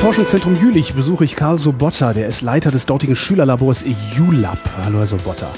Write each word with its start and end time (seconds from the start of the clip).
Forschungszentrum 0.00 0.54
Jülich 0.54 0.94
besuche 0.94 1.24
ich 1.24 1.34
Karl 1.34 1.58
Sobotta, 1.58 2.12
der 2.12 2.28
ist 2.28 2.42
Leiter 2.42 2.70
des 2.70 2.86
dortigen 2.86 3.16
Schülerlabors 3.16 3.84
ULab. 4.18 4.58
Hallo 4.84 4.98
Herr 4.98 5.06
Sobotta. 5.06 5.50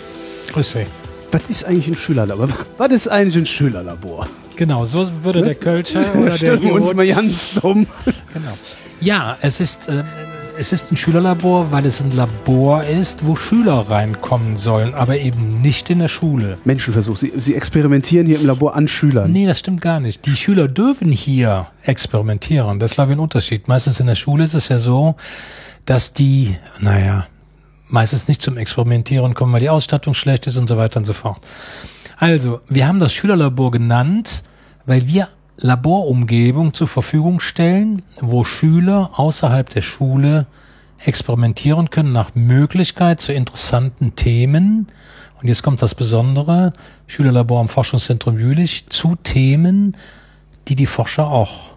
Grüß 0.52 0.70
Sie. 0.70 0.86
Was 1.32 1.42
ist 1.48 1.64
eigentlich 1.64 1.88
ein 1.88 1.96
Schülerlabor? 1.96 2.48
Was 2.78 2.92
ist 2.92 3.08
eigentlich 3.08 3.36
ein 3.36 3.46
Schülerlabor? 3.46 4.26
Genau, 4.56 4.86
so 4.86 5.06
würde 5.22 5.42
der 5.42 5.54
Kölscher 5.54 6.00
oder 6.14 6.30
der 6.30 6.36
Stellen 6.36 6.62
wir 6.62 6.72
uns 6.72 6.94
mal 6.94 7.06
ganz 7.06 7.52
dumm. 7.54 7.86
Genau. 8.32 8.58
Ja, 9.00 9.36
es 9.42 9.60
ist, 9.60 9.88
äh, 9.88 10.02
es 10.58 10.72
ist 10.72 10.90
ein 10.90 10.96
Schülerlabor, 10.96 11.70
weil 11.70 11.86
es 11.86 12.00
ein 12.00 12.10
Labor 12.10 12.82
ist, 12.82 13.24
wo 13.24 13.36
Schüler 13.36 13.88
reinkommen 13.88 14.56
sollen, 14.56 14.92
aber 14.92 15.16
eben 15.18 15.62
nicht 15.62 15.88
in 15.88 16.00
der 16.00 16.08
Schule. 16.08 16.58
Menschenversuch. 16.64 17.16
Sie, 17.16 17.32
Sie 17.36 17.54
experimentieren 17.54 18.26
hier 18.26 18.40
im 18.40 18.46
Labor 18.46 18.74
an 18.74 18.88
Schülern. 18.88 19.30
Nee, 19.30 19.46
das 19.46 19.60
stimmt 19.60 19.80
gar 19.80 20.00
nicht. 20.00 20.26
Die 20.26 20.34
Schüler 20.34 20.66
dürfen 20.66 21.12
hier 21.12 21.68
experimentieren. 21.82 22.80
Das 22.80 22.90
ist, 22.90 22.94
glaube 22.96 23.12
ich, 23.12 23.18
ein 23.18 23.20
Unterschied. 23.20 23.68
Meistens 23.68 24.00
in 24.00 24.08
der 24.08 24.16
Schule 24.16 24.42
ist 24.42 24.54
es 24.54 24.68
ja 24.68 24.78
so, 24.78 25.14
dass 25.84 26.12
die, 26.12 26.56
naja, 26.80 27.26
meistens 27.86 28.26
nicht 28.26 28.42
zum 28.42 28.56
Experimentieren 28.56 29.34
kommen, 29.34 29.52
weil 29.52 29.60
die 29.60 29.70
Ausstattung 29.70 30.12
schlecht 30.12 30.48
ist 30.48 30.56
und 30.56 30.66
so 30.66 30.76
weiter 30.76 30.98
und 30.98 31.04
so 31.04 31.12
fort. 31.12 31.38
Also, 32.16 32.60
wir 32.68 32.88
haben 32.88 32.98
das 32.98 33.14
Schülerlabor 33.14 33.70
genannt, 33.70 34.42
weil 34.86 35.06
wir 35.06 35.28
Laborumgebung 35.58 36.72
zur 36.72 36.88
Verfügung 36.88 37.40
stellen, 37.40 38.02
wo 38.20 38.44
Schüler 38.44 39.10
außerhalb 39.14 39.68
der 39.68 39.82
Schule 39.82 40.46
experimentieren 41.04 41.90
können 41.90 42.12
nach 42.12 42.34
Möglichkeit 42.34 43.20
zu 43.20 43.32
interessanten 43.32 44.14
Themen. 44.16 44.88
Und 45.40 45.48
jetzt 45.48 45.62
kommt 45.62 45.82
das 45.82 45.94
Besondere, 45.94 46.72
Schülerlabor 47.06 47.60
am 47.60 47.68
Forschungszentrum 47.68 48.38
Jülich, 48.38 48.86
zu 48.88 49.16
Themen, 49.16 49.96
die 50.68 50.74
die 50.74 50.86
Forscher 50.86 51.28
auch 51.28 51.70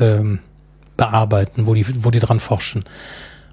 ähm, 0.00 0.40
bearbeiten, 0.96 1.66
wo 1.66 1.74
die, 1.74 2.04
wo 2.04 2.10
die 2.10 2.20
dran 2.20 2.40
forschen. 2.40 2.84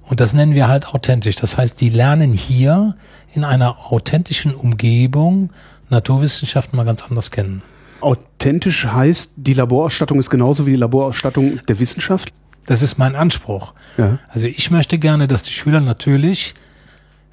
Und 0.04 0.20
das 0.20 0.34
nennen 0.34 0.54
wir 0.54 0.68
halt 0.68 0.88
authentisch. 0.94 1.36
Das 1.38 1.58
heißt, 1.58 1.80
die 1.80 1.90
lernen 1.90 2.34
hier 2.34 2.96
in 3.34 3.44
einer 3.44 3.92
authentischen 3.92 4.54
Umgebung 4.54 5.52
Naturwissenschaften 5.90 6.78
mal 6.78 6.86
ganz 6.86 7.04
anders 7.04 7.32
kennen. 7.32 7.62
Authentisch 8.02 8.86
heißt, 8.86 9.34
die 9.38 9.54
Laborausstattung 9.54 10.20
ist 10.20 10.30
genauso 10.30 10.66
wie 10.66 10.72
die 10.72 10.78
Laborausstattung 10.78 11.60
der 11.68 11.80
Wissenschaft. 11.80 12.34
Das 12.66 12.82
ist 12.82 12.98
mein 12.98 13.16
Anspruch. 13.16 13.74
Ja. 13.98 14.20
Also 14.30 14.48
ich 14.48 14.70
möchte 14.72 14.98
gerne, 15.00 15.28
dass 15.28 15.44
die 15.44 15.52
Schüler 15.52 15.82
natürlich 15.82 16.54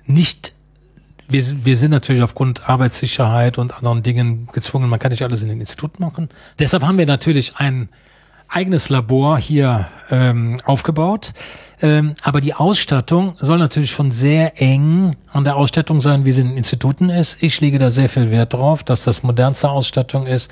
nicht, 0.07 0.55
wir, 1.29 1.43
sind- 1.45 1.65
wir 1.67 1.77
sind 1.77 1.91
natürlich 1.91 2.23
aufgrund 2.23 2.69
Arbeitssicherheit 2.69 3.59
und 3.59 3.75
anderen 3.77 4.03
Dingen 4.03 4.49
gezwungen, 4.53 4.89
man 4.89 4.99
kann 4.99 5.11
nicht 5.11 5.23
alles 5.23 5.43
in 5.43 5.49
den 5.49 5.61
Instituten 5.61 6.03
machen. 6.03 6.29
Deshalb 6.59 6.83
haben 6.83 6.97
wir 6.99 7.07
natürlich 7.07 7.57
ein 7.57 7.89
eigenes 8.49 8.89
Labor 8.89 9.39
hier 9.39 9.89
ähm, 10.11 10.57
aufgebaut. 10.65 11.33
Ähm, 11.81 12.15
aber 12.23 12.41
die 12.41 12.55
Ausstattung 12.55 13.37
soll 13.39 13.59
natürlich 13.59 13.91
schon 13.91 14.11
sehr 14.11 14.61
eng 14.61 15.17
an 15.31 15.45
der 15.45 15.57
Ausstattung 15.57 16.01
sein, 16.01 16.25
wie 16.25 16.33
sie 16.33 16.41
in 16.41 16.49
den 16.49 16.57
Instituten 16.57 17.09
ist. 17.09 17.43
Ich 17.43 17.61
lege 17.61 17.79
da 17.79 17.91
sehr 17.91 18.09
viel 18.09 18.31
Wert 18.31 18.55
drauf, 18.55 18.83
dass 18.83 19.05
das 19.05 19.23
modernste 19.23 19.71
Ausstattung 19.71 20.27
ist, 20.27 20.51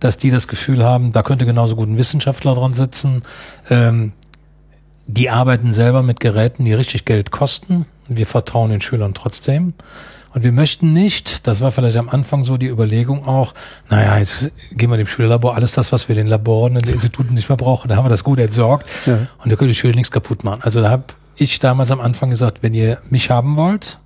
dass 0.00 0.16
die 0.16 0.30
das 0.30 0.48
Gefühl 0.48 0.82
haben, 0.82 1.12
da 1.12 1.22
könnte 1.22 1.44
genauso 1.44 1.76
gut 1.76 1.88
ein 1.88 1.98
Wissenschaftler 1.98 2.54
dran 2.54 2.72
sitzen. 2.72 3.22
Ähm, 3.68 4.12
die 5.06 5.30
arbeiten 5.30 5.74
selber 5.74 6.02
mit 6.02 6.20
Geräten, 6.20 6.64
die 6.64 6.72
richtig 6.72 7.04
Geld 7.04 7.30
kosten. 7.30 7.86
Wir 8.08 8.26
vertrauen 8.26 8.70
den 8.70 8.80
Schülern 8.80 9.14
trotzdem. 9.14 9.74
Und 10.34 10.44
wir 10.44 10.52
möchten 10.52 10.92
nicht, 10.94 11.46
das 11.46 11.60
war 11.60 11.70
vielleicht 11.72 11.96
am 11.98 12.08
Anfang 12.08 12.44
so 12.44 12.56
die 12.56 12.68
Überlegung 12.68 13.26
auch, 13.26 13.52
naja, 13.90 14.16
jetzt 14.18 14.50
geben 14.72 14.92
wir 14.92 14.96
dem 14.96 15.06
Schülerlabor 15.06 15.54
alles 15.54 15.72
das, 15.72 15.92
was 15.92 16.08
wir 16.08 16.14
den 16.14 16.26
Laboren 16.26 16.76
und 16.76 16.86
den 16.86 16.94
Instituten 16.94 17.34
nicht 17.34 17.48
mehr 17.50 17.56
brauchen. 17.58 17.88
Da 17.88 17.96
haben 17.96 18.04
wir 18.06 18.10
das 18.10 18.24
gut 18.24 18.38
entsorgt 18.38 18.88
Ja. 19.04 19.18
und 19.38 19.52
da 19.52 19.56
können 19.56 19.68
die 19.68 19.74
Schüler 19.74 19.94
nichts 19.94 20.10
kaputt 20.10 20.42
machen. 20.42 20.60
Also 20.62 20.80
da 20.80 20.88
habe 20.90 21.04
ich 21.36 21.58
damals 21.60 21.90
am 21.90 22.00
Anfang 22.00 22.30
gesagt, 22.30 22.62
wenn 22.62 22.72
ihr 22.72 22.98
mich 23.10 23.30
haben 23.30 23.56
wollt, 23.56 23.98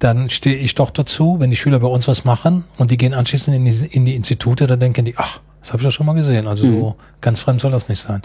dann 0.00 0.30
stehe 0.30 0.56
ich 0.56 0.74
doch 0.74 0.90
dazu, 0.90 1.36
wenn 1.38 1.50
die 1.50 1.56
Schüler 1.56 1.78
bei 1.78 1.86
uns 1.88 2.08
was 2.08 2.24
machen 2.24 2.64
und 2.78 2.90
die 2.90 2.96
gehen 2.96 3.14
anschließend 3.14 3.54
in 3.56 3.64
die, 3.66 3.86
in 3.90 4.04
die 4.06 4.16
Institute, 4.16 4.66
dann 4.66 4.80
denken 4.80 5.04
die, 5.04 5.14
ach, 5.16 5.40
das 5.60 5.72
habe 5.72 5.82
ich 5.82 5.86
doch 5.86 5.92
schon 5.92 6.06
mal 6.06 6.14
gesehen. 6.14 6.46
Also 6.48 6.66
so 6.66 6.96
ganz 7.20 7.38
fremd 7.40 7.60
soll 7.60 7.70
das 7.70 7.88
nicht 7.88 8.00
sein. 8.00 8.22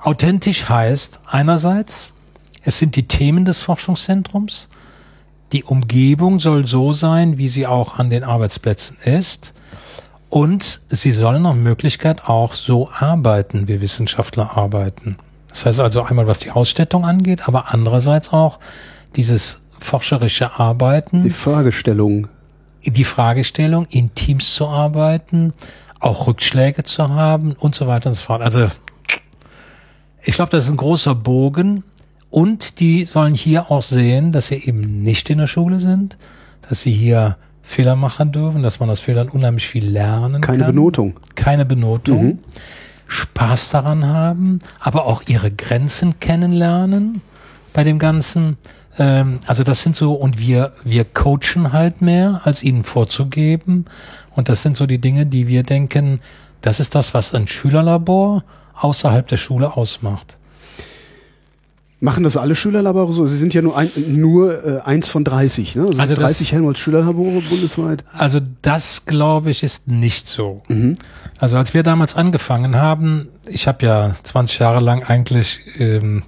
Authentisch 0.00 0.68
heißt 0.68 1.20
einerseits, 1.26 2.14
es 2.62 2.78
sind 2.78 2.94
die 2.96 3.08
Themen 3.08 3.44
des 3.44 3.60
Forschungszentrums, 3.60 4.68
die 5.52 5.64
Umgebung 5.64 6.40
soll 6.40 6.66
so 6.66 6.92
sein, 6.92 7.38
wie 7.38 7.48
sie 7.48 7.66
auch 7.66 7.98
an 7.98 8.10
den 8.10 8.24
Arbeitsplätzen 8.24 8.98
ist. 9.02 9.54
Und 10.28 10.82
sie 10.88 11.12
sollen 11.12 11.42
nach 11.42 11.54
Möglichkeit 11.54 12.28
auch 12.28 12.52
so 12.52 12.90
arbeiten, 12.90 13.66
wie 13.66 13.80
Wissenschaftler 13.80 14.56
arbeiten. 14.56 15.16
Das 15.48 15.64
heißt 15.64 15.80
also 15.80 16.02
einmal, 16.02 16.26
was 16.26 16.40
die 16.40 16.50
Ausstattung 16.50 17.06
angeht, 17.06 17.48
aber 17.48 17.72
andererseits 17.72 18.32
auch 18.32 18.58
dieses 19.16 19.62
forscherische 19.78 20.58
Arbeiten 20.58 21.22
Die 21.22 21.30
Fragestellung. 21.30 22.28
die 22.84 23.04
Fragestellung, 23.04 23.86
in 23.90 24.14
Teams 24.14 24.54
zu 24.54 24.68
arbeiten, 24.68 25.54
auch 26.00 26.26
Rückschläge 26.26 26.82
zu 26.82 27.08
haben 27.08 27.52
und 27.58 27.74
so 27.74 27.86
weiter 27.86 28.10
und 28.10 28.14
so 28.14 28.22
fort. 28.22 28.42
Also 28.42 28.68
ich 30.22 30.34
glaube, 30.34 30.50
das 30.50 30.66
ist 30.66 30.70
ein 30.70 30.76
großer 30.76 31.14
Bogen 31.14 31.84
und 32.30 32.80
die 32.80 33.04
sollen 33.04 33.34
hier 33.34 33.70
auch 33.70 33.82
sehen, 33.82 34.32
dass 34.32 34.48
sie 34.48 34.56
eben 34.56 35.02
nicht 35.02 35.30
in 35.30 35.38
der 35.38 35.46
Schule 35.46 35.80
sind, 35.80 36.18
dass 36.68 36.82
sie 36.82 36.92
hier 36.92 37.36
Fehler 37.62 37.96
machen 37.96 38.32
dürfen, 38.32 38.62
dass 38.62 38.80
man 38.80 38.90
aus 38.90 39.00
Fehlern 39.00 39.28
unheimlich 39.28 39.66
viel 39.66 39.86
lernen 39.86 40.40
Keine 40.40 40.58
kann. 40.58 40.66
Benotung. 40.68 41.14
Keine 41.34 41.64
Benotung. 41.64 42.38
Spaß 43.06 43.70
daran 43.70 44.06
haben, 44.06 44.58
aber 44.80 45.06
auch 45.06 45.22
ihre 45.26 45.50
Grenzen 45.50 46.20
kennenlernen 46.20 47.22
bei 47.72 47.84
dem 47.84 47.98
Ganzen. 47.98 48.58
Ähm, 48.98 49.40
also 49.46 49.64
das 49.64 49.82
sind 49.82 49.96
so, 49.96 50.12
und 50.12 50.38
wir, 50.38 50.72
wir 50.84 51.04
coachen 51.04 51.72
halt 51.72 52.02
mehr, 52.02 52.42
als 52.44 52.62
ihnen 52.62 52.84
vorzugeben. 52.84 53.86
Und 54.34 54.48
das 54.48 54.62
sind 54.62 54.76
so 54.76 54.86
die 54.86 54.98
Dinge, 54.98 55.26
die 55.26 55.48
wir 55.48 55.62
denken, 55.62 56.20
das 56.60 56.80
ist 56.80 56.94
das, 56.94 57.14
was 57.14 57.34
ein 57.34 57.48
Schülerlabor 57.48 58.44
außerhalb 58.74 59.26
der 59.26 59.36
Schule 59.38 59.76
ausmacht. 59.76 60.38
Machen 62.00 62.22
das 62.22 62.36
alle 62.36 62.54
Schülerlabore 62.54 63.12
so? 63.12 63.26
Sie 63.26 63.36
sind 63.36 63.54
ja 63.54 63.62
nur, 63.62 63.76
ein, 63.76 63.90
nur 64.06 64.64
äh, 64.64 64.80
eins 64.82 65.08
von 65.08 65.24
30, 65.24 65.74
ne? 65.74 65.86
Also, 65.86 66.00
Also 66.00 66.14
das- 66.14 66.22
30 66.24 66.52
Helmholtz 66.52 66.78
Schülerlabore 66.78 67.40
bundesweit. 67.50 68.04
Also 68.12 68.38
das 68.62 69.04
glaube 69.04 69.50
ich 69.50 69.64
ist 69.64 69.88
nicht 69.88 70.28
so. 70.28 70.62
Also 71.38 71.56
als 71.56 71.74
wir 71.74 71.82
damals 71.82 72.14
angefangen 72.14 72.76
haben, 72.76 73.28
ich 73.48 73.66
habe 73.66 73.84
ja 73.84 74.12
20 74.22 74.60
Jahre 74.60 74.78
lang 74.78 75.02
eigentlich 75.02 75.60
ähm, 75.78 76.22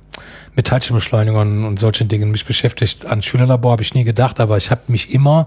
mit 0.56 0.66
Teilchenbeschleunigern 0.66 1.64
und 1.64 1.78
solchen 1.78 2.08
Dingen 2.08 2.32
mich 2.32 2.46
beschäftigt. 2.46 3.06
An 3.06 3.22
Schülerlabor 3.22 3.70
habe 3.72 3.82
ich 3.82 3.94
nie 3.94 4.02
gedacht, 4.04 4.40
aber 4.40 4.56
ich 4.56 4.72
habe 4.72 4.80
mich 4.88 5.14
immer 5.14 5.46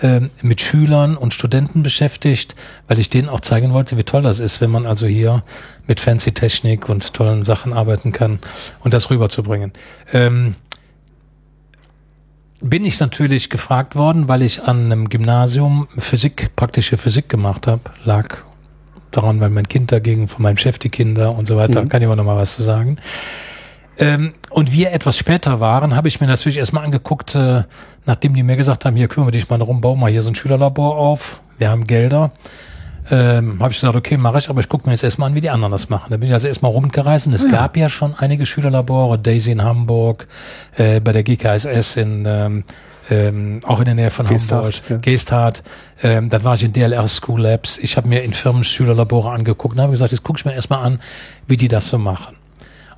ähm, 0.00 0.30
mit 0.42 0.60
Schülern 0.60 1.16
und 1.16 1.34
Studenten 1.34 1.82
beschäftigt, 1.82 2.54
weil 2.86 2.98
ich 2.98 3.08
denen 3.08 3.28
auch 3.28 3.40
zeigen 3.40 3.72
wollte, 3.72 3.96
wie 3.96 4.04
toll 4.04 4.22
das 4.22 4.38
ist, 4.38 4.60
wenn 4.60 4.70
man 4.70 4.86
also 4.86 5.06
hier 5.06 5.42
mit 5.86 6.00
fancy 6.00 6.32
Technik 6.32 6.88
und 6.88 7.14
tollen 7.14 7.44
Sachen 7.44 7.72
arbeiten 7.72 8.12
kann 8.12 8.38
und 8.80 8.94
das 8.94 9.10
rüberzubringen. 9.10 9.72
Ähm, 10.12 10.54
bin 12.60 12.84
ich 12.84 12.98
natürlich 12.98 13.50
gefragt 13.50 13.94
worden, 13.94 14.28
weil 14.28 14.42
ich 14.42 14.64
an 14.64 14.86
einem 14.86 15.08
Gymnasium 15.08 15.86
Physik, 15.96 16.50
praktische 16.56 16.98
Physik 16.98 17.28
gemacht 17.28 17.66
habe. 17.66 17.82
Lag 18.04 18.38
daran, 19.10 19.40
weil 19.40 19.50
mein 19.50 19.68
Kind 19.68 19.92
dagegen 19.92 20.28
von 20.28 20.42
meinem 20.42 20.58
Chef 20.58 20.78
die 20.78 20.90
Kinder 20.90 21.34
und 21.34 21.46
so 21.46 21.56
weiter, 21.56 21.84
kann 21.86 22.02
ich 22.02 22.06
aber 22.06 22.16
noch 22.16 22.24
mal 22.24 22.36
was 22.36 22.54
zu 22.54 22.62
sagen. 22.62 22.98
Ähm, 23.98 24.34
und 24.50 24.72
wir 24.72 24.92
etwas 24.92 25.16
später 25.16 25.60
waren, 25.60 25.96
habe 25.96 26.08
ich 26.08 26.20
mir 26.20 26.26
natürlich 26.26 26.58
erstmal 26.58 26.84
angeguckt, 26.84 27.34
äh, 27.34 27.64
nachdem 28.06 28.34
die 28.34 28.42
mir 28.42 28.56
gesagt 28.56 28.84
haben, 28.84 28.96
hier 28.96 29.08
kümmere 29.08 29.32
dich 29.32 29.48
mal 29.50 29.58
darum, 29.58 29.80
bau 29.80 29.96
mal 29.96 30.10
hier 30.10 30.22
so 30.22 30.30
ein 30.30 30.34
Schülerlabor 30.34 30.96
auf, 30.96 31.42
wir 31.58 31.70
haben 31.70 31.86
Gelder. 31.86 32.32
Ähm, 33.10 33.58
habe 33.60 33.72
ich 33.72 33.80
gesagt, 33.80 33.96
okay, 33.96 34.18
mache 34.18 34.38
ich, 34.38 34.50
aber 34.50 34.60
ich 34.60 34.68
gucke 34.68 34.86
mir 34.86 34.92
jetzt 34.92 35.02
erstmal 35.02 35.30
an, 35.30 35.34
wie 35.34 35.40
die 35.40 35.50
anderen 35.50 35.72
das 35.72 35.88
machen. 35.88 36.08
Da 36.10 36.18
bin 36.18 36.28
ich 36.28 36.34
also 36.34 36.46
erstmal 36.46 36.72
rumgereist 36.72 37.26
und 37.26 37.32
es 37.32 37.50
gab 37.50 37.76
ja 37.76 37.88
schon 37.88 38.14
einige 38.14 38.44
Schülerlabore, 38.44 39.18
Daisy 39.18 39.52
in 39.52 39.62
Hamburg, 39.62 40.28
äh, 40.76 41.00
bei 41.00 41.12
der 41.12 41.22
GKSS 41.22 41.96
in 41.96 42.24
ähm, 42.26 42.64
ähm, 43.10 43.60
auch 43.64 43.78
in 43.78 43.86
der 43.86 43.94
Nähe 43.94 44.10
von 44.10 44.26
Geesthacht, 44.26 44.82
Hamburg, 44.82 44.90
ja. 44.90 44.96
Geesthacht. 44.98 45.62
Ähm, 46.02 46.28
dann 46.28 46.44
war 46.44 46.54
ich 46.54 46.64
in 46.64 46.72
DLR 46.72 47.08
School 47.08 47.40
Labs. 47.40 47.78
Ich 47.78 47.96
habe 47.96 48.08
mir 48.08 48.22
in 48.22 48.34
Firmen 48.34 48.64
Schülerlabore 48.64 49.30
angeguckt 49.30 49.76
und 49.76 49.82
habe 49.82 49.92
gesagt, 49.92 50.12
jetzt 50.12 50.22
gucke 50.22 50.38
ich 50.38 50.44
mir 50.44 50.54
erstmal 50.54 50.84
an, 50.84 51.00
wie 51.46 51.56
die 51.56 51.68
das 51.68 51.88
so 51.88 51.98
machen. 51.98 52.36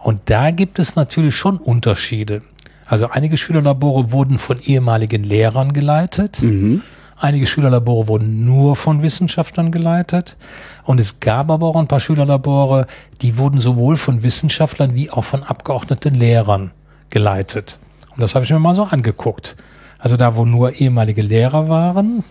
Und 0.03 0.21
da 0.27 0.51
gibt 0.51 0.79
es 0.79 0.97
natürlich 0.97 1.37
schon 1.37 1.59
Unterschiede. 1.59 2.43
Also 2.87 3.09
einige 3.11 3.37
Schülerlabore 3.37 4.13
wurden 4.13 4.39
von 4.39 4.59
ehemaligen 4.61 5.23
Lehrern 5.23 5.73
geleitet. 5.73 6.43
Mhm. 6.43 6.83
Einige 7.17 7.47
Schülerlabore 7.47 8.09
wurden 8.09 8.47
nur 8.47 8.77
von 8.77 9.03
Wissenschaftlern 9.03 9.71
geleitet. 9.71 10.37
Und 10.85 10.99
es 10.99 11.21
gab 11.21 11.51
aber 11.51 11.67
auch 11.67 11.77
ein 11.77 11.87
paar 11.87 12.01
Schülerlabore, 12.01 12.87
die 13.21 13.37
wurden 13.37 13.61
sowohl 13.61 13.97
von 13.99 14.23
Wissenschaftlern 14.23 14.95
wie 14.95 15.11
auch 15.11 15.25
von 15.25 15.43
abgeordneten 15.43 16.15
Lehrern 16.15 16.71
geleitet. 17.11 17.79
Und 18.15 18.21
das 18.21 18.35
habe 18.35 18.45
ich 18.45 18.51
mir 18.51 18.59
mal 18.59 18.75
so 18.75 18.85
angeguckt. 18.85 19.55
Also 19.99 20.17
da, 20.17 20.35
wo 20.35 20.47
nur 20.47 20.81
ehemalige 20.81 21.21
Lehrer 21.21 21.69
waren, 21.69 22.25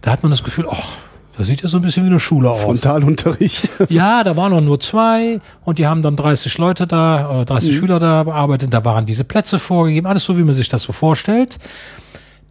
da 0.00 0.12
hat 0.12 0.22
man 0.22 0.30
das 0.30 0.44
Gefühl, 0.44 0.68
ach, 0.70 0.96
das 1.42 1.48
sieht 1.48 1.62
ja 1.62 1.68
so 1.68 1.78
ein 1.78 1.82
bisschen 1.82 2.04
wie 2.04 2.10
eine 2.10 2.20
Schule 2.20 2.48
aus. 2.48 2.60
Frontalunterricht. 2.60 3.68
Ja, 3.88 4.22
da 4.22 4.36
waren 4.36 4.52
noch 4.52 4.60
nur 4.60 4.78
zwei 4.78 5.40
und 5.64 5.80
die 5.80 5.88
haben 5.88 6.00
dann 6.00 6.14
30 6.14 6.56
Leute 6.58 6.86
da, 6.86 7.40
äh, 7.40 7.44
30 7.44 7.74
Schüler 7.76 7.98
da 7.98 8.22
bearbeitet. 8.22 8.72
Da 8.72 8.84
waren 8.84 9.06
diese 9.06 9.24
Plätze 9.24 9.58
vorgegeben, 9.58 10.06
alles 10.06 10.24
so, 10.24 10.38
wie 10.38 10.44
man 10.44 10.54
sich 10.54 10.68
das 10.68 10.82
so 10.82 10.92
vorstellt. 10.92 11.58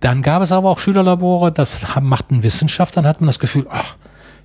Dann 0.02 0.22
gab 0.22 0.42
es 0.42 0.52
aber 0.52 0.70
auch 0.70 0.78
Schülerlabore, 0.78 1.54
das 1.54 1.84
machten 2.02 2.44
Wissenschaftler, 2.44 3.04
dann 3.04 3.10
hat 3.10 3.22
man 3.22 3.28
das 3.28 3.40
Gefühl, 3.40 3.66
ach, 3.70 3.96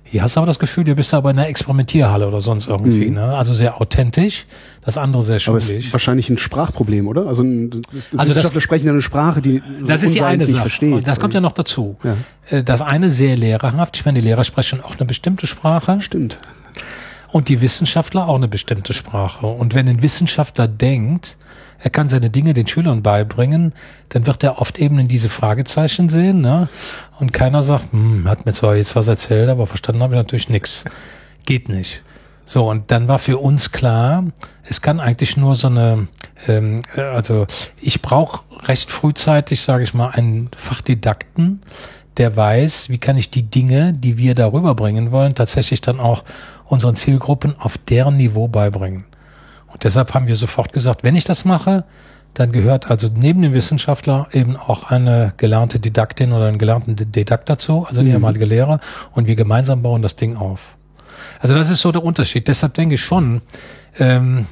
hier 0.09 0.21
hast 0.23 0.35
du 0.35 0.39
aber 0.39 0.47
das 0.47 0.59
Gefühl, 0.59 0.83
du 0.83 0.95
bist 0.95 1.13
aber 1.13 1.31
in 1.31 1.39
einer 1.39 1.47
Experimentierhalle 1.49 2.27
oder 2.27 2.41
sonst 2.41 2.67
irgendwie. 2.67 3.09
Ne? 3.09 3.23
Also 3.23 3.53
sehr 3.53 3.81
authentisch, 3.81 4.45
das 4.83 4.97
andere 4.97 5.21
sehr 5.23 5.39
Aber 5.47 5.57
es 5.57 5.67
schulisch. 5.67 5.85
ist 5.87 5.93
wahrscheinlich 5.93 6.29
ein 6.29 6.37
Sprachproblem, 6.37 7.07
oder? 7.07 7.27
Also, 7.27 7.43
ein, 7.43 7.69
das- 8.11 8.27
Wissenschaftler 8.27 8.61
sprechen 8.61 8.85
ja 8.87 8.93
eine 8.93 9.01
Sprache, 9.01 9.41
die 9.41 9.61
Das 9.85 10.03
ist 10.03 10.15
die 10.15 10.21
eine 10.21 10.37
nicht 10.37 10.47
Sache. 10.51 10.61
versteht. 10.61 11.07
Das 11.07 11.19
kommt 11.19 11.33
ja 11.33 11.41
noch 11.41 11.51
dazu. 11.51 11.97
Ja. 12.03 12.15
Äh, 12.57 12.63
Das 12.63 12.81
eine 12.81 13.11
sehr 13.11 13.35
lehrerhaft. 13.37 13.97
Ich 13.97 14.05
meine, 14.05 14.19
die 14.19 14.25
Lehrer 14.25 14.43
sprechen 14.43 14.81
auch 14.83 14.95
eine 14.97 15.05
bestimmte 15.05 15.45
Sprache. 15.47 15.99
Stimmt. 16.01 16.37
Und 17.29 17.49
die 17.49 17.59
Wissenschaftler 17.61 18.27
auch 18.29 18.35
eine 18.37 18.47
bestimmte 18.47 18.93
Sprache. 18.93 19.45
Und 19.45 19.73
wenn 19.75 19.87
ein 19.89 20.01
Wissenschaftler 20.01 20.67
denkt, 20.69 21.37
er 21.79 21.89
kann 21.89 22.09
seine 22.09 22.29
Dinge 22.29 22.53
den 22.53 22.67
Schülern 22.67 23.03
beibringen, 23.03 23.73
dann 24.09 24.25
wird 24.25 24.43
er 24.43 24.59
oft 24.59 24.79
eben 24.79 24.99
in 24.99 25.07
diese 25.07 25.29
Fragezeichen 25.29 26.09
sehen. 26.09 26.41
Ne? 26.41 26.69
Und 27.19 27.33
keiner 27.33 27.63
sagt, 27.63 27.91
hm, 27.91 28.27
hat 28.27 28.45
mir 28.45 28.53
zwar 28.53 28.75
jetzt 28.75 28.95
was 28.95 29.07
erzählt, 29.07 29.49
aber 29.49 29.67
verstanden 29.67 30.01
habe 30.01 30.15
ich 30.15 30.19
natürlich 30.19 30.49
nichts. 30.49 30.85
Geht 31.45 31.69
nicht. 31.69 32.03
So, 32.45 32.69
und 32.69 32.91
dann 32.91 33.09
war 33.09 33.19
für 33.19 33.39
uns 33.39 33.73
klar, 33.73 34.23
es 34.63 34.81
kann 34.81 35.01
eigentlich 35.01 35.35
nur 35.35 35.55
so 35.55 35.67
eine, 35.67 36.07
ähm, 36.47 36.79
äh, 36.95 37.01
also 37.01 37.45
ich 37.81 38.01
brauche 38.01 38.41
recht 38.63 38.89
frühzeitig, 38.89 39.61
sage 39.61 39.83
ich 39.83 39.93
mal, 39.93 40.11
einen 40.11 40.49
Fachdidakten, 40.55 41.61
der 42.15 42.35
weiß, 42.35 42.89
wie 42.89 42.99
kann 42.99 43.17
ich 43.17 43.31
die 43.31 43.43
Dinge, 43.43 43.91
die 43.91 44.17
wir 44.17 44.33
darüber 44.33 44.75
bringen 44.75 45.11
wollen, 45.11 45.35
tatsächlich 45.35 45.81
dann 45.81 45.99
auch 45.99 46.23
unseren 46.65 46.95
Zielgruppen 46.95 47.55
auf 47.59 47.77
deren 47.77 48.15
Niveau 48.15 48.47
beibringen. 48.47 49.03
Deshalb 49.83 50.13
haben 50.13 50.27
wir 50.27 50.35
sofort 50.35 50.73
gesagt, 50.73 51.03
wenn 51.03 51.15
ich 51.15 51.23
das 51.23 51.45
mache, 51.45 51.83
dann 52.33 52.51
gehört 52.51 52.91
also 52.91 53.09
neben 53.13 53.41
dem 53.41 53.53
Wissenschaftler 53.53 54.27
eben 54.31 54.55
auch 54.55 54.91
eine 54.91 55.33
gelernte 55.37 55.79
Didaktin 55.79 56.33
oder 56.33 56.47
einen 56.47 56.59
gelernten 56.59 56.95
Didakt 56.95 57.49
dazu, 57.49 57.85
also 57.87 58.01
ein 58.01 58.07
ehemaliger 58.07 58.45
Lehrer, 58.45 58.79
und 59.13 59.27
wir 59.27 59.35
gemeinsam 59.35 59.81
bauen 59.81 60.01
das 60.01 60.15
Ding 60.15 60.37
auf. 60.37 60.77
Also 61.39 61.55
das 61.55 61.69
ist 61.69 61.81
so 61.81 61.91
der 61.91 62.03
Unterschied. 62.03 62.47
Deshalb 62.47 62.75
denke 62.75 62.95
ich 62.95 63.01
schon, 63.01 63.41
ähm, 63.97 64.45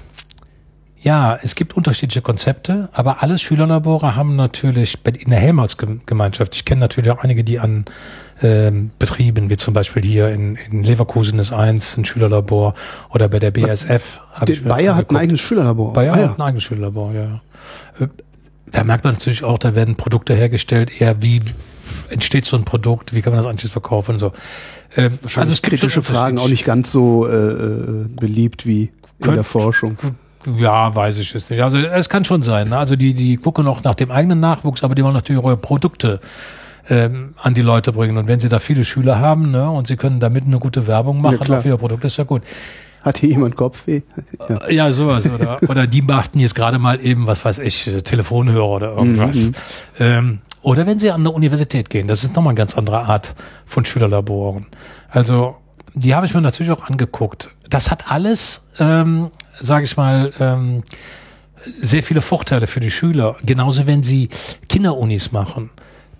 ja, 1.06 1.38
es 1.44 1.54
gibt 1.54 1.74
unterschiedliche 1.78 2.24
Konzepte, 2.24 2.90
aber 2.92 3.22
alle 3.22 3.38
Schülerlabore 3.38 4.16
haben 4.16 4.36
natürlich 4.36 4.98
in 5.06 5.30
der 5.30 5.40
Helmholtz-Gemeinschaft, 5.40 6.56
ich 6.56 6.66
kenne 6.66 6.81
natürlich 6.81 7.12
auch 7.12 7.19
einige, 7.19 7.44
die 7.44 7.60
an 7.60 7.86
ähm, 8.42 8.90
Betrieben, 8.98 9.52
wie 9.52 9.56
zum 9.56 9.75
Beispiel 9.75 10.02
hier 10.04 10.30
in, 10.30 10.56
in 10.72 10.84
Leverkusen 10.84 11.38
ist 11.38 11.54
eins, 11.54 11.96
ein 11.96 12.06
Schülerlabor, 12.06 12.74
oder 13.12 13.30
bei 13.30 13.38
der 13.38 13.52
BSF. 13.52 14.19
mir 14.48 14.62
Bayer 14.63 14.96
hat 14.96 15.12
ein 15.12 15.16
eigenes 15.18 15.42
Schülerlabor. 15.42 15.94
Bayer 15.94 16.13
Ah, 16.16 16.19
ja. 16.19 16.30
hat 16.30 16.40
ein 16.40 16.42
eigenes 16.42 16.63
Schülerlabor, 16.63 17.13
ja. 17.13 17.42
Äh, 18.00 18.07
Da 18.72 18.84
merkt 18.84 19.04
man 19.04 19.13
natürlich 19.13 19.44
auch, 19.44 19.60
da 19.60 19.75
werden 19.75 19.96
Produkte 19.98 20.34
hergestellt, 20.34 21.00
eher 21.00 21.22
wie 21.22 21.40
entsteht 22.10 22.46
so 22.46 22.57
ein 22.57 22.66
Produkt, 22.66 23.13
wie 23.13 23.22
kann 23.22 23.31
man 23.31 23.44
das 23.44 23.50
eigentlich 23.50 23.72
verkaufen 23.72 24.13
und 24.16 24.19
so. 24.19 24.31
Ähm, 24.98 25.19
Wahrscheinlich 25.22 25.62
gibt 25.62 25.80
kritische 25.80 26.02
Fragen 26.02 26.40
auch 26.40 26.48
nicht 26.50 26.66
ganz 26.66 26.92
so 26.92 27.28
äh, 27.28 27.31
äh, 27.31 28.07
beliebt 28.10 28.66
wie 28.66 28.86
in 28.86 28.92
Könnt- 29.22 29.38
der 29.38 29.44
Forschung. 29.44 29.98
Ja, 30.57 30.94
weiß 30.95 31.18
ich 31.19 31.33
es 31.36 31.50
nicht. 31.50 31.62
Also 31.62 31.77
es 31.77 32.09
kann 32.09 32.24
schon 32.25 32.42
sein. 32.42 32.69
Ne? 32.69 32.77
Also 32.77 32.95
die, 32.95 33.13
die 33.13 33.38
gucken 33.38 33.68
auch 33.68 33.83
nach 33.83 33.95
dem 33.95 34.12
eigenen 34.12 34.39
Nachwuchs, 34.39 34.83
aber 34.83 34.95
die 34.95 35.03
wollen 35.03 35.13
natürlich 35.13 35.42
ihre 35.44 35.57
Produkte 35.57 36.19
ähm, 36.89 37.33
an 37.42 37.53
die 37.53 37.62
Leute 37.62 37.92
bringen. 37.92 38.18
Und 38.18 38.27
wenn 38.27 38.39
sie 38.39 38.50
da 38.50 38.59
viele 38.59 38.86
Schüler 38.86 39.19
haben 39.19 39.51
ne, 39.51 39.69
und 39.69 39.88
sie 39.88 39.95
können 39.95 40.19
damit 40.19 40.45
eine 40.45 40.59
gute 40.59 40.88
Werbung 40.88 41.21
machen 41.21 41.39
klar. 41.39 41.59
auf 41.59 41.65
ihr 41.65 41.77
Produkt, 41.77 42.06
ist 42.06 42.18
ja 42.18 42.24
gut. 42.24 42.44
Hat 43.01 43.19
hier 43.19 43.30
jemand 43.30 43.56
Kopfweh? 43.56 44.01
Ja. 44.50 44.69
Ja, 44.69 44.92
sowas. 44.92 45.30
Oder, 45.30 45.62
oder 45.69 45.86
die 45.86 46.01
machten 46.01 46.39
jetzt 46.39 46.56
gerade 46.56 46.80
mal 46.80 47.00
eben, 47.06 47.27
was 47.27 47.45
weiß 47.45 47.59
ich, 47.59 47.88
äh, 47.88 48.01
Telefonhörer 48.01 48.68
oder 48.68 48.95
irgendwas. 48.95 49.51
Ähm, 50.00 50.39
oder 50.63 50.88
wenn 50.88 50.97
sie 50.97 51.12
an 51.12 51.21
eine 51.21 51.30
Universität 51.30 51.92
gehen, 51.92 52.07
das 52.07 52.24
ist 52.24 52.36
nochmal 52.36 52.51
eine 52.51 52.57
ganz 52.57 52.75
andere 52.75 53.01
Art 53.03 53.36
von 53.68 53.86
Schülerlaboren. 53.86 54.65
Also, 55.09 55.57
die 55.94 56.15
habe 56.15 56.25
ich 56.25 56.33
mir 56.33 56.42
natürlich 56.42 56.71
auch 56.71 56.83
angeguckt. 56.86 57.51
Das 57.69 57.92
hat 57.92 58.12
alles, 58.12 58.68
ähm, 58.80 59.30
sage 59.60 59.86
ich 59.86 59.98
mal, 59.98 60.31
ähm, 60.40 60.84
sehr 61.57 62.04
viele 62.04 62.22
Vorteile 62.22 62.68
für 62.68 62.80
die 62.80 62.92
Schüler. 62.92 63.36
Genauso, 63.44 63.88
wenn 63.88 64.04
sie 64.04 64.30
Kinderunis 64.69 65.31
machen. 65.31 65.72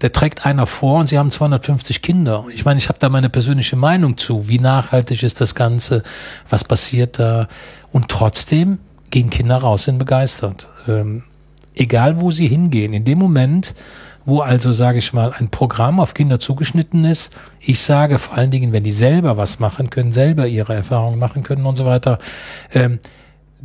Der 0.02 0.12
trägt 0.12 0.46
einer 0.46 0.68
vor 0.68 1.00
und 1.00 1.08
sie 1.08 1.18
haben 1.18 1.32
250 1.32 2.02
Kinder. 2.02 2.46
Ich 2.54 2.66
meine, 2.66 2.78
ich 2.78 2.90
habe 2.90 3.00
da 3.00 3.10
meine 3.10 3.30
persönliche 3.30 3.76
Meinung 3.76 4.18
zu. 4.18 4.50
Wie 4.50 4.60
nachhaltig 4.60 5.24
ist 5.24 5.40
das 5.40 5.56
Ganze? 5.56 6.04
Was 6.50 6.64
passiert 6.64 7.18
da? 7.18 7.48
Und 7.92 8.10
trotzdem 8.10 8.80
gehen 9.10 9.30
Kinder 9.30 9.58
raus, 9.58 9.86
sind 9.86 9.98
begeistert. 9.98 10.68
Ähm, 10.88 11.24
egal, 11.76 12.20
wo 12.20 12.32
sie 12.32 12.48
hingehen. 12.48 12.94
In 12.94 13.06
dem 13.06 13.20
Moment, 13.20 13.74
wo 14.26 14.42
also, 14.42 14.74
sage 14.74 14.98
ich 14.98 15.14
mal, 15.14 15.34
ein 15.38 15.50
Programm 15.50 16.00
auf 16.00 16.14
Kinder 16.14 16.40
zugeschnitten 16.40 17.06
ist, 17.06 17.32
ich 17.62 17.80
sage 17.80 18.18
vor 18.18 18.38
allen 18.38 18.52
Dingen, 18.52 18.74
wenn 18.74 18.84
die 18.84 18.92
selber 18.92 19.38
was 19.38 19.60
machen 19.60 19.90
können, 19.90 20.12
selber 20.12 20.48
ihre 20.48 20.74
Erfahrungen 20.74 21.20
machen 21.20 21.44
können 21.44 21.66
und 21.66 21.78
so 21.78 21.86
weiter, 21.86 22.18
ähm, 22.74 23.00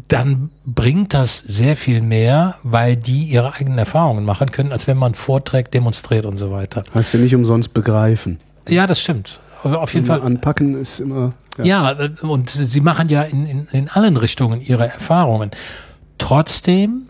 dann 0.08 0.50
bringt 0.64 1.14
das 1.14 1.38
sehr 1.38 1.76
viel 1.76 2.00
mehr, 2.00 2.56
weil 2.62 2.96
die 2.96 3.24
ihre 3.24 3.54
eigenen 3.54 3.78
Erfahrungen 3.78 4.24
machen 4.24 4.50
können, 4.52 4.72
als 4.72 4.86
wenn 4.86 4.96
man 4.96 5.14
vorträgt, 5.14 5.74
demonstriert 5.74 6.26
und 6.26 6.36
so 6.36 6.50
weiter. 6.50 6.84
Heißt 6.94 7.14
ja 7.14 7.20
nicht 7.20 7.34
umsonst 7.34 7.74
begreifen. 7.74 8.38
Ja, 8.68 8.86
das 8.86 9.00
stimmt. 9.00 9.40
Auf 9.62 9.94
jeden 9.94 10.06
Fall. 10.06 10.22
Anpacken 10.22 10.80
ist 10.80 11.00
immer. 11.00 11.32
Ja, 11.62 11.92
äh, 11.92 12.10
und 12.22 12.48
sie 12.48 12.80
machen 12.80 13.08
ja 13.08 13.22
in, 13.22 13.46
in, 13.46 13.68
in 13.72 13.88
allen 13.88 14.16
Richtungen 14.16 14.60
ihre 14.60 14.88
Erfahrungen. 14.88 15.50
Trotzdem, 16.18 17.08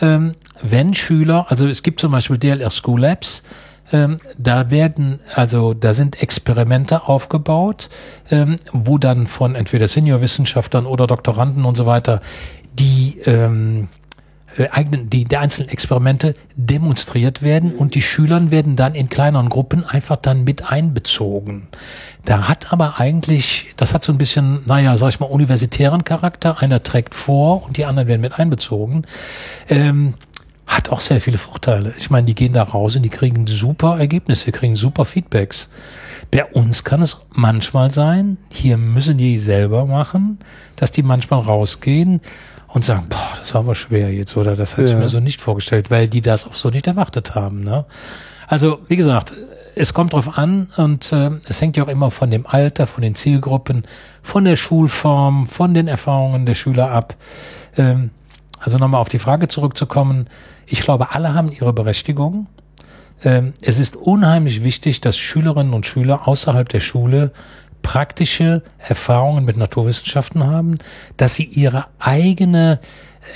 ähm, 0.00 0.34
wenn 0.62 0.94
Schüler, 0.94 1.46
also 1.48 1.66
es 1.66 1.82
gibt 1.82 2.00
zum 2.00 2.12
Beispiel 2.12 2.38
DLR 2.38 2.70
School 2.70 3.00
Labs, 3.00 3.42
ähm, 3.92 4.18
da 4.38 4.70
werden, 4.70 5.20
also 5.34 5.74
da 5.74 5.94
sind 5.94 6.22
Experimente 6.22 7.08
aufgebaut, 7.08 7.88
ähm, 8.30 8.56
wo 8.72 8.98
dann 8.98 9.26
von 9.26 9.54
entweder 9.54 9.88
Seniorwissenschaftlern 9.88 10.86
oder 10.86 11.06
Doktoranden 11.06 11.64
und 11.64 11.76
so 11.76 11.86
weiter 11.86 12.20
die 12.78 13.20
ähm, 13.24 13.88
äh, 14.56 14.68
eigenen, 14.70 15.10
die, 15.10 15.24
die 15.24 15.36
einzelnen 15.36 15.68
Experimente 15.68 16.34
demonstriert 16.56 17.42
werden 17.42 17.72
und 17.74 17.94
die 17.94 18.02
Schülern 18.02 18.50
werden 18.50 18.74
dann 18.74 18.94
in 18.94 19.08
kleineren 19.08 19.48
Gruppen 19.48 19.84
einfach 19.84 20.16
dann 20.16 20.44
mit 20.44 20.70
einbezogen. 20.70 21.68
Da 22.24 22.48
hat 22.48 22.72
aber 22.72 22.98
eigentlich, 22.98 23.74
das 23.76 23.94
hat 23.94 24.02
so 24.02 24.12
ein 24.12 24.18
bisschen, 24.18 24.60
naja, 24.66 24.96
sag 24.96 25.10
ich 25.10 25.20
mal, 25.20 25.26
universitären 25.26 26.04
Charakter. 26.04 26.60
Einer 26.60 26.82
trägt 26.82 27.14
vor 27.14 27.64
und 27.64 27.76
die 27.76 27.84
anderen 27.84 28.08
werden 28.08 28.20
mit 28.20 28.38
einbezogen. 28.38 29.04
Ähm, 29.68 30.14
hat 30.70 30.88
auch 30.90 31.00
sehr 31.00 31.20
viele 31.20 31.36
Vorteile. 31.36 31.92
Ich 31.98 32.10
meine, 32.10 32.26
die 32.26 32.34
gehen 32.34 32.52
da 32.52 32.62
raus 32.62 32.94
und 32.94 33.02
die 33.02 33.08
kriegen 33.08 33.46
super 33.48 33.98
Ergebnisse, 33.98 34.52
kriegen 34.52 34.76
super 34.76 35.04
Feedbacks. 35.04 35.68
Bei 36.30 36.44
uns 36.44 36.84
kann 36.84 37.02
es 37.02 37.22
manchmal 37.34 37.90
sein, 37.92 38.38
hier 38.50 38.76
müssen 38.76 39.18
die 39.18 39.36
selber 39.38 39.84
machen, 39.86 40.38
dass 40.76 40.92
die 40.92 41.02
manchmal 41.02 41.40
rausgehen 41.40 42.20
und 42.68 42.84
sagen, 42.84 43.06
boah, 43.08 43.32
das 43.38 43.52
war 43.54 43.62
aber 43.62 43.74
schwer 43.74 44.12
jetzt 44.12 44.36
oder 44.36 44.54
das 44.54 44.76
hätte 44.76 44.90
Ja. 44.90 44.94
ich 44.94 45.02
mir 45.02 45.08
so 45.08 45.18
nicht 45.18 45.40
vorgestellt, 45.40 45.90
weil 45.90 46.06
die 46.08 46.20
das 46.20 46.46
auch 46.46 46.54
so 46.54 46.70
nicht 46.70 46.86
erwartet 46.86 47.34
haben. 47.34 47.64
Ne? 47.64 47.84
Also 48.46 48.78
wie 48.86 48.96
gesagt, 48.96 49.32
es 49.74 49.92
kommt 49.92 50.12
drauf 50.12 50.38
an 50.38 50.68
und 50.76 51.12
äh, 51.12 51.30
es 51.48 51.60
hängt 51.60 51.76
ja 51.76 51.82
auch 51.84 51.88
immer 51.88 52.12
von 52.12 52.30
dem 52.30 52.46
Alter, 52.46 52.86
von 52.86 53.02
den 53.02 53.16
Zielgruppen, 53.16 53.82
von 54.22 54.44
der 54.44 54.54
Schulform, 54.56 55.48
von 55.48 55.74
den 55.74 55.88
Erfahrungen 55.88 56.46
der 56.46 56.54
Schüler 56.54 56.92
ab. 56.92 57.16
Ähm, 57.76 58.10
also 58.60 58.78
nochmal 58.78 59.00
auf 59.00 59.08
die 59.08 59.18
Frage 59.18 59.48
zurückzukommen. 59.48 60.28
Ich 60.72 60.82
glaube, 60.82 61.10
alle 61.10 61.34
haben 61.34 61.50
ihre 61.50 61.72
Berechtigung. 61.72 62.46
Ähm, 63.24 63.54
es 63.60 63.80
ist 63.80 63.96
unheimlich 63.96 64.62
wichtig, 64.62 65.00
dass 65.00 65.18
Schülerinnen 65.18 65.74
und 65.74 65.84
Schüler 65.84 66.28
außerhalb 66.28 66.68
der 66.68 66.78
Schule 66.78 67.32
praktische 67.82 68.62
Erfahrungen 68.78 69.44
mit 69.44 69.56
Naturwissenschaften 69.56 70.46
haben, 70.46 70.78
dass 71.16 71.34
sie 71.34 71.44
ihre 71.44 71.86
eigene 71.98 72.78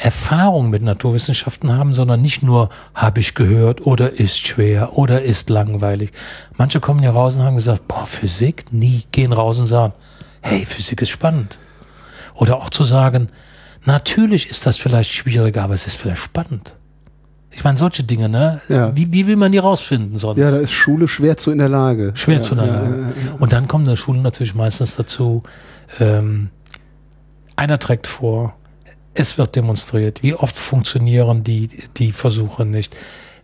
Erfahrung 0.03 0.71
mit 0.71 0.83
Naturwissenschaften 0.83 1.77
haben, 1.77 1.93
sondern 1.93 2.23
nicht 2.23 2.45
nur 2.45 2.71
habe 2.95 3.19
ich 3.19 3.35
gehört 3.35 3.85
oder 3.85 4.13
ist 4.13 4.39
schwer 4.39 4.97
oder 4.97 5.23
ist 5.23 5.51
langweilig. 5.51 6.13
Manche 6.57 6.79
kommen 6.79 7.01
hier 7.01 7.11
raus 7.11 7.35
und 7.35 7.43
haben 7.43 7.57
gesagt, 7.57 7.89
boah, 7.89 8.07
Physik, 8.07 8.73
nie 8.73 9.03
gehen 9.11 9.33
raus 9.33 9.59
und 9.59 9.67
sagen, 9.67 9.93
hey, 10.41 10.65
Physik 10.65 11.03
ist 11.03 11.11
spannend. 11.11 11.59
Oder 12.35 12.59
auch 12.59 12.71
zu 12.71 12.85
sagen, 12.85 13.27
natürlich 13.85 14.51
ist 14.51 14.67
das 14.67 14.77
vielleicht 14.77 15.13
schwieriger, 15.13 15.65
aber 15.65 15.75
es 15.75 15.89
ist 15.89 15.97
vielleicht 15.97 16.23
spannend. 16.23 16.77
Ich 17.57 17.63
meine, 17.65 17.79
solche 17.79 18.03
Dinge, 18.03 18.29
ne? 18.29 18.61
Ja. 18.69 18.95
Wie, 18.97 19.13
wie 19.13 19.27
will 19.27 19.37
man 19.37 19.53
die 19.53 19.59
rausfinden 19.59 20.19
sonst? 20.19 20.39
Ja, 20.39 20.51
da 20.51 20.59
ist 20.59 20.73
Schule 20.73 21.07
schwer 21.09 21.37
zu 21.37 21.51
in 21.51 21.59
der 21.59 21.69
Lage. 21.69 22.13
Schwer 22.15 22.37
ja, 22.39 22.43
zu 22.43 22.55
der 22.55 22.67
Lage. 22.67 23.13
Und 23.39 23.53
dann 23.53 23.69
kommen 23.69 23.85
der 23.85 23.97
Schulen 23.97 24.23
natürlich 24.23 24.55
meistens 24.55 24.97
dazu, 24.97 25.43
ähm, 26.01 26.51
einer 27.57 27.79
trägt 27.79 28.07
vor, 28.07 28.57
es 29.15 29.39
wird 29.39 29.55
demonstriert. 29.55 30.23
Wie 30.23 30.35
oft 30.35 30.57
funktionieren 30.57 31.45
die, 31.45 31.69
die 31.97 32.11
Versuche 32.13 32.65
nicht? 32.65 32.97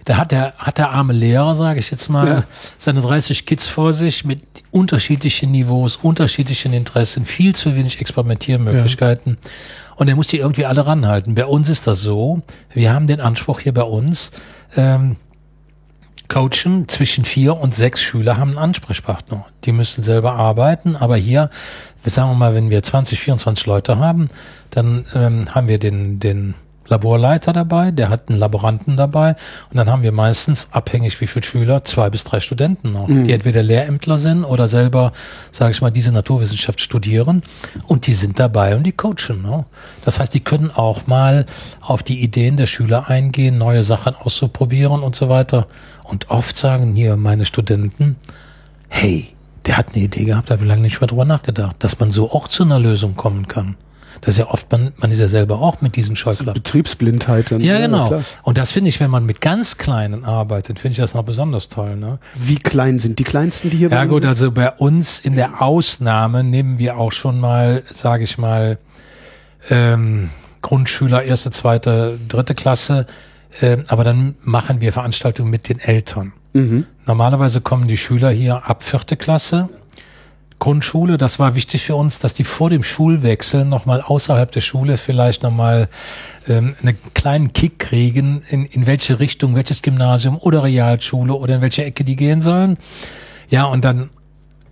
Da 0.04 0.16
hat 0.16 0.32
der, 0.32 0.54
hat 0.56 0.78
der 0.78 0.90
arme 0.90 1.12
Lehrer, 1.12 1.54
sage 1.54 1.78
ich 1.78 1.90
jetzt 1.90 2.08
mal, 2.08 2.26
Ja. 2.26 2.44
seine 2.78 3.02
30 3.02 3.44
Kids 3.46 3.68
vor 3.68 3.92
sich 3.92 4.24
mit 4.24 4.42
unterschiedlichen 4.70 5.50
Niveaus, 5.50 5.96
unterschiedlichen 5.96 6.72
Interessen, 6.72 7.24
viel 7.24 7.54
zu 7.54 7.76
wenig 7.76 8.00
Experimentiermöglichkeiten. 8.00 9.36
Und 10.00 10.08
er 10.08 10.16
muss 10.16 10.28
die 10.28 10.38
irgendwie 10.38 10.64
alle 10.64 10.86
ranhalten. 10.86 11.34
Bei 11.34 11.44
uns 11.44 11.68
ist 11.68 11.86
das 11.86 12.00
so, 12.00 12.40
wir 12.72 12.90
haben 12.90 13.06
den 13.06 13.20
Anspruch 13.20 13.60
hier 13.60 13.74
bei 13.74 13.82
uns, 13.82 14.30
ähm, 14.74 15.16
coachen, 16.26 16.88
zwischen 16.88 17.26
vier 17.26 17.58
und 17.58 17.74
sechs 17.74 18.00
Schüler 18.00 18.38
haben 18.38 18.52
einen 18.52 18.58
Ansprechpartner. 18.58 19.44
Die 19.66 19.72
müssen 19.72 20.02
selber 20.02 20.32
arbeiten, 20.32 20.96
aber 20.96 21.16
hier, 21.16 21.50
sagen 22.02 22.30
wir 22.30 22.34
mal, 22.34 22.54
wenn 22.54 22.70
wir 22.70 22.82
20, 22.82 23.20
24 23.20 23.66
Leute 23.66 23.98
haben, 23.98 24.30
dann 24.70 25.04
ähm, 25.14 25.54
haben 25.54 25.68
wir 25.68 25.78
den, 25.78 26.18
den 26.18 26.54
Laborleiter 26.90 27.52
dabei, 27.52 27.90
der 27.92 28.10
hat 28.10 28.28
einen 28.28 28.38
Laboranten 28.38 28.96
dabei 28.96 29.36
und 29.70 29.76
dann 29.76 29.88
haben 29.88 30.02
wir 30.02 30.12
meistens, 30.12 30.68
abhängig 30.72 31.20
wie 31.20 31.26
viele 31.26 31.44
Schüler, 31.44 31.84
zwei 31.84 32.10
bis 32.10 32.24
drei 32.24 32.40
Studenten 32.40 32.92
noch, 32.92 33.06
die 33.06 33.32
entweder 33.32 33.62
Lehrämtler 33.62 34.18
sind 34.18 34.44
oder 34.44 34.68
selber, 34.68 35.12
sage 35.50 35.70
ich 35.70 35.80
mal, 35.80 35.90
diese 35.90 36.12
Naturwissenschaft 36.12 36.80
studieren 36.80 37.42
und 37.86 38.06
die 38.06 38.14
sind 38.14 38.38
dabei 38.38 38.76
und 38.76 38.82
die 38.82 38.92
coachen. 38.92 39.40
Ne? 39.42 39.64
Das 40.04 40.20
heißt, 40.20 40.34
die 40.34 40.40
können 40.40 40.70
auch 40.70 41.06
mal 41.06 41.46
auf 41.80 42.02
die 42.02 42.22
Ideen 42.22 42.56
der 42.56 42.66
Schüler 42.66 43.08
eingehen, 43.08 43.56
neue 43.56 43.84
Sachen 43.84 44.14
auszuprobieren 44.16 45.02
und 45.02 45.14
so 45.14 45.28
weiter. 45.28 45.66
Und 46.04 46.30
oft 46.30 46.56
sagen 46.56 46.94
hier 46.94 47.16
meine 47.16 47.44
Studenten, 47.44 48.16
hey, 48.88 49.28
der 49.66 49.76
hat 49.76 49.94
eine 49.94 50.04
Idee 50.04 50.24
gehabt, 50.24 50.50
da 50.50 50.54
habe 50.54 50.64
ich 50.64 50.68
lange 50.68 50.82
nicht 50.82 51.00
mehr 51.00 51.08
drüber 51.08 51.24
nachgedacht, 51.24 51.76
dass 51.78 52.00
man 52.00 52.10
so 52.10 52.32
auch 52.32 52.48
zu 52.48 52.64
einer 52.64 52.80
Lösung 52.80 53.14
kommen 53.14 53.46
kann. 53.46 53.76
Das 54.20 54.34
ist 54.34 54.38
ja 54.38 54.48
oft, 54.48 54.70
man, 54.70 54.92
man 54.98 55.10
ist 55.10 55.18
ja 55.18 55.28
selber 55.28 55.60
auch 55.60 55.80
mit 55.80 55.96
diesen 55.96 56.14
Scheuklappen. 56.16 56.54
Betriebsblindheit. 56.54 57.50
dann. 57.50 57.60
Ja, 57.60 57.78
genau. 57.78 58.08
klar. 58.08 58.22
Und 58.42 58.58
das 58.58 58.70
finde 58.70 58.88
ich, 58.90 59.00
wenn 59.00 59.10
man 59.10 59.24
mit 59.24 59.40
ganz 59.40 59.78
Kleinen 59.78 60.24
arbeitet, 60.24 60.78
finde 60.78 60.92
ich 60.92 60.98
das 60.98 61.14
noch 61.14 61.22
besonders 61.22 61.68
toll. 61.68 61.96
Ne? 61.96 62.18
Wie 62.34 62.56
klein 62.56 62.98
sind 62.98 63.18
die 63.18 63.24
kleinsten, 63.24 63.70
die 63.70 63.78
hier 63.78 63.90
Ja 63.90 64.04
gut, 64.04 64.22
sind? 64.22 64.28
also 64.28 64.50
bei 64.52 64.70
uns 64.72 65.20
in 65.20 65.36
der 65.36 65.62
Ausnahme 65.62 66.44
nehmen 66.44 66.78
wir 66.78 66.98
auch 66.98 67.12
schon 67.12 67.40
mal, 67.40 67.82
sage 67.92 68.24
ich 68.24 68.36
mal, 68.36 68.78
ähm, 69.70 70.30
Grundschüler, 70.62 71.22
erste, 71.22 71.50
zweite, 71.50 72.18
dritte 72.28 72.54
Klasse, 72.54 73.06
ähm, 73.62 73.84
aber 73.88 74.04
dann 74.04 74.34
machen 74.42 74.80
wir 74.80 74.92
Veranstaltungen 74.92 75.50
mit 75.50 75.68
den 75.68 75.78
Eltern. 75.78 76.32
Mhm. 76.52 76.86
Normalerweise 77.06 77.60
kommen 77.60 77.88
die 77.88 77.96
Schüler 77.96 78.30
hier 78.30 78.68
ab 78.68 78.82
vierte 78.82 79.16
Klasse. 79.16 79.68
Grundschule, 80.60 81.18
das 81.18 81.40
war 81.40 81.56
wichtig 81.56 81.82
für 81.82 81.96
uns, 81.96 82.20
dass 82.20 82.34
die 82.34 82.44
vor 82.44 82.70
dem 82.70 82.84
Schulwechsel 82.84 83.64
nochmal 83.64 84.00
außerhalb 84.00 84.52
der 84.52 84.60
Schule 84.60 84.96
vielleicht 84.96 85.42
nochmal 85.42 85.88
ähm, 86.46 86.76
einen 86.80 86.96
kleinen 87.14 87.52
Kick 87.52 87.80
kriegen, 87.80 88.44
in, 88.48 88.66
in 88.66 88.86
welche 88.86 89.18
Richtung, 89.18 89.56
welches 89.56 89.82
Gymnasium 89.82 90.38
oder 90.38 90.62
Realschule 90.62 91.34
oder 91.34 91.56
in 91.56 91.60
welche 91.62 91.84
Ecke 91.84 92.04
die 92.04 92.14
gehen 92.14 92.42
sollen. 92.42 92.78
Ja, 93.48 93.64
und 93.64 93.84
dann 93.84 94.10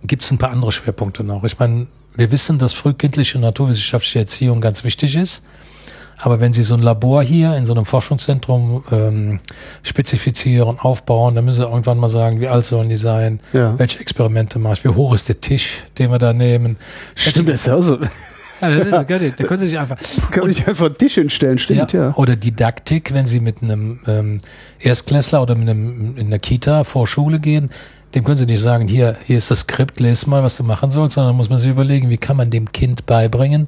gibt's 0.03 0.31
ein 0.31 0.37
paar 0.37 0.51
andere 0.51 0.71
Schwerpunkte 0.71 1.25
noch. 1.25 1.43
Ich 1.43 1.59
meine, 1.59 1.87
wir 2.15 2.31
wissen, 2.31 2.57
dass 2.57 2.71
frühkindliche 2.73 3.37
naturwissenschaftliche 3.39 4.19
Erziehung 4.19 4.61
ganz 4.61 4.83
wichtig 4.83 5.15
ist. 5.15 5.43
Aber 6.21 6.39
wenn 6.41 6.51
Sie 6.53 6.63
so 6.63 6.73
ein 6.73 6.81
Labor 6.81 7.23
hier 7.23 7.55
in 7.55 7.65
so 7.65 7.73
einem 7.73 7.85
Forschungszentrum 7.85 8.83
ähm, 8.91 9.39
spezifizieren, 9.83 10.77
aufbauen, 10.79 11.35
dann 11.35 11.45
müssen 11.45 11.61
Sie 11.61 11.67
irgendwann 11.67 11.97
mal 11.97 12.09
sagen, 12.09 12.41
wie 12.41 12.47
alt 12.47 12.65
sollen 12.65 12.89
die 12.89 12.97
sein, 12.97 13.39
Ja. 13.53 13.77
welche 13.79 13.99
Experimente 13.99 14.59
machst, 14.59 14.83
wie 14.83 14.89
hoch 14.89 15.13
ist 15.13 15.29
der 15.29 15.39
Tisch, 15.41 15.83
den 15.97 16.11
wir 16.11 16.19
da 16.19 16.33
nehmen. 16.33 16.77
Stimmt, 17.15 17.49
das 17.49 17.61
ist 17.61 17.69
auch 17.69 17.81
so. 17.81 17.97
Ja, 18.61 18.69
das 18.69 18.87
ist 18.87 18.91
so 18.91 19.05
geil, 19.05 19.33
da 19.37 19.43
können 19.45 19.59
Sie 19.61 19.69
sich 19.69 19.79
einfach. 19.79 19.97
Kann 20.31 20.41
man 20.41 20.49
nicht 20.49 20.67
einfach 20.67 20.87
einen 20.87 20.97
Tisch 20.97 21.13
hinstellen, 21.15 21.57
stimmt, 21.57 21.93
ja. 21.93 22.13
Oder 22.15 22.35
Didaktik, 22.35 23.13
wenn 23.13 23.25
Sie 23.25 23.39
mit 23.39 23.63
einem 23.63 23.99
ähm, 24.05 24.41
Erstklässler 24.79 25.41
oder 25.41 25.55
mit 25.55 25.69
einem 25.69 26.17
in 26.17 26.29
der 26.29 26.39
Kita 26.39 26.83
vor 26.83 27.07
Schule 27.07 27.39
gehen, 27.39 27.69
dem 28.15 28.23
können 28.23 28.37
Sie 28.37 28.45
nicht 28.45 28.61
sagen, 28.61 28.87
hier, 28.87 29.17
hier 29.25 29.37
ist 29.37 29.51
das 29.51 29.61
Skript, 29.61 29.99
lese 29.99 30.29
mal, 30.29 30.41
was 30.41 30.57
du 30.57 30.63
machen 30.63 30.89
sollst, 30.89 31.15
sondern 31.15 31.35
muss 31.35 31.49
man 31.49 31.59
sich 31.59 31.69
überlegen, 31.69 32.09
wie 32.09 32.17
kann 32.17 32.37
man 32.37 32.49
dem 32.49 32.71
Kind 32.71 33.05
beibringen, 33.05 33.67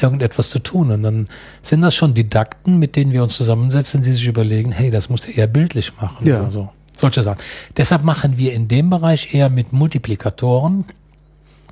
irgendetwas 0.00 0.48
zu 0.48 0.60
tun. 0.60 0.90
Und 0.90 1.02
dann 1.02 1.28
sind 1.60 1.82
das 1.82 1.94
schon 1.94 2.14
Didakten, 2.14 2.78
mit 2.78 2.96
denen 2.96 3.12
wir 3.12 3.22
uns 3.22 3.36
zusammensetzen, 3.36 4.02
die 4.02 4.12
sich 4.12 4.26
überlegen, 4.26 4.72
hey, 4.72 4.90
das 4.90 5.10
musst 5.10 5.26
du 5.26 5.32
eher 5.32 5.46
bildlich 5.46 5.92
machen. 6.00 6.26
Ja. 6.26 6.40
Oder 6.40 6.50
so. 6.50 6.68
Solche 6.94 7.22
Sachen. 7.22 7.38
Deshalb 7.76 8.02
machen 8.02 8.38
wir 8.38 8.52
in 8.54 8.68
dem 8.68 8.90
Bereich 8.90 9.34
eher 9.34 9.50
mit 9.50 9.72
Multiplikatoren, 9.72 10.84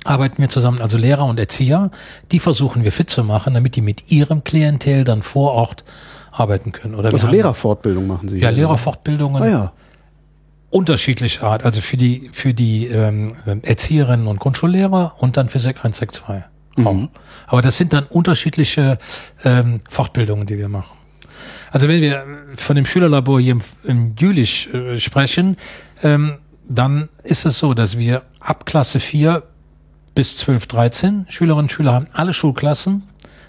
arbeiten 0.03 0.41
wir 0.41 0.49
zusammen, 0.49 0.81
also 0.81 0.97
Lehrer 0.97 1.25
und 1.25 1.39
Erzieher, 1.39 1.91
die 2.31 2.39
versuchen 2.39 2.83
wir 2.83 2.91
fit 2.91 3.09
zu 3.09 3.23
machen, 3.23 3.53
damit 3.53 3.75
die 3.75 3.81
mit 3.81 4.11
ihrem 4.11 4.43
Klientel 4.43 5.03
dann 5.03 5.21
vor 5.21 5.53
Ort 5.53 5.83
arbeiten 6.31 6.71
können. 6.71 6.95
Oder 6.95 7.13
Also 7.13 7.27
Lehrerfortbildung 7.27 8.07
machen 8.07 8.29
Sie 8.29 8.39
Ja. 8.39 8.49
Lehrerfortbildungen 8.49 9.43
Ah 9.43 9.47
ja. 9.47 9.73
Unterschiedlicher 10.71 11.43
Art, 11.43 11.63
also 11.63 11.81
für 11.81 11.97
die 11.97 12.29
für 12.33 12.53
die 12.53 12.87
ähm, 12.87 13.35
Erzieherinnen 13.61 14.27
und 14.27 14.39
Grundschullehrer 14.39 15.15
und 15.19 15.37
dann 15.37 15.49
für 15.49 15.59
Sek 15.59 15.85
1, 15.85 15.97
Sek 15.97 16.11
2 16.13 16.45
auch. 16.85 17.09
Aber 17.47 17.61
das 17.61 17.77
sind 17.77 17.93
dann 17.93 18.05
unterschiedliche 18.05 18.97
ähm, 19.43 19.79
Fortbildungen, 19.89 20.47
die 20.47 20.57
wir 20.57 20.69
machen. 20.69 20.97
Also 21.71 21.87
wenn 21.87 22.01
wir 22.01 22.25
von 22.55 22.75
dem 22.75 22.85
Schülerlabor 22.85 23.39
hier 23.39 23.53
im, 23.53 23.61
im 23.83 24.15
Jülich 24.17 24.73
äh, 24.73 24.99
sprechen, 24.99 25.57
ähm, 26.01 26.37
dann 26.67 27.09
ist 27.23 27.45
es 27.45 27.57
so, 27.57 27.73
dass 27.73 27.97
wir 27.97 28.23
ab 28.39 28.65
Klasse 28.65 28.99
4 28.99 29.43
bis 30.15 30.37
12, 30.37 30.67
13 30.67 31.25
Schülerinnen 31.29 31.65
und 31.65 31.71
Schüler 31.71 31.93
haben, 31.93 32.07
alle 32.13 32.33
Schulklassen. 32.33 33.03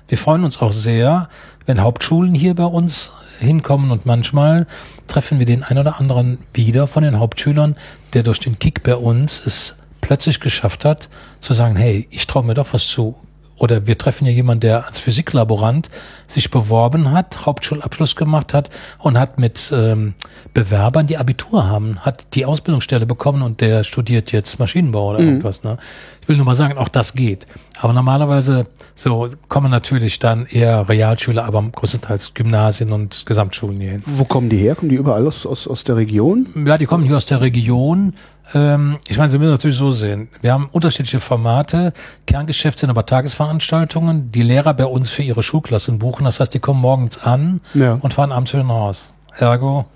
Wir 0.09 0.19
freuen 0.19 0.45
uns 0.45 0.61
auch 0.61 0.73
sehr, 0.73 1.29
wenn 1.67 1.81
Hauptschulen 1.81 2.35
hier 2.35 2.55
bei 2.55 2.65
uns 2.65 3.13
hinkommen 3.39 3.91
und 3.91 4.07
manchmal 4.07 4.67
treffen 5.13 5.39
wir 5.39 5.45
den 5.45 5.63
einen 5.63 5.79
oder 5.79 6.01
anderen 6.01 6.39
wieder 6.55 6.87
von 6.87 7.03
den 7.03 7.19
Hauptschülern, 7.19 7.77
der 8.15 8.23
durch 8.23 8.41
den 8.41 8.59
Kick 8.59 8.83
bei 8.83 8.97
uns 8.97 9.45
es 9.45 9.77
plötzlich 10.01 10.41
geschafft 10.41 10.87
hat, 10.87 11.11
zu 11.39 11.53
sagen, 11.53 11.77
hey, 11.77 12.09
ich 12.11 12.27
traue 12.27 12.45
mir 12.45 12.55
doch 12.55 12.73
was 12.73 12.87
zu. 12.87 13.15
Oder 13.63 13.87
wir 13.87 13.97
treffen 13.97 14.25
hier 14.25 14.35
jemanden, 14.35 14.63
der 14.63 14.89
als 14.89 14.99
Physiklaborant 14.99 15.89
sich 16.27 16.51
beworben 16.51 17.13
hat, 17.13 17.47
Hauptschulabschluss 17.47 18.17
gemacht 18.17 18.55
hat 18.55 18.71
und 18.99 19.17
hat 19.17 19.39
mit 19.39 19.73
ähm, 19.73 20.15
Bewerbern, 20.53 21.07
die 21.07 21.17
Abitur 21.17 21.69
haben, 21.69 22.01
hat 22.01 22.35
die 22.35 22.45
Ausbildungsstelle 22.45 23.07
bekommen 23.07 23.41
und 23.41 23.61
der 23.61 23.85
studiert 23.85 24.33
jetzt 24.33 24.59
Maschinenbau 24.59 25.11
oder 25.11 25.21
irgendwas. 25.21 25.63
Ne? 25.63 25.77
Ich 26.21 26.29
will 26.29 26.37
nur 26.37 26.45
mal 26.45 26.57
sagen, 26.57 26.77
auch 26.77 26.89
das 26.89 27.15
geht. 27.15 27.47
Aber 27.81 27.93
normalerweise 27.93 28.67
so 28.97 29.29
kommen 29.49 29.71
natürlich 29.71 30.19
dann 30.19 30.47
eher 30.47 30.89
Realschüler, 30.89 31.45
aber 31.45 31.63
größtenteils 31.63 32.35
Gymnasien 32.35 32.91
und 32.91 33.27
Gesamtschulen 33.27 33.81
hier 33.81 33.93
hin. 33.93 34.03
Wo 34.07 34.25
kommen 34.25 34.49
die 34.49 34.57
her? 34.57 34.75
Kommen 34.75 34.89
die 34.89 34.97
überall 34.97 35.25
aus, 35.25 35.47
aus, 35.47 35.69
aus 35.69 35.85
der 35.85 35.97
Region? 35.97 36.47
Ja, 36.67 36.79
die 36.79 36.87
kommen 36.87 37.05
hier 37.05 37.17
aus 37.17 37.27
der 37.27 37.41
Region. 37.41 38.15
Ähm, 38.55 38.99
ich 39.09 39.19
meine, 39.19 39.31
Sie 39.31 39.39
müssen 39.39 39.51
natürlich 39.53 39.77
so 39.77 39.91
sehen. 39.91 40.29
Wir 40.41 40.53
haben 40.53 40.69
unterschiedliche 40.73 41.21
Formate. 41.21 41.93
Kerngeschäft 42.27 42.79
sind 42.79 42.91
aber 42.91 43.07
Tagesveranstaltungen. 43.07 44.33
Die 44.33 44.43
Lehrer 44.43 44.75
bei 44.75 44.85
uns 44.87 45.11
für 45.11 45.23
ihre 45.23 45.43
Schulklassen 45.43 45.99
buchen. 45.99 46.25
Das 46.25 46.41
heißt, 46.41 46.53
die 46.55 46.59
kommen 46.59 46.81
morgens 46.81 47.19
an 47.19 47.61
Ja. 47.75 47.95
und 48.01 48.15
fahren 48.15 48.33
abends 48.33 48.53
wieder 48.53 48.65
nach 48.65 48.71
Hause. 48.75 49.03
Ergo, 49.39 49.87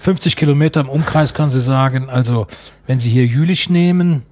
50 0.00 0.36
Kilometer 0.36 0.80
im 0.80 0.88
Umkreis 0.88 1.34
können 1.34 1.50
Sie 1.50 1.60
sagen. 1.60 2.08
Also, 2.08 2.46
wenn 2.86 2.98
Sie 2.98 3.10
hier 3.10 3.26
Jülich 3.26 3.68
nehmen, 3.68 4.22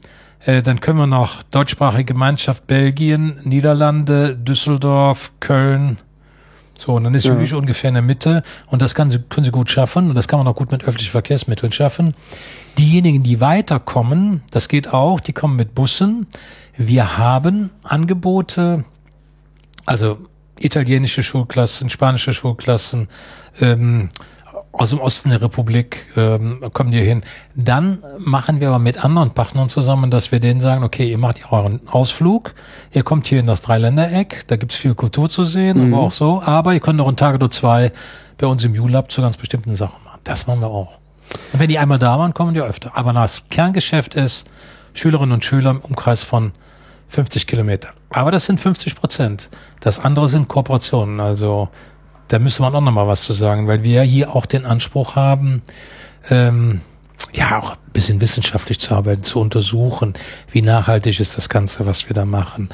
äh, 0.46 0.62
dann 0.62 0.80
können 0.80 0.98
wir 0.98 1.06
noch 1.06 1.42
deutschsprachige 1.42 2.04
Gemeinschaft 2.06 2.66
Belgien, 2.66 3.38
Niederlande, 3.44 4.34
Düsseldorf, 4.36 5.32
Köln, 5.40 5.98
so, 6.78 6.94
und 6.94 7.04
dann 7.04 7.14
ist 7.14 7.24
Ja. 7.26 7.34
Jülich 7.34 7.54
ungefähr 7.54 7.88
in 7.88 7.94
der 7.94 8.02
Mitte 8.04 8.44
und 8.66 8.80
das 8.80 8.94
kann 8.94 9.10
sie, 9.10 9.18
können 9.18 9.44
sie 9.44 9.50
gut 9.50 9.68
schaffen 9.68 10.10
und 10.10 10.14
das 10.14 10.28
kann 10.28 10.38
man 10.38 10.46
auch 10.46 10.54
gut 10.54 10.70
mit 10.70 10.84
öffentlichen 10.84 11.10
Verkehrsmitteln 11.10 11.72
schaffen. 11.72 12.14
Diejenigen, 12.78 13.24
die 13.24 13.40
weiterkommen, 13.40 14.42
das 14.52 14.68
geht 14.68 14.92
auch, 14.92 15.18
die 15.18 15.32
kommen 15.32 15.56
mit 15.56 15.74
Bussen. 15.74 16.28
Wir 16.76 17.18
haben 17.18 17.70
Angebote, 17.82 18.84
also 19.86 20.18
italienische 20.60 21.24
Schulklassen, 21.24 21.90
spanische 21.90 22.32
Schulklassen, 22.32 23.08
ähm, 23.60 24.08
aus 24.78 24.90
dem 24.90 25.00
Osten 25.00 25.30
der 25.30 25.42
Republik 25.42 26.06
ähm, 26.16 26.62
kommen 26.72 26.92
die 26.92 27.00
hin. 27.00 27.22
Dann 27.54 27.98
machen 28.18 28.60
wir 28.60 28.68
aber 28.68 28.78
mit 28.78 29.04
anderen 29.04 29.32
Partnern 29.32 29.68
zusammen, 29.68 30.10
dass 30.10 30.32
wir 30.32 30.40
denen 30.40 30.60
sagen, 30.60 30.84
okay, 30.84 31.10
ihr 31.10 31.18
macht 31.18 31.52
euren 31.52 31.80
Ausflug, 31.88 32.54
ihr 32.92 33.02
kommt 33.02 33.26
hier 33.26 33.40
in 33.40 33.46
das 33.46 33.62
Dreiländereck, 33.62 34.44
da 34.46 34.56
gibt's 34.56 34.76
viel 34.76 34.94
Kultur 34.94 35.28
zu 35.28 35.44
sehen, 35.44 35.92
aber 35.92 36.02
auch 36.02 36.12
so, 36.12 36.42
aber 36.42 36.74
ihr 36.74 36.80
könnt 36.80 36.98
noch 36.98 37.08
einen 37.08 37.16
Tag 37.16 37.34
oder 37.34 37.50
zwei 37.50 37.92
bei 38.38 38.46
uns 38.46 38.64
im 38.64 38.72
ULab 38.72 39.10
zu 39.10 39.20
ganz 39.20 39.36
bestimmten 39.36 39.74
Sachen 39.74 40.02
machen. 40.04 40.20
Das 40.24 40.46
machen 40.46 40.60
wir 40.60 40.68
auch. 40.68 40.98
Und 41.52 41.60
wenn 41.60 41.68
die 41.68 41.78
einmal 41.78 41.98
da 41.98 42.18
waren, 42.18 42.32
kommen 42.32 42.54
die 42.54 42.60
öfter. 42.60 42.92
Aber 42.96 43.12
das 43.12 43.48
Kerngeschäft 43.48 44.14
ist 44.14 44.46
Schülerinnen 44.94 45.32
und 45.32 45.44
Schüler 45.44 45.70
im 45.70 45.80
Umkreis 45.80 46.22
von 46.22 46.52
50 47.08 47.46
Kilometer. 47.46 47.90
Aber 48.10 48.30
das 48.30 48.46
sind 48.46 48.60
50 48.60 48.94
Prozent. 48.94 49.50
Das 49.80 49.98
andere 49.98 50.28
sind 50.28 50.48
Kooperationen. 50.48 51.20
Also 51.20 51.68
da 52.28 52.38
müsste 52.38 52.62
man 52.62 52.74
auch 52.74 52.80
noch 52.80 52.92
mal 52.92 53.08
was 53.08 53.22
zu 53.22 53.32
sagen, 53.32 53.66
weil 53.66 53.82
wir 53.82 54.02
hier 54.02 54.34
auch 54.34 54.46
den 54.46 54.64
Anspruch 54.64 55.16
haben, 55.16 55.62
ähm, 56.28 56.82
ja, 57.34 57.58
auch 57.58 57.72
ein 57.72 57.92
bisschen 57.92 58.20
wissenschaftlich 58.20 58.78
zu 58.78 58.94
arbeiten, 58.94 59.22
zu 59.22 59.40
untersuchen, 59.40 60.14
wie 60.50 60.62
nachhaltig 60.62 61.20
ist 61.20 61.36
das 61.36 61.48
Ganze, 61.48 61.86
was 61.86 62.08
wir 62.08 62.14
da 62.14 62.24
machen. 62.24 62.68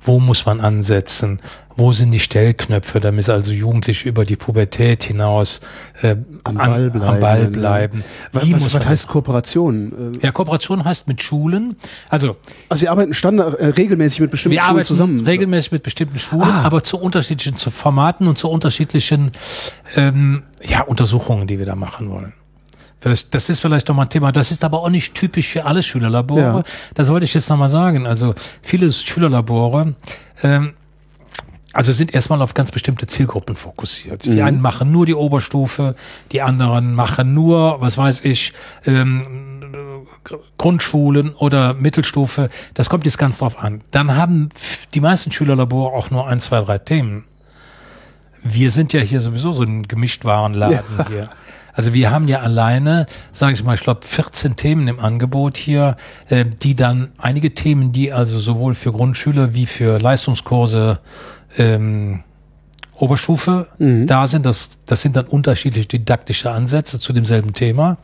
Wo 0.00 0.18
muss 0.18 0.46
man 0.46 0.60
ansetzen? 0.60 1.40
Wo 1.76 1.92
sind 1.92 2.12
die 2.12 2.20
Stellknöpfe, 2.20 3.00
damit 3.00 3.28
also 3.28 3.52
Jugendliche 3.52 4.08
über 4.08 4.24
die 4.24 4.36
Pubertät 4.36 5.02
hinaus 5.04 5.60
äh, 6.02 6.16
Am 6.44 6.56
Ball 6.56 6.90
bleiben. 6.90 7.02
Am 7.02 7.20
Ball 7.20 7.46
bleiben. 7.48 8.04
Was, 8.32 8.46
Wie 8.46 8.54
was, 8.54 8.74
was 8.74 8.86
heißt 8.86 9.08
Kooperation? 9.08 10.12
Ja, 10.20 10.32
Kooperation 10.32 10.84
heißt 10.84 11.08
mit 11.08 11.22
Schulen. 11.22 11.76
Also 12.08 12.36
Also 12.68 12.80
Sie 12.80 12.88
arbeiten 12.88 13.14
standard, 13.14 13.58
äh, 13.58 13.66
regelmäßig 13.66 14.20
mit 14.20 14.30
bestimmten 14.30 14.54
wir 14.54 14.60
Schulen 14.60 14.70
arbeiten 14.70 14.86
zusammen. 14.86 15.24
regelmäßig 15.24 15.72
mit 15.72 15.82
bestimmten 15.82 16.18
Schulen, 16.18 16.42
Ah. 16.42 16.62
aber 16.62 16.84
zu 16.84 16.98
unterschiedlichen 16.98 17.56
zu 17.56 17.70
Formaten 17.70 18.28
und 18.28 18.36
zu 18.38 18.48
unterschiedlichen 18.48 19.32
ähm, 19.96 20.42
ja, 20.64 20.82
Untersuchungen, 20.82 21.46
die 21.46 21.58
wir 21.58 21.66
da 21.66 21.74
machen 21.74 22.10
wollen. 22.10 22.32
Das, 23.00 23.48
ist 23.48 23.58
vielleicht 23.60 23.88
noch 23.88 23.96
mal 23.96 24.02
ein 24.02 24.08
Thema. 24.10 24.30
Das 24.30 24.52
ist 24.52 24.62
aber 24.62 24.78
auch 24.80 24.88
nicht 24.88 25.14
typisch 25.16 25.48
für 25.48 25.64
alle 25.64 25.82
Schülerlabore. 25.82 26.40
Ja. 26.40 26.62
Das 26.94 27.08
wollte 27.08 27.24
ich 27.24 27.34
jetzt 27.34 27.50
noch 27.50 27.56
mal 27.56 27.68
sagen. 27.68 28.06
Also 28.06 28.32
viele 28.62 28.92
Schülerlabore 28.92 29.94
ähm, 30.44 30.74
also 31.72 31.92
sind 31.92 32.14
erstmal 32.14 32.42
auf 32.42 32.54
ganz 32.54 32.70
bestimmte 32.70 33.06
Zielgruppen 33.06 33.56
fokussiert. 33.56 34.24
Die 34.24 34.42
einen 34.42 34.60
machen 34.60 34.92
nur 34.92 35.06
die 35.06 35.14
Oberstufe, 35.14 35.94
die 36.30 36.42
anderen 36.42 36.94
machen 36.94 37.32
nur, 37.34 37.80
was 37.80 37.96
weiß 37.96 38.24
ich, 38.24 38.52
ähm, 38.84 40.06
Grundschulen 40.58 41.34
oder 41.34 41.74
Mittelstufe. 41.74 42.50
Das 42.74 42.90
kommt 42.90 43.04
jetzt 43.06 43.18
ganz 43.18 43.38
drauf 43.38 43.58
an. 43.58 43.80
Dann 43.90 44.14
haben 44.14 44.50
die 44.94 45.00
meisten 45.00 45.32
Schülerlabore 45.32 45.92
auch 45.92 46.10
nur 46.10 46.28
ein, 46.28 46.40
zwei, 46.40 46.60
drei 46.60 46.78
Themen. 46.78 47.24
Wir 48.42 48.70
sind 48.70 48.92
ja 48.92 49.00
hier 49.00 49.20
sowieso 49.20 49.52
so 49.52 49.62
ein 49.62 49.86
Gemischtwarenladen 49.88 51.06
hier. 51.08 51.30
Also 51.74 51.94
wir 51.94 52.10
haben 52.10 52.28
ja 52.28 52.40
alleine, 52.40 53.06
sage 53.32 53.54
ich 53.54 53.64
mal, 53.64 53.74
ich 53.74 53.80
glaube 53.80 54.06
14 54.06 54.56
Themen 54.56 54.88
im 54.88 55.00
Angebot 55.00 55.56
hier, 55.56 55.96
äh, 56.28 56.44
die 56.44 56.74
dann 56.74 57.12
einige 57.16 57.54
Themen, 57.54 57.92
die 57.92 58.12
also 58.12 58.38
sowohl 58.38 58.74
für 58.74 58.92
Grundschüler 58.92 59.54
wie 59.54 59.64
für 59.64 59.98
Leistungskurse 59.98 61.00
ähm, 61.58 62.24
Oberstufe 62.96 63.66
da 64.06 64.26
sind, 64.28 64.46
das, 64.46 64.78
das 64.86 65.02
sind 65.02 65.16
dann 65.16 65.26
unterschiedliche 65.26 65.88
didaktische 65.88 66.52
Ansätze 66.52 67.00
zu 67.00 67.12
demselben 67.12 67.52
Thema. 67.52 67.98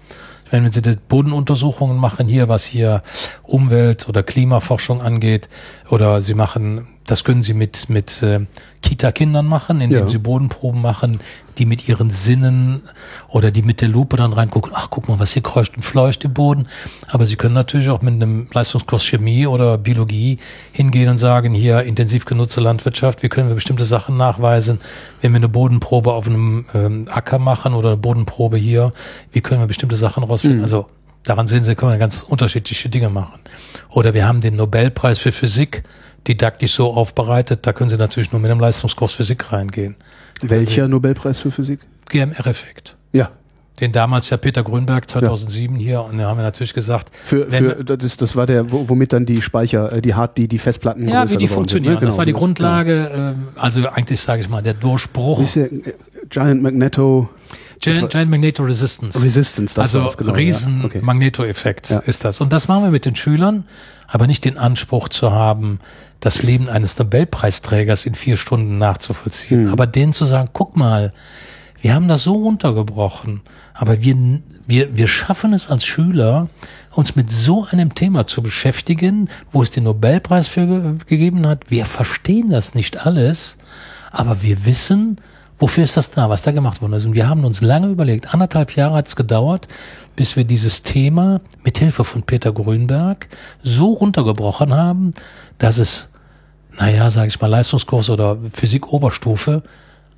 Ich 0.44 0.52
meine, 0.52 0.64
wenn 0.64 0.72
Sie 0.72 0.82
die 0.82 0.96
Bodenuntersuchungen 1.08 1.98
machen 1.98 2.26
hier, 2.26 2.48
was 2.48 2.64
hier 2.64 3.02
Umwelt- 3.42 4.08
oder 4.08 4.22
Klimaforschung 4.22 5.02
angeht, 5.02 5.48
oder 5.88 6.22
Sie 6.22 6.34
machen, 6.34 6.88
das 7.08 7.24
können 7.24 7.42
Sie 7.42 7.54
mit, 7.54 7.88
mit 7.88 8.22
äh, 8.22 8.40
Kita-Kindern 8.82 9.46
machen, 9.46 9.80
indem 9.80 10.00
Ja. 10.04 10.08
Sie 10.08 10.18
Bodenproben 10.18 10.82
machen, 10.82 11.20
die 11.56 11.64
mit 11.64 11.88
ihren 11.88 12.10
Sinnen 12.10 12.82
oder 13.28 13.50
die 13.50 13.62
mit 13.62 13.80
der 13.80 13.88
Lupe 13.88 14.18
dann 14.18 14.34
reingucken, 14.34 14.72
ach, 14.74 14.88
guck 14.90 15.08
mal, 15.08 15.18
was 15.18 15.32
hier 15.32 15.42
kreucht 15.42 15.74
und 15.74 15.82
fleucht 15.82 16.24
im 16.24 16.34
Boden. 16.34 16.68
Aber 17.08 17.24
Sie 17.24 17.36
können 17.36 17.54
natürlich 17.54 17.88
auch 17.88 18.02
mit 18.02 18.12
einem 18.12 18.48
Leistungskurs 18.52 19.06
Chemie 19.06 19.46
oder 19.46 19.78
Biologie 19.78 20.38
hingehen 20.72 21.08
und 21.08 21.16
sagen, 21.16 21.54
hier 21.54 21.82
intensiv 21.82 22.26
genutzte 22.26 22.60
Landwirtschaft, 22.60 23.22
wie 23.22 23.30
können 23.30 23.48
wir 23.48 23.54
bestimmte 23.54 23.86
Sachen 23.86 24.18
nachweisen, 24.18 24.78
wenn 25.22 25.32
wir 25.32 25.36
eine 25.38 25.48
Bodenprobe 25.48 26.12
auf 26.12 26.26
einem 26.26 26.66
ähm, 26.74 27.06
Acker 27.10 27.38
machen 27.38 27.72
oder 27.72 27.88
eine 27.88 27.96
Bodenprobe 27.96 28.58
hier, 28.58 28.92
wie 29.32 29.40
können 29.40 29.60
wir 29.62 29.66
bestimmte 29.66 29.96
Sachen 29.96 30.24
rausfinden. 30.24 30.62
Also 30.62 30.88
daran 31.24 31.48
sehen 31.48 31.64
Sie, 31.64 31.74
können 31.74 31.92
wir 31.92 31.98
ganz 31.98 32.22
unterschiedliche 32.22 32.90
Dinge 32.90 33.08
machen. 33.08 33.40
Oder 33.88 34.12
wir 34.12 34.28
haben 34.28 34.42
den 34.42 34.56
Nobelpreis 34.56 35.18
für 35.18 35.32
Physik 35.32 35.84
didaktisch 36.28 36.74
so 36.74 36.92
aufbereitet, 36.92 37.60
da 37.66 37.72
können 37.72 37.90
Sie 37.90 37.96
natürlich 37.96 38.30
nur 38.32 38.40
mit 38.40 38.50
einem 38.50 38.60
Leistungskurs 38.60 39.12
Physik 39.14 39.50
reingehen. 39.52 39.96
Welcher 40.42 40.86
Nobelpreis 40.86 41.40
für 41.40 41.50
Physik? 41.50 41.80
GMR-Effekt. 42.10 42.96
Ja. 43.12 43.30
Den 43.80 43.92
damals 43.92 44.28
ja 44.30 44.36
Peter 44.36 44.64
Grünberg 44.64 45.08
2007 45.08 45.76
hier 45.76 46.02
und 46.02 46.18
da 46.18 46.24
haben 46.26 46.36
wir 46.36 46.42
natürlich 46.42 46.74
gesagt, 46.74 47.10
Für, 47.24 47.50
wenn- 47.52 47.64
für 47.76 47.84
das, 47.96 48.16
das 48.16 48.34
war 48.34 48.44
der, 48.44 48.72
wo- 48.72 48.88
womit 48.88 49.12
dann 49.12 49.24
die 49.24 49.40
Speicher, 49.40 49.92
äh, 49.92 50.02
die 50.02 50.14
Hard, 50.14 50.36
die, 50.36 50.48
die 50.48 50.58
Festplatten 50.58 51.08
ja, 51.08 51.30
wie 51.30 51.36
die 51.36 51.46
funktionieren. 51.46 51.94
Sind, 51.94 52.02
ne? 52.02 52.06
das 52.08 52.18
war 52.18 52.24
die 52.24 52.32
Genau. 52.32 52.40
Grundlage, 52.40 53.10
ähm, 53.14 53.48
also 53.54 53.88
eigentlich 53.88 54.20
sage 54.20 54.42
ich 54.42 54.48
mal 54.48 54.62
der 54.64 54.74
Durchbruch. 54.74 55.44
Der, 55.54 55.72
äh, 55.72 55.94
Giant 56.28 56.60
Magneto 56.60 57.28
Giant, 57.80 58.10
Giant 58.10 58.28
Magneto 58.30 58.64
Resistance. 58.64 59.22
Resistance, 59.24 59.76
das 59.76 59.94
also 59.94 60.16
genau, 60.16 60.32
riesen 60.34 60.80
ja. 60.80 60.84
Okay. 60.86 60.98
Magnetoeffekt 61.00 61.90
Ja. 61.90 61.98
ist 62.00 62.24
das. 62.24 62.40
Und 62.40 62.52
das 62.52 62.66
machen 62.66 62.82
wir 62.82 62.90
mit 62.90 63.04
den 63.04 63.14
Schülern, 63.14 63.64
aber 64.08 64.26
nicht 64.26 64.44
den 64.44 64.58
Anspruch 64.58 65.08
zu 65.08 65.30
haben, 65.30 65.78
das 66.20 66.42
Leben 66.42 66.68
eines 66.68 66.98
Nobelpreisträgers 66.98 68.06
in 68.06 68.14
vier 68.14 68.36
Stunden 68.36 68.78
nachzuvollziehen. 68.78 69.68
Aber 69.70 69.86
denen 69.86 70.12
zu 70.12 70.24
sagen, 70.24 70.50
guck 70.52 70.76
mal, 70.76 71.12
wir 71.80 71.94
haben 71.94 72.08
das 72.08 72.24
so 72.24 72.34
runtergebrochen, 72.34 73.42
aber 73.72 74.02
wir, 74.02 74.16
wir, 74.66 74.96
wir 74.96 75.06
schaffen 75.06 75.52
es 75.52 75.70
als 75.70 75.86
Schüler, 75.86 76.48
uns 76.92 77.14
mit 77.14 77.30
so 77.30 77.66
einem 77.70 77.94
Thema 77.94 78.26
zu 78.26 78.42
beschäftigen, 78.42 79.28
wo 79.52 79.62
es 79.62 79.70
den 79.70 79.84
Nobelpreis 79.84 80.48
für 80.48 80.66
ge 80.66 80.94
gegeben 81.06 81.46
hat. 81.46 81.70
Wir 81.70 81.84
verstehen 81.84 82.50
das 82.50 82.74
nicht 82.74 83.06
alles, 83.06 83.58
aber 84.10 84.42
wir 84.42 84.66
wissen, 84.66 85.18
wofür 85.60 85.84
ist 85.84 85.96
das 85.96 86.10
da, 86.10 86.28
was 86.28 86.42
da 86.42 86.50
gemacht 86.50 86.82
worden 86.82 86.94
ist. 86.94 87.06
Und 87.06 87.14
wir 87.14 87.28
haben 87.28 87.44
uns 87.44 87.60
lange 87.60 87.88
überlegt, 87.88 88.34
anderthalb 88.34 88.74
Jahre 88.74 88.96
hat 88.96 89.06
es 89.06 89.14
gedauert, 89.14 89.68
bis 90.16 90.34
wir 90.34 90.42
dieses 90.42 90.82
Thema 90.82 91.40
mit 91.62 91.78
Hilfe 91.78 92.02
von 92.02 92.22
Peter 92.22 92.52
Grünberg 92.52 93.28
so 93.62 93.92
runtergebrochen 93.92 94.74
haben, 94.74 95.14
dass 95.58 95.78
es, 95.78 96.10
naja, 96.78 97.10
sage 97.10 97.28
ich 97.28 97.40
mal, 97.40 97.48
Leistungskurs 97.48 98.10
oder 98.10 98.38
Physik-Oberstufe 98.52 99.62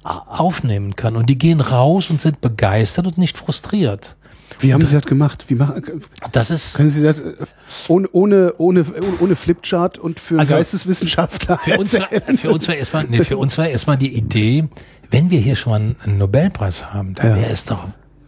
aufnehmen 0.03 0.97
kann. 0.97 1.17
Und 1.17 1.27
die 1.27 1.39
gehen 1.39 1.61
raus 1.61 2.11
und 2.11 2.21
sind 2.21 2.41
begeistert 2.41 3.07
und 3.07 3.19
nicht 3.19 3.37
frustriert. 3.37 4.17
Wie 4.59 4.75
haben 4.75 4.85
Sie 4.85 4.95
das 4.95 5.05
gemacht? 5.05 5.47
Wie 5.49 5.55
machen, 5.55 6.03
Das 6.33 6.51
ist 6.51 6.75
können 6.77 6.89
Sie 6.89 7.03
das 7.03 7.19
äh, 7.19 7.35
ohne, 7.89 8.09
ohne, 8.13 8.53
ohne, 8.59 8.85
ohne 9.21 9.37
Flipchart 9.37 9.97
und 9.97 10.21
für 10.21 10.39
Also, 10.39 10.55
Geisteswissenschaftler 10.55 11.59
für 11.59 11.79
uns, 11.79 11.95
war, 11.95 12.09
für 12.37 12.51
uns 12.51 12.69
war 12.69 12.75
erstmal, 12.75 13.05
nee, 13.05 13.23
für 13.23 13.39
uns 13.39 13.57
war 13.57 13.69
erstmal 13.69 13.97
die 13.97 14.15
Idee, 14.15 14.69
wenn 15.11 15.31
wir 15.31 15.41
hier 15.41 15.57
schon 15.57 15.71
mal 15.73 15.97
einen 16.05 16.19
Nobelpreis 16.19 16.93
haben, 16.93 17.15
dann 17.15 17.29
Ja. 17.31 17.37
wäre 17.37 17.51
es 17.51 17.65
doch 17.65 17.87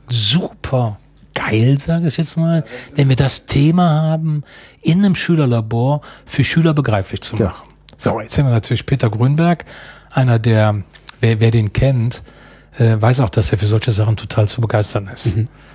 super 0.08 0.98
geil, 1.34 1.78
sage 1.78 2.08
ich 2.08 2.16
jetzt 2.16 2.36
mal, 2.36 2.64
wenn 2.94 3.08
wir 3.08 3.16
das 3.16 3.46
Thema 3.46 4.02
haben, 4.02 4.42
in 4.80 4.98
einem 4.98 5.14
Schülerlabor 5.14 6.00
für 6.26 6.44
Schüler 6.44 6.74
begreiflich 6.74 7.20
zu 7.22 7.36
Ja. 7.36 7.46
machen. 7.46 7.68
So, 7.98 8.20
jetzt 8.20 8.36
haben 8.38 8.46
wir 8.46 8.52
natürlich 8.52 8.84
Peter 8.86 9.08
Grünberg, 9.10 9.64
einer 10.10 10.38
der, 10.38 10.82
wer, 11.20 11.40
wer 11.40 11.50
den 11.50 11.72
kennt, 11.72 12.22
äh, 12.78 12.96
weiß 13.00 13.20
auch, 13.20 13.28
dass 13.30 13.52
er 13.52 13.58
für 13.58 13.66
solche 13.66 13.92
Sachen 13.92 14.16
total 14.16 14.48
zu 14.48 14.60
begeistern 14.60 15.08
ist. 15.12 15.28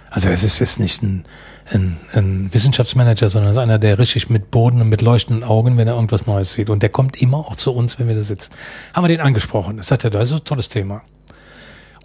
Also 0.10 0.30
es 0.30 0.44
ist 0.44 0.60
jetzt 0.60 0.80
nicht 0.80 1.04
ein, 1.04 1.26
ein, 1.72 1.98
ein 2.14 2.50
Wissenschaftsmanager, 2.54 3.30
sondern 3.30 3.52
es 3.52 3.58
ist 3.58 3.62
einer, 3.62 3.78
der 3.78 4.00
richtig 4.00 4.30
mit 4.30 4.52
Boden 4.52 4.82
und 4.82 4.90
mit 4.90 5.02
leuchtenden 5.02 5.44
Augen, 5.44 5.78
wenn 5.78 5.88
er 5.88 5.96
irgendwas 5.96 6.26
Neues 6.28 6.54
sieht. 6.54 6.70
Und 6.70 6.82
der 6.82 6.90
kommt 6.90 7.22
immer 7.22 7.38
auch 7.38 7.56
zu 7.56 7.74
uns, 7.74 8.00
wenn 8.00 8.08
wir 8.08 8.16
da 8.16 8.22
sitzen. 8.22 8.52
Haben 8.94 9.04
wir 9.04 9.10
den 9.10 9.20
angesprochen. 9.22 9.78
Das 9.78 9.88
sagt 9.88 10.06
er, 10.06 10.10
das 10.10 10.32
ist 10.32 10.40
ein 10.40 10.44
tolles 10.46 10.70
Thema. 10.70 11.02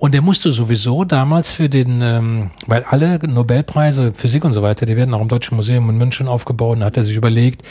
Und 0.03 0.15
der 0.15 0.21
musste 0.21 0.51
sowieso 0.51 1.05
damals 1.05 1.53
für 1.53 1.69
den, 1.69 2.03
ähm, 2.03 2.51
weil 2.67 2.83
alle 2.83 3.21
Nobelpreise, 3.25 4.11
Physik 4.13 4.45
und 4.45 4.53
so 4.53 4.61
weiter, 4.61 4.85
die 4.85 4.97
werden 4.97 5.15
auch 5.15 5.21
im 5.21 5.29
Deutschen 5.29 5.55
Museum 5.55 5.89
in 5.91 5.97
München 5.97 6.27
aufgebaut, 6.27 6.79
und 6.79 6.83
hat 6.83 6.97
er 6.97 7.05
sich 7.05 7.15
überlegt, 7.15 7.63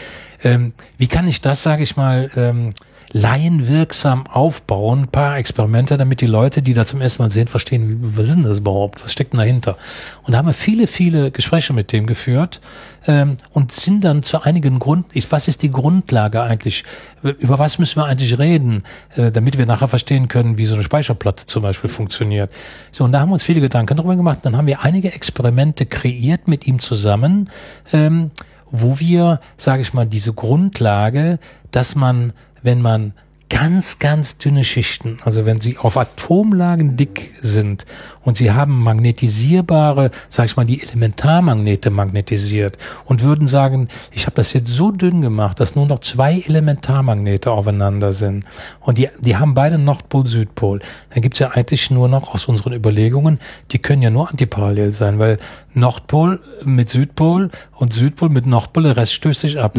ähm, 0.41 0.71
wie 0.97 1.07
kann 1.07 1.27
ich 1.27 1.41
das, 1.41 1.61
sage 1.61 1.83
ich 1.83 1.97
mal, 1.97 2.31
ähm, 2.37 2.69
laienwirksam 3.13 4.25
aufbauen, 4.27 5.03
ein 5.03 5.07
paar 5.07 5.37
Experimente, 5.37 5.97
damit 5.97 6.21
die 6.21 6.27
Leute, 6.27 6.61
die 6.61 6.73
da 6.73 6.85
zum 6.85 7.01
ersten 7.01 7.23
Mal 7.23 7.31
sehen, 7.31 7.47
verstehen, 7.47 7.99
was 8.15 8.27
ist 8.27 8.35
denn 8.35 8.43
das 8.43 8.59
überhaupt, 8.59 9.03
was 9.03 9.11
steckt 9.11 9.33
denn 9.33 9.39
dahinter? 9.39 9.77
Und 10.23 10.31
da 10.31 10.37
haben 10.37 10.47
wir 10.47 10.53
viele, 10.53 10.87
viele 10.87 11.31
Gespräche 11.31 11.73
mit 11.73 11.91
dem 11.91 12.05
geführt 12.05 12.61
ähm, 13.07 13.37
und 13.51 13.71
sind 13.71 14.03
dann 14.03 14.23
zu 14.23 14.43
einigen 14.43 14.79
Grund, 14.79 15.07
ich, 15.13 15.31
was 15.31 15.47
ist 15.47 15.63
die 15.63 15.71
Grundlage 15.71 16.41
eigentlich, 16.41 16.83
über 17.21 17.59
was 17.59 17.79
müssen 17.79 17.97
wir 17.97 18.05
eigentlich 18.05 18.37
reden, 18.39 18.83
äh, 19.15 19.31
damit 19.31 19.57
wir 19.57 19.65
nachher 19.65 19.87
verstehen 19.87 20.27
können, 20.27 20.57
wie 20.57 20.65
so 20.65 20.75
eine 20.75 20.83
Speicherplatte 20.83 21.45
zum 21.45 21.63
Beispiel 21.63 21.89
funktioniert. 21.89 22.51
So, 22.91 23.03
und 23.03 23.11
da 23.11 23.19
haben 23.19 23.29
wir 23.29 23.33
uns 23.33 23.43
viele 23.43 23.61
Gedanken 23.61 23.97
darüber 23.97 24.15
gemacht. 24.15 24.39
Dann 24.43 24.55
haben 24.55 24.67
wir 24.67 24.83
einige 24.83 25.13
Experimente 25.13 25.85
kreiert 25.85 26.47
mit 26.47 26.65
ihm 26.65 26.79
zusammen, 26.79 27.49
ähm, 27.91 28.31
wo 28.71 28.99
wir, 28.99 29.41
sage 29.57 29.81
ich 29.81 29.93
mal, 29.93 30.07
diese 30.07 30.33
Grundlage, 30.33 31.39
dass 31.71 31.95
man, 31.95 32.33
wenn 32.61 32.81
man 32.81 33.13
ganz, 33.51 33.99
ganz 33.99 34.37
dünne 34.37 34.63
Schichten, 34.63 35.17
also 35.25 35.45
wenn 35.45 35.59
sie 35.59 35.77
auf 35.77 35.97
Atomlagen 35.97 36.95
dick 36.95 37.33
sind 37.41 37.85
und 38.23 38.37
sie 38.37 38.53
haben 38.53 38.81
magnetisierbare, 38.81 40.09
sag 40.29 40.45
ich 40.45 40.55
mal, 40.55 40.65
die 40.65 40.81
Elementarmagnete 40.81 41.89
magnetisiert 41.89 42.77
und 43.03 43.23
würden 43.23 43.49
sagen, 43.49 43.89
ich 44.13 44.25
habe 44.25 44.37
das 44.37 44.53
jetzt 44.53 44.69
so 44.69 44.91
dünn 44.91 45.19
gemacht, 45.19 45.59
dass 45.59 45.75
nur 45.75 45.85
noch 45.85 45.99
zwei 45.99 46.39
Elementarmagnete 46.39 47.51
aufeinander 47.51 48.13
sind 48.13 48.45
und 48.79 48.97
die, 48.97 49.09
die 49.19 49.35
haben 49.35 49.53
beide 49.53 49.77
Nordpol, 49.77 50.25
Südpol, 50.27 50.79
dann 51.09 51.21
gibt's 51.21 51.39
ja 51.39 51.49
eigentlich 51.49 51.91
nur 51.91 52.07
noch 52.07 52.33
aus 52.33 52.45
unseren 52.45 52.71
Überlegungen, 52.71 53.37
die 53.71 53.79
können 53.79 54.01
ja 54.01 54.11
nur 54.11 54.29
antiparallel 54.29 54.93
sein, 54.93 55.19
weil 55.19 55.37
Nordpol 55.73 56.39
mit 56.63 56.89
Südpol 56.89 57.51
und 57.75 57.91
Südpol 57.91 58.29
mit 58.29 58.45
Nordpol, 58.45 58.83
der 58.83 58.95
Rest 58.95 59.13
stößt 59.13 59.41
sich 59.41 59.59
ab. 59.59 59.77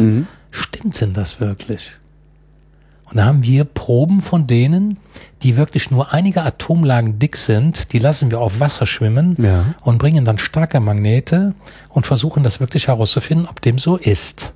Stimmt 0.51 1.01
denn 1.01 1.13
das 1.13 1.39
wirklich? 1.39 1.93
Und 3.09 3.17
da 3.17 3.25
haben 3.25 3.43
wir 3.43 3.65
Proben 3.65 4.21
von 4.21 4.47
denen, 4.47 4.97
die 5.43 5.57
wirklich 5.57 5.91
nur 5.91 6.13
einige 6.13 6.41
Atomlagen 6.43 7.19
dick 7.19 7.35
sind, 7.37 7.91
die 7.93 7.99
lassen 7.99 8.31
wir 8.31 8.39
auf 8.39 8.59
Wasser 8.59 8.85
schwimmen 8.85 9.35
Ja. 9.39 9.75
und 9.81 9.97
bringen 9.97 10.25
dann 10.25 10.37
starke 10.37 10.79
Magnete 10.79 11.53
und 11.89 12.07
versuchen 12.07 12.43
das 12.43 12.59
wirklich 12.59 12.87
herauszufinden, 12.87 13.47
ob 13.47 13.61
dem 13.61 13.77
so 13.77 13.97
ist. 13.97 14.53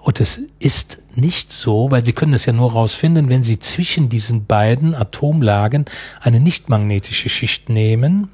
Und 0.00 0.20
es 0.20 0.40
ist 0.58 1.02
nicht 1.14 1.52
so, 1.52 1.90
weil 1.90 2.04
Sie 2.04 2.12
können 2.14 2.32
es 2.32 2.46
ja 2.46 2.52
nur 2.52 2.72
herausfinden, 2.72 3.28
wenn 3.28 3.42
Sie 3.42 3.58
zwischen 3.58 4.08
diesen 4.08 4.46
beiden 4.46 4.94
Atomlagen 4.94 5.84
eine 6.20 6.40
nicht-magnetische 6.40 7.28
Schicht 7.28 7.68
nehmen. 7.68 8.28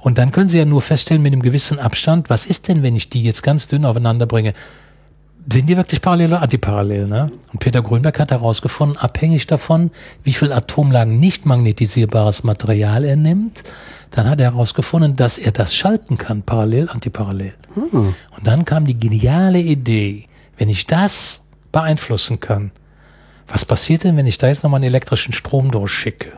Und 0.00 0.18
dann 0.18 0.32
können 0.32 0.48
Sie 0.48 0.58
ja 0.58 0.64
nur 0.64 0.80
feststellen 0.80 1.22
mit 1.22 1.32
einem 1.32 1.42
gewissen 1.42 1.78
Abstand, 1.78 2.30
was 2.30 2.46
ist 2.46 2.68
denn, 2.68 2.82
wenn 2.82 2.96
ich 2.96 3.10
die 3.10 3.22
jetzt 3.22 3.42
ganz 3.42 3.68
dünn 3.68 3.84
aufeinander 3.84 4.24
bringe? 4.26 4.54
Sind 5.48 5.68
die 5.68 5.76
wirklich 5.76 6.02
parallel 6.02 6.28
oder 6.28 6.42
antiparallel? 6.42 7.06
Ne? 7.06 7.30
Und 7.52 7.60
Peter 7.60 7.80
Grünberg 7.80 8.18
hat 8.18 8.32
herausgefunden, 8.32 8.98
abhängig 8.98 9.46
davon, 9.46 9.92
wie 10.24 10.32
viel 10.32 10.52
Atomlagen 10.52 11.20
nicht 11.20 11.46
magnetisierbares 11.46 12.42
Material 12.42 13.04
er 13.04 13.14
nimmt, 13.14 13.62
dann 14.10 14.28
hat 14.28 14.40
er 14.40 14.52
herausgefunden, 14.52 15.14
dass 15.14 15.38
er 15.38 15.52
das 15.52 15.74
schalten 15.74 16.18
kann, 16.18 16.42
parallel, 16.42 16.88
antiparallel. 16.88 17.54
Und 18.36 18.46
dann 18.46 18.64
kam 18.64 18.86
die 18.86 18.98
geniale 18.98 19.60
Idee, 19.60 20.26
wenn 20.56 20.68
ich 20.68 20.86
das 20.86 21.44
beeinflussen 21.70 22.40
kann, 22.40 22.72
was 23.46 23.64
passiert 23.64 24.02
denn, 24.02 24.16
wenn 24.16 24.26
ich 24.26 24.38
da 24.38 24.48
jetzt 24.48 24.64
nochmal 24.64 24.78
einen 24.78 24.88
elektrischen 24.88 25.32
Strom 25.32 25.70
durchschicke? 25.70 26.32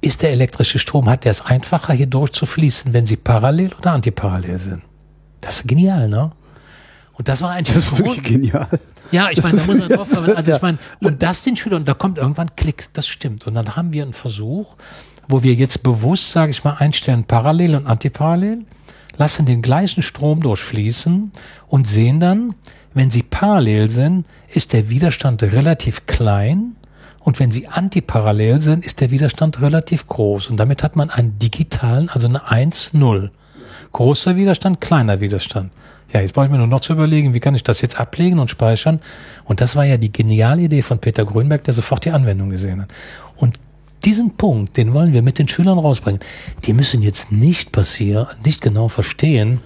Ist 0.00 0.22
der 0.22 0.30
elektrische 0.30 0.78
Strom, 0.78 1.08
hat 1.08 1.24
der 1.24 1.30
es 1.30 1.44
einfacher 1.44 1.92
hier 1.92 2.06
durchzufließen, 2.06 2.94
wenn 2.94 3.04
sie 3.04 3.16
parallel 3.16 3.72
oder 3.78 3.92
antiparallel 3.92 4.58
sind? 4.58 4.82
Das 5.42 5.60
ist 5.60 5.68
genial, 5.68 6.08
ne? 6.08 6.32
Und 7.22 7.28
das 7.28 7.40
war 7.40 7.52
eigentlich 7.52 7.76
Das 7.76 7.84
ist 7.84 7.98
wirklich 7.98 8.24
genial. 8.24 8.66
ja, 9.12 9.30
ich 9.30 9.40
meine, 9.44 9.56
da 9.56 9.64
muss 9.64 9.78
man 9.78 9.88
drauf 9.88 10.10
kommen. 10.12 10.34
Also 10.34 10.54
ich 10.54 10.60
meine, 10.60 10.78
und 11.04 11.22
das 11.22 11.42
den 11.44 11.56
Schülern, 11.56 11.82
und 11.82 11.88
da 11.88 11.94
kommt 11.94 12.18
irgendwann 12.18 12.56
Klick, 12.56 12.92
das 12.94 13.06
stimmt. 13.06 13.46
Und 13.46 13.54
dann 13.54 13.76
haben 13.76 13.92
wir 13.92 14.02
einen 14.02 14.12
Versuch, 14.12 14.74
wo 15.28 15.44
wir 15.44 15.54
jetzt 15.54 15.84
bewusst, 15.84 16.32
sage 16.32 16.50
ich 16.50 16.64
mal, 16.64 16.72
einstellen, 16.72 17.22
parallel 17.22 17.76
und 17.76 17.86
antiparallel, 17.86 18.64
lassen 19.18 19.46
den 19.46 19.62
gleichen 19.62 20.02
Strom 20.02 20.40
durchfließen 20.40 21.30
und 21.68 21.86
sehen 21.86 22.18
dann, 22.18 22.56
wenn 22.92 23.08
sie 23.08 23.22
parallel 23.22 23.88
sind, 23.88 24.26
ist 24.48 24.72
der 24.72 24.88
Widerstand 24.88 25.44
relativ 25.44 26.06
klein 26.06 26.74
und 27.20 27.38
wenn 27.38 27.52
sie 27.52 27.68
antiparallel 27.68 28.58
sind, 28.58 28.84
ist 28.84 29.00
der 29.00 29.12
Widerstand 29.12 29.60
relativ 29.60 30.08
groß. 30.08 30.50
Und 30.50 30.56
damit 30.56 30.82
hat 30.82 30.96
man 30.96 31.08
einen 31.08 31.38
digitalen, 31.38 32.08
also 32.08 32.26
eine 32.26 32.40
1-0. 32.48 33.30
Großer 33.92 34.34
Widerstand, 34.34 34.80
kleiner 34.80 35.20
Widerstand. 35.20 35.70
Ja, 36.12 36.20
jetzt 36.20 36.34
brauche 36.34 36.46
ich 36.46 36.52
mir 36.52 36.58
nur 36.58 36.66
noch 36.66 36.80
zu 36.80 36.92
überlegen, 36.92 37.32
wie 37.32 37.40
kann 37.40 37.54
ich 37.54 37.62
das 37.62 37.80
jetzt 37.80 37.98
ablegen 37.98 38.38
und 38.38 38.50
speichern. 38.50 39.00
Und 39.44 39.60
das 39.60 39.76
war 39.76 39.84
ja 39.84 39.96
die 39.96 40.12
geniale 40.12 40.62
Idee 40.62 40.82
von 40.82 40.98
Peter 40.98 41.24
Grünberg, 41.24 41.64
der 41.64 41.74
sofort 41.74 42.04
die 42.04 42.10
Anwendung 42.10 42.50
gesehen 42.50 42.82
hat. 42.82 42.92
Und 43.36 43.58
diesen 44.04 44.36
Punkt, 44.36 44.76
den 44.76 44.92
wollen 44.94 45.12
wir 45.12 45.22
mit 45.22 45.38
den 45.38 45.48
Schülern 45.48 45.78
rausbringen. 45.78 46.20
Die 46.64 46.72
müssen 46.72 47.02
jetzt 47.02 47.32
nicht 47.32 47.72
passieren, 47.72 48.26
nicht 48.44 48.60
genau 48.60 48.88
verstehen, 48.88 49.60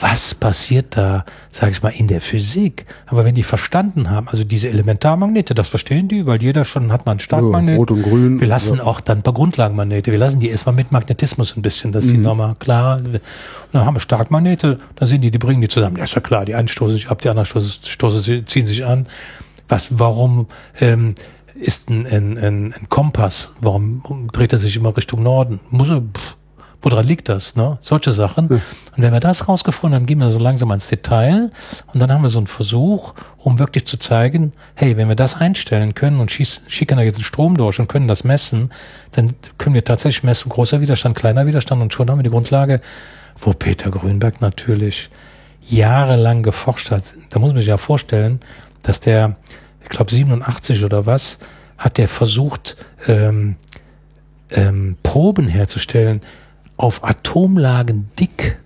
was 0.00 0.34
passiert 0.34 0.96
da, 0.96 1.24
sage 1.50 1.72
ich 1.72 1.82
mal, 1.82 1.90
in 1.90 2.08
der 2.08 2.20
Physik. 2.20 2.86
Aber 3.06 3.24
wenn 3.24 3.34
die 3.34 3.42
verstanden 3.42 4.10
haben, 4.10 4.28
also 4.28 4.44
diese 4.44 4.68
Elementarmagnete, 4.68 5.54
das 5.54 5.68
verstehen 5.68 6.08
die, 6.08 6.26
weil 6.26 6.42
jeder 6.42 6.64
schon 6.64 6.90
hat 6.90 7.06
mal 7.06 7.12
einen 7.12 7.20
Startmagnet. 7.20 7.74
Ja, 7.74 7.78
rot 7.78 7.90
und 7.90 8.02
grün. 8.02 8.40
Wir 8.40 8.46
lassen 8.46 8.80
auch 8.80 9.00
dann 9.00 9.18
ein 9.18 9.22
paar 9.22 9.34
Grundlagenmagnete. 9.34 10.10
Wir 10.10 10.18
lassen 10.18 10.40
die 10.40 10.48
erstmal 10.48 10.74
mit 10.74 10.90
Magnetismus 10.90 11.56
ein 11.56 11.62
bisschen, 11.62 11.92
dass 11.92 12.06
sie 12.06 12.18
nochmal 12.18 12.54
klar. 12.58 12.98
Und 12.98 13.20
dann 13.72 13.84
haben 13.84 13.96
wir 13.96 14.00
Starkmagnete, 14.00 14.78
da 14.96 15.06
sind 15.06 15.20
die, 15.20 15.30
die 15.30 15.38
bringen 15.38 15.60
die 15.60 15.68
zusammen. 15.68 15.96
Ja, 15.96 16.04
ist 16.04 16.14
ja 16.14 16.20
klar, 16.20 16.44
die 16.44 16.54
einen 16.54 16.68
stoßen 16.68 16.94
sich 16.94 17.10
ab, 17.10 17.20
die 17.20 17.28
anderen 17.28 17.46
stoßen, 17.46 17.84
stoßen 17.84 18.46
ziehen 18.46 18.66
sich 18.66 18.84
an. 18.84 19.06
Was, 19.68 19.98
warum 19.98 20.46
ähm, 20.80 21.14
ist 21.54 21.90
ein, 21.90 22.06
ein, 22.06 22.38
ein, 22.38 22.74
ein 22.74 22.88
Kompass? 22.88 23.52
Warum 23.60 24.28
dreht 24.32 24.52
er 24.52 24.58
sich 24.58 24.76
immer 24.76 24.96
Richtung 24.96 25.22
Norden? 25.22 25.60
Muss 25.70 25.90
er, 25.90 26.00
pff, 26.00 26.36
woran 26.82 27.06
liegt 27.06 27.28
das? 27.28 27.56
Ne? 27.56 27.78
Solche 27.80 28.12
Sachen. 28.12 28.48
Und 28.48 28.62
wenn 28.96 29.12
wir 29.12 29.20
das 29.20 29.48
rausgefunden 29.48 29.96
haben, 29.96 30.06
gehen 30.06 30.18
wir 30.18 30.30
so 30.30 30.38
langsam 30.38 30.70
ins 30.72 30.88
Detail. 30.88 31.50
Und 31.92 32.00
dann 32.00 32.12
haben 32.12 32.22
wir 32.22 32.28
so 32.28 32.38
einen 32.38 32.46
Versuch, 32.46 33.14
um 33.38 33.58
wirklich 33.58 33.86
zu 33.86 33.98
zeigen, 33.98 34.52
hey, 34.74 34.96
wenn 34.96 35.08
wir 35.08 35.16
das 35.16 35.40
einstellen 35.40 35.94
können 35.94 36.20
und 36.20 36.30
schießen, 36.30 36.70
schicken 36.70 36.96
da 36.96 37.02
jetzt 37.02 37.16
einen 37.16 37.24
Strom 37.24 37.56
durch 37.56 37.78
und 37.80 37.88
können 37.88 38.08
das 38.08 38.24
messen, 38.24 38.70
dann 39.12 39.34
können 39.58 39.74
wir 39.74 39.84
tatsächlich 39.84 40.22
messen, 40.22 40.48
großer 40.48 40.80
Widerstand, 40.80 41.16
kleiner 41.16 41.46
Widerstand 41.46 41.82
und 41.82 41.92
schon 41.92 42.10
haben 42.10 42.18
wir 42.18 42.24
die 42.24 42.30
Grundlage, 42.30 42.80
wo 43.38 43.52
Peter 43.52 43.90
Grünberg 43.90 44.40
natürlich 44.40 45.10
jahrelang 45.66 46.42
geforscht 46.42 46.90
hat. 46.90 47.04
Da 47.30 47.38
muss 47.38 47.50
man 47.50 47.58
sich 47.58 47.68
ja 47.68 47.76
vorstellen, 47.76 48.40
dass 48.82 49.00
der, 49.00 49.36
ich 49.82 49.88
glaube 49.88 50.10
87 50.10 50.84
oder 50.84 51.06
was, 51.06 51.38
hat 51.76 51.98
der 51.98 52.08
versucht, 52.08 52.76
ähm, 53.06 53.56
ähm, 54.50 54.96
Proben 55.02 55.46
herzustellen 55.46 56.20
auf 56.80 57.04
Atomlagen 57.04 58.10
dick 58.18 58.58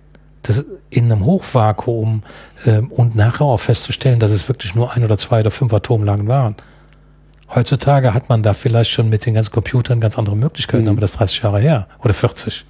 das 0.43 0.63
in 0.91 1.05
einem 1.11 1.25
Hochvakuum 1.25 2.21
ähm, 2.65 2.91
und 2.91 3.15
nachher 3.15 3.45
auch 3.45 3.59
festzustellen, 3.59 4.19
dass 4.19 4.29
es 4.31 4.47
wirklich 4.47 4.75
nur 4.75 4.93
ein 4.93 5.03
oder 5.03 5.17
zwei 5.17 5.39
oder 5.39 5.49
fünf 5.49 5.73
Atomlagen 5.73 6.27
waren. 6.27 6.55
Heutzutage 7.53 8.13
hat 8.13 8.29
man 8.29 8.43
da 8.43 8.53
vielleicht 8.53 8.91
schon 8.91 9.09
mit 9.09 9.25
den 9.25 9.33
ganzen 9.33 9.51
Computern 9.51 9.99
ganz 9.99 10.17
andere 10.19 10.35
Möglichkeiten, 10.35 10.87
aber 10.87 11.01
das 11.01 11.11
ist 11.11 11.19
30 11.19 11.41
Jahre 11.43 11.59
her 11.59 11.87
oder 12.03 12.13
40. 12.13 12.65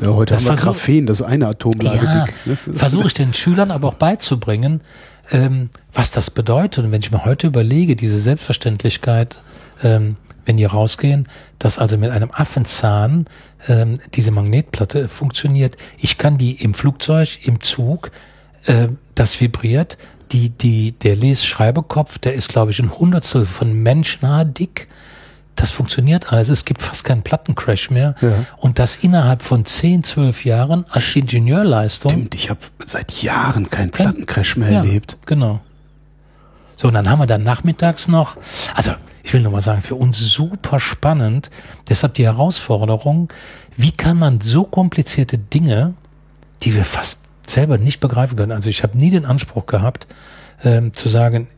Ja, 0.00 0.08
heute 0.12 0.34
Das 0.34 0.42
haben 0.42 0.50
wir 0.50 0.56
versuch- 0.56 0.64
Graphen, 0.72 1.06
das 1.06 1.20
ist 1.20 1.26
eine 1.26 1.46
Atomlage 1.46 2.04
Ja, 2.04 2.24
dick. 2.24 2.34
Ne? 2.46 2.58
versuche 2.74 3.06
ich 3.06 3.14
den 3.14 3.32
Schülern 3.32 3.70
aber 3.70 3.88
auch 3.88 3.94
beizubringen, 3.94 4.80
ähm, 5.30 5.70
was 5.92 6.10
das 6.10 6.30
bedeutet. 6.30 6.84
Und 6.84 6.90
wenn 6.90 7.00
ich 7.00 7.12
mir 7.12 7.24
heute 7.24 7.46
überlege, 7.46 7.94
diese 7.94 8.18
Selbstverständlichkeit, 8.18 9.40
ähm, 9.84 10.16
wenn 10.44 10.56
die 10.56 10.64
rausgehen, 10.64 11.28
dass 11.58 11.78
also 11.78 11.98
mit 11.98 12.10
einem 12.10 12.30
Affenzahn 12.30 13.26
ähm, 13.68 13.98
diese 14.14 14.30
Magnetplatte 14.30 15.08
funktioniert. 15.08 15.76
Ich 15.98 16.18
kann 16.18 16.38
die 16.38 16.52
im 16.52 16.74
Flugzeug, 16.74 17.38
im 17.42 17.60
Zug, 17.60 18.10
äh, 18.66 18.88
das 19.14 19.40
vibriert. 19.40 19.98
Die, 20.32 20.50
die, 20.50 20.92
der 20.92 21.16
Les-Schreibekopf, 21.16 22.18
der 22.18 22.34
ist, 22.34 22.48
glaube 22.48 22.70
ich, 22.70 22.80
ein 22.80 22.90
Hundertstel 22.90 23.44
von 23.44 23.72
Menschenhaar 23.82 24.44
dick. 24.44 24.88
Das 25.54 25.70
funktioniert 25.70 26.32
alles. 26.32 26.48
Es 26.48 26.64
gibt 26.64 26.82
fast 26.82 27.04
keinen 27.04 27.22
Plattencrash 27.22 27.90
mehr. 27.90 28.16
Ja. 28.20 28.44
Und 28.56 28.78
das 28.78 28.96
innerhalb 28.96 29.42
von 29.42 29.64
10, 29.64 30.02
12 30.02 30.44
Jahren 30.44 30.84
als 30.90 31.14
Ingenieurleistung. 31.14 32.10
Stimmt, 32.10 32.34
ich 32.34 32.50
habe 32.50 32.60
seit 32.84 33.22
Jahren 33.22 33.70
keinen 33.70 33.90
Plattencrash 33.90 34.56
mehr 34.56 34.70
Ja, 34.70 34.78
erlebt. 34.78 35.16
Genau. 35.26 35.60
So, 36.76 36.88
und 36.88 36.94
dann 36.94 37.08
haben 37.08 37.20
wir 37.20 37.26
dann 37.26 37.44
nachmittags 37.44 38.08
noch, 38.08 38.36
also 38.74 38.92
ich 39.24 39.32
will 39.32 39.40
nur 39.40 39.52
mal 39.52 39.62
sagen, 39.62 39.80
für 39.80 39.94
uns 39.94 40.18
super 40.18 40.78
spannend, 40.78 41.50
deshalb 41.88 42.14
die 42.14 42.26
Herausforderung, 42.26 43.32
wie 43.74 43.90
kann 43.90 44.18
man 44.18 44.40
so 44.40 44.64
komplizierte 44.64 45.38
Dinge, 45.38 45.94
die 46.62 46.74
wir 46.74 46.84
fast 46.84 47.20
selber 47.46 47.78
nicht 47.78 48.00
begreifen 48.00 48.36
können, 48.36 48.52
also 48.52 48.68
ich 48.68 48.82
habe 48.82 48.96
nie 48.98 49.10
den 49.10 49.24
Anspruch 49.24 49.66
gehabt, 49.66 50.06
ähm, 50.62 50.92
zu 50.92 51.08
sagen, 51.08 51.48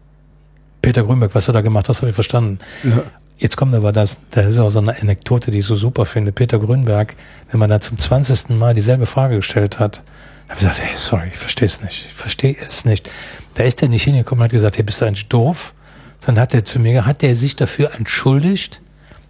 Peter 0.81 1.03
Grünberg, 1.03 1.35
was 1.35 1.47
du 1.47 1.53
da 1.53 1.61
gemacht 1.61 1.89
hast, 1.89 1.99
habe 1.99 2.11
ich 2.11 2.15
verstanden. 2.15 2.61
Ja. 2.85 3.03
Jetzt 3.39 3.57
kommt 3.57 3.75
aber 3.75 3.91
das, 3.93 4.19
das 4.31 4.47
ist 4.47 4.59
auch 4.59 4.71
so 4.71 4.79
eine 4.79 4.99
Anekdote, 5.01 5.51
die 5.51 5.59
ich 5.59 5.67
so 5.67 5.75
super 5.75 6.07
finde. 6.07 6.33
Peter 6.33 6.59
Grünberg, 6.59 7.17
wenn 7.51 7.59
man 7.59 7.69
da 7.69 7.81
zum 7.81 7.99
20. 7.99 8.51
Mal 8.51 8.75
dieselbe 8.75 9.07
Frage 9.07 9.37
gestellt 9.37 9.79
hat, 9.79 10.05
habe 10.49 10.55
ich 10.55 10.59
gesagt, 10.61 10.83
hey, 10.83 10.97
sorry, 10.97 11.29
ich 11.33 11.37
verstehe 11.37 11.67
es 11.67 11.83
nicht. 11.83 12.07
Ich 12.07 12.15
verstehe 12.15 12.57
es 12.57 12.85
nicht. 12.85 13.11
Da 13.55 13.65
ist 13.65 13.83
er 13.83 13.89
nicht 13.89 14.05
hingekommen 14.05 14.41
und 14.41 14.45
hat 14.45 14.53
gesagt, 14.53 14.79
hey, 14.79 14.85
bist 14.85 15.01
du 15.01 15.07
eigentlich 15.07 15.29
doof? 15.29 15.75
Sondern 16.19 16.43
hat 16.43 16.55
er 16.55 16.65
zu 16.65 16.79
mir, 16.79 17.07
hat 17.07 17.23
er 17.23 17.35
sich 17.35 17.57
dafür 17.57 17.95
entschuldigt, 17.95 18.81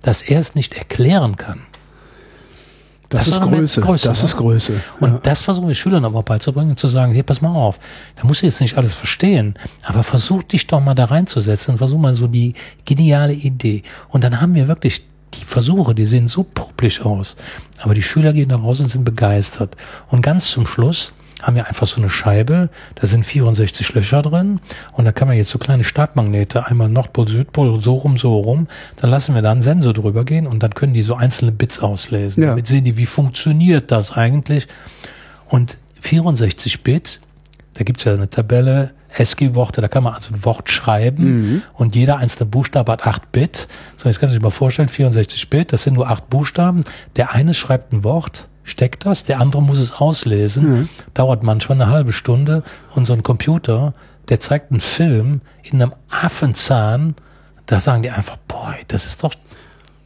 dass 0.02 0.22
er 0.22 0.40
es 0.40 0.54
nicht 0.54 0.74
erklären 0.76 1.36
kann. 1.36 1.62
Das, 3.08 3.26
Das 3.26 3.36
ist 3.36 3.40
Größe. 3.40 3.80
Größe, 3.82 4.08
das 4.08 4.20
ne? 4.20 4.24
ist 4.24 4.36
Größe. 4.36 4.80
Und 4.98 5.12
ja. 5.12 5.18
das 5.22 5.42
versuchen 5.42 5.68
wir 5.68 5.74
Schülern 5.74 6.04
aber 6.04 6.18
auch 6.18 6.24
beizubringen 6.24 6.70
und 6.70 6.78
zu 6.78 6.88
sagen, 6.88 7.12
hier, 7.12 7.22
pass 7.22 7.40
mal 7.40 7.54
auf, 7.54 7.78
da 8.16 8.26
musst 8.26 8.42
du 8.42 8.46
jetzt 8.46 8.60
nicht 8.60 8.76
alles 8.76 8.94
verstehen, 8.94 9.54
aber 9.84 10.02
versuch 10.02 10.42
dich 10.42 10.66
doch 10.66 10.80
mal 10.80 10.94
da 10.94 11.04
reinzusetzen 11.04 11.72
und 11.72 11.78
versuch 11.78 11.98
mal 11.98 12.16
so 12.16 12.26
die 12.26 12.54
geniale 12.84 13.32
Idee. 13.32 13.84
Und 14.08 14.24
dann 14.24 14.40
haben 14.40 14.54
wir 14.56 14.66
wirklich 14.66 15.06
die 15.34 15.44
Versuche, 15.44 15.94
die 15.94 16.06
sehen 16.06 16.26
so 16.26 16.42
publisch 16.42 17.00
aus, 17.02 17.36
aber 17.80 17.94
die 17.94 18.02
Schüler 18.02 18.32
gehen 18.32 18.48
da 18.48 18.56
raus 18.56 18.80
und 18.80 18.88
sind 18.88 19.04
begeistert. 19.04 19.76
Und 20.08 20.22
ganz 20.22 20.50
zum 20.50 20.66
Schluss 20.66 21.12
haben 21.42 21.56
wir 21.56 21.66
einfach 21.66 21.86
so 21.86 22.00
eine 22.00 22.08
Scheibe, 22.08 22.70
da 22.94 23.06
sind 23.06 23.26
64 23.26 23.94
Löcher 23.94 24.22
drin 24.22 24.60
und 24.92 25.04
da 25.04 25.12
kann 25.12 25.28
man 25.28 25.36
jetzt 25.36 25.50
so 25.50 25.58
kleine 25.58 25.84
Startmagnete, 25.84 26.66
einmal 26.66 26.88
Nordpol, 26.88 27.28
Südpol, 27.28 27.80
so 27.80 27.94
rum, 27.94 28.16
so 28.16 28.38
rum, 28.38 28.68
dann 28.96 29.10
lassen 29.10 29.34
wir 29.34 29.42
da 29.42 29.52
einen 29.52 29.62
Sensor 29.62 29.92
drüber 29.92 30.24
gehen 30.24 30.46
und 30.46 30.62
dann 30.62 30.74
können 30.74 30.94
die 30.94 31.02
so 31.02 31.14
einzelne 31.14 31.52
Bits 31.52 31.80
auslesen. 31.80 32.42
Ja. 32.42 32.50
Damit 32.50 32.66
sehen 32.66 32.84
die, 32.84 32.96
wie 32.96 33.06
funktioniert 33.06 33.90
das 33.90 34.12
eigentlich. 34.12 34.66
Und 35.46 35.78
64 36.00 36.82
Bit, 36.82 37.20
da 37.74 37.84
gibt's 37.84 38.04
ja 38.04 38.14
eine 38.14 38.30
Tabelle, 38.30 38.92
ASCII-Worte, 39.18 39.80
da 39.80 39.88
kann 39.88 40.04
man 40.04 40.14
also 40.14 40.34
ein 40.34 40.44
Wort 40.44 40.70
schreiben 40.70 41.62
und 41.74 41.94
jeder 41.94 42.18
einzelne 42.18 42.46
Buchstabe 42.46 42.92
hat 42.92 43.06
8 43.06 43.32
Bit. 43.32 43.68
So, 43.96 44.08
jetzt 44.08 44.18
kann 44.18 44.28
man 44.28 44.34
sich 44.34 44.42
mal 44.42 44.50
vorstellen, 44.50 44.88
64 44.88 45.48
Bit, 45.48 45.72
das 45.72 45.84
sind 45.84 45.94
nur 45.94 46.08
8 46.08 46.28
Buchstaben. 46.28 46.84
Der 47.16 47.32
eine 47.32 47.54
schreibt 47.54 47.92
ein 47.92 48.04
Wort, 48.04 48.48
steckt 48.66 49.06
das, 49.06 49.24
der 49.24 49.40
andere 49.40 49.62
muss 49.62 49.78
es 49.78 49.92
auslesen, 49.92 50.88
dauert 51.14 51.42
manchmal 51.42 51.80
eine 51.80 51.90
halbe 51.90 52.12
Stunde 52.12 52.62
und 52.90 53.06
so 53.06 53.14
ein 53.14 53.22
Computer, 53.22 53.94
der 54.28 54.40
zeigt 54.40 54.72
einen 54.72 54.80
Film 54.80 55.40
in 55.62 55.80
einem 55.80 55.94
Affenzahn, 56.10 57.14
Da 57.66 57.80
sagen 57.80 58.02
die 58.02 58.10
einfach, 58.10 58.36
boah, 58.48 58.74
das 58.88 59.06
ist 59.06 59.24
doch, 59.24 59.34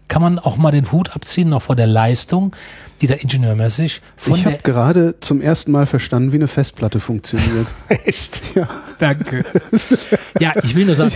kann 0.08 0.22
man 0.22 0.38
auch 0.38 0.56
mal 0.56 0.70
den 0.70 0.92
Hut 0.92 1.14
abziehen, 1.16 1.48
noch 1.48 1.62
vor 1.62 1.76
der 1.76 1.86
Leistung, 1.86 2.54
die 3.00 3.06
da 3.06 3.14
ingenieurmäßig 3.14 4.02
von 4.16 4.34
ich 4.34 4.44
habe 4.44 4.58
gerade 4.62 5.14
zum 5.20 5.40
ersten 5.40 5.72
Mal 5.72 5.86
verstanden, 5.86 6.32
wie 6.32 6.36
eine 6.36 6.48
Festplatte 6.48 7.00
funktioniert. 7.00 7.66
Echt? 7.88 8.54
ja. 8.54 8.68
Danke. 8.98 9.44
Ja, 10.38 10.52
ich 10.62 10.74
will 10.74 10.84
nur 10.84 10.96
sagen, 10.96 11.12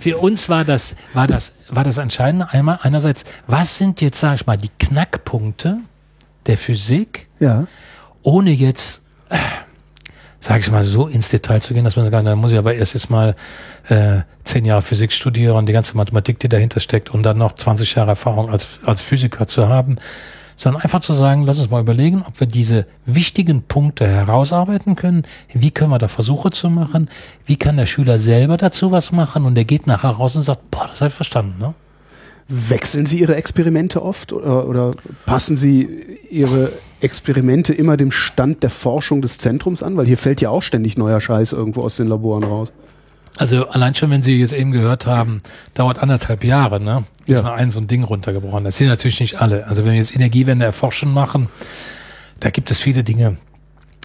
für 0.00 0.18
uns 0.18 0.48
war 0.50 0.64
das, 0.64 0.94
war 1.14 1.26
das, 1.26 1.54
war 1.70 1.84
das 1.84 1.96
Entscheidende 1.96 2.50
einmal 2.50 2.80
einerseits, 2.82 3.24
was 3.46 3.78
sind 3.78 4.02
jetzt, 4.02 4.20
sag 4.20 4.34
ich 4.34 4.46
mal, 4.46 4.58
die 4.58 4.70
Knackpunkte 4.78 5.78
der 6.46 6.56
Physik, 6.58 7.28
Ja. 7.40 7.66
ohne 8.22 8.50
jetzt, 8.50 9.02
äh, 9.30 9.36
sag 10.38 10.60
ich 10.60 10.70
mal, 10.70 10.84
so 10.84 11.06
ins 11.08 11.28
Detail 11.30 11.60
zu 11.60 11.74
gehen, 11.74 11.84
dass 11.84 11.96
man 11.96 12.10
sagt, 12.10 12.26
da 12.26 12.36
muss 12.36 12.52
ich 12.52 12.58
aber 12.58 12.74
erst 12.74 12.94
jetzt 12.94 13.10
mal 13.10 13.34
äh, 13.88 14.20
zehn 14.44 14.64
Jahre 14.64 14.82
Physik 14.82 15.12
studieren, 15.12 15.66
die 15.66 15.72
ganze 15.72 15.96
Mathematik, 15.96 16.38
die 16.38 16.48
dahinter 16.48 16.80
steckt 16.80 17.10
und 17.10 17.22
dann 17.22 17.38
noch 17.38 17.52
20 17.52 17.94
Jahre 17.94 18.10
Erfahrung 18.10 18.50
als, 18.50 18.78
als 18.84 19.00
Physiker 19.00 19.46
zu 19.46 19.68
haben, 19.68 19.96
sondern 20.58 20.82
einfach 20.82 21.00
zu 21.00 21.12
sagen, 21.12 21.42
lass 21.44 21.58
uns 21.58 21.68
mal 21.70 21.80
überlegen, 21.80 22.22
ob 22.26 22.38
wir 22.40 22.46
diese 22.46 22.86
wichtigen 23.04 23.62
Punkte 23.62 24.06
herausarbeiten 24.06 24.96
können. 24.96 25.24
Wie 25.52 25.70
können 25.70 25.90
wir 25.90 25.98
da 25.98 26.08
Versuche 26.08 26.50
zu 26.50 26.70
machen? 26.70 27.10
Wie 27.44 27.56
kann 27.56 27.76
der 27.76 27.84
Schüler 27.86 28.18
selber 28.18 28.56
dazu 28.56 28.90
was 28.90 29.12
machen? 29.12 29.44
Und 29.44 29.54
der 29.54 29.64
geht 29.66 29.86
nachher 29.86 30.10
raus 30.10 30.34
und 30.36 30.42
sagt, 30.42 30.70
boah, 30.70 30.86
das 30.88 31.00
habe 31.00 31.08
ich 31.08 31.14
verstanden, 31.14 31.58
ne? 31.60 31.74
Wechseln 32.48 33.06
Sie 33.06 33.20
Ihre 33.20 33.34
Experimente 33.34 34.02
oft 34.02 34.32
oder, 34.32 34.68
oder 34.68 34.92
passen 35.24 35.56
Sie 35.56 36.18
Ihre 36.30 36.72
Experimente 37.00 37.74
immer 37.74 37.96
dem 37.96 38.12
Stand 38.12 38.62
der 38.62 38.70
Forschung 38.70 39.20
des 39.20 39.38
Zentrums 39.38 39.82
an? 39.82 39.96
Weil 39.96 40.06
hier 40.06 40.18
fällt 40.18 40.40
ja 40.40 40.50
auch 40.50 40.62
ständig 40.62 40.96
neuer 40.96 41.20
Scheiß 41.20 41.52
irgendwo 41.52 41.82
aus 41.82 41.96
den 41.96 42.06
Laboren 42.06 42.44
raus. 42.44 42.68
Also 43.36 43.68
allein 43.68 43.94
schon, 43.94 44.10
wenn 44.10 44.22
Sie 44.22 44.38
jetzt 44.38 44.54
eben 44.54 44.72
gehört 44.72 45.06
haben, 45.06 45.42
dauert 45.74 45.98
anderthalb 45.98 46.42
Jahre, 46.44 46.80
ne? 46.80 47.04
Ja. 47.26 47.42
mal 47.42 47.54
ein 47.54 47.70
so 47.70 47.80
ein 47.80 47.86
Ding 47.86 48.02
runtergebrochen. 48.02 48.64
Das 48.64 48.76
sind 48.76 48.86
natürlich 48.88 49.20
nicht 49.20 49.40
alle. 49.40 49.66
Also 49.66 49.84
wenn 49.84 49.92
wir 49.92 49.98
jetzt 49.98 50.14
Energiewende 50.14 50.64
erforschen 50.64 51.12
machen, 51.12 51.48
da 52.40 52.50
gibt 52.50 52.70
es 52.70 52.78
viele 52.78 53.02
Dinge, 53.02 53.36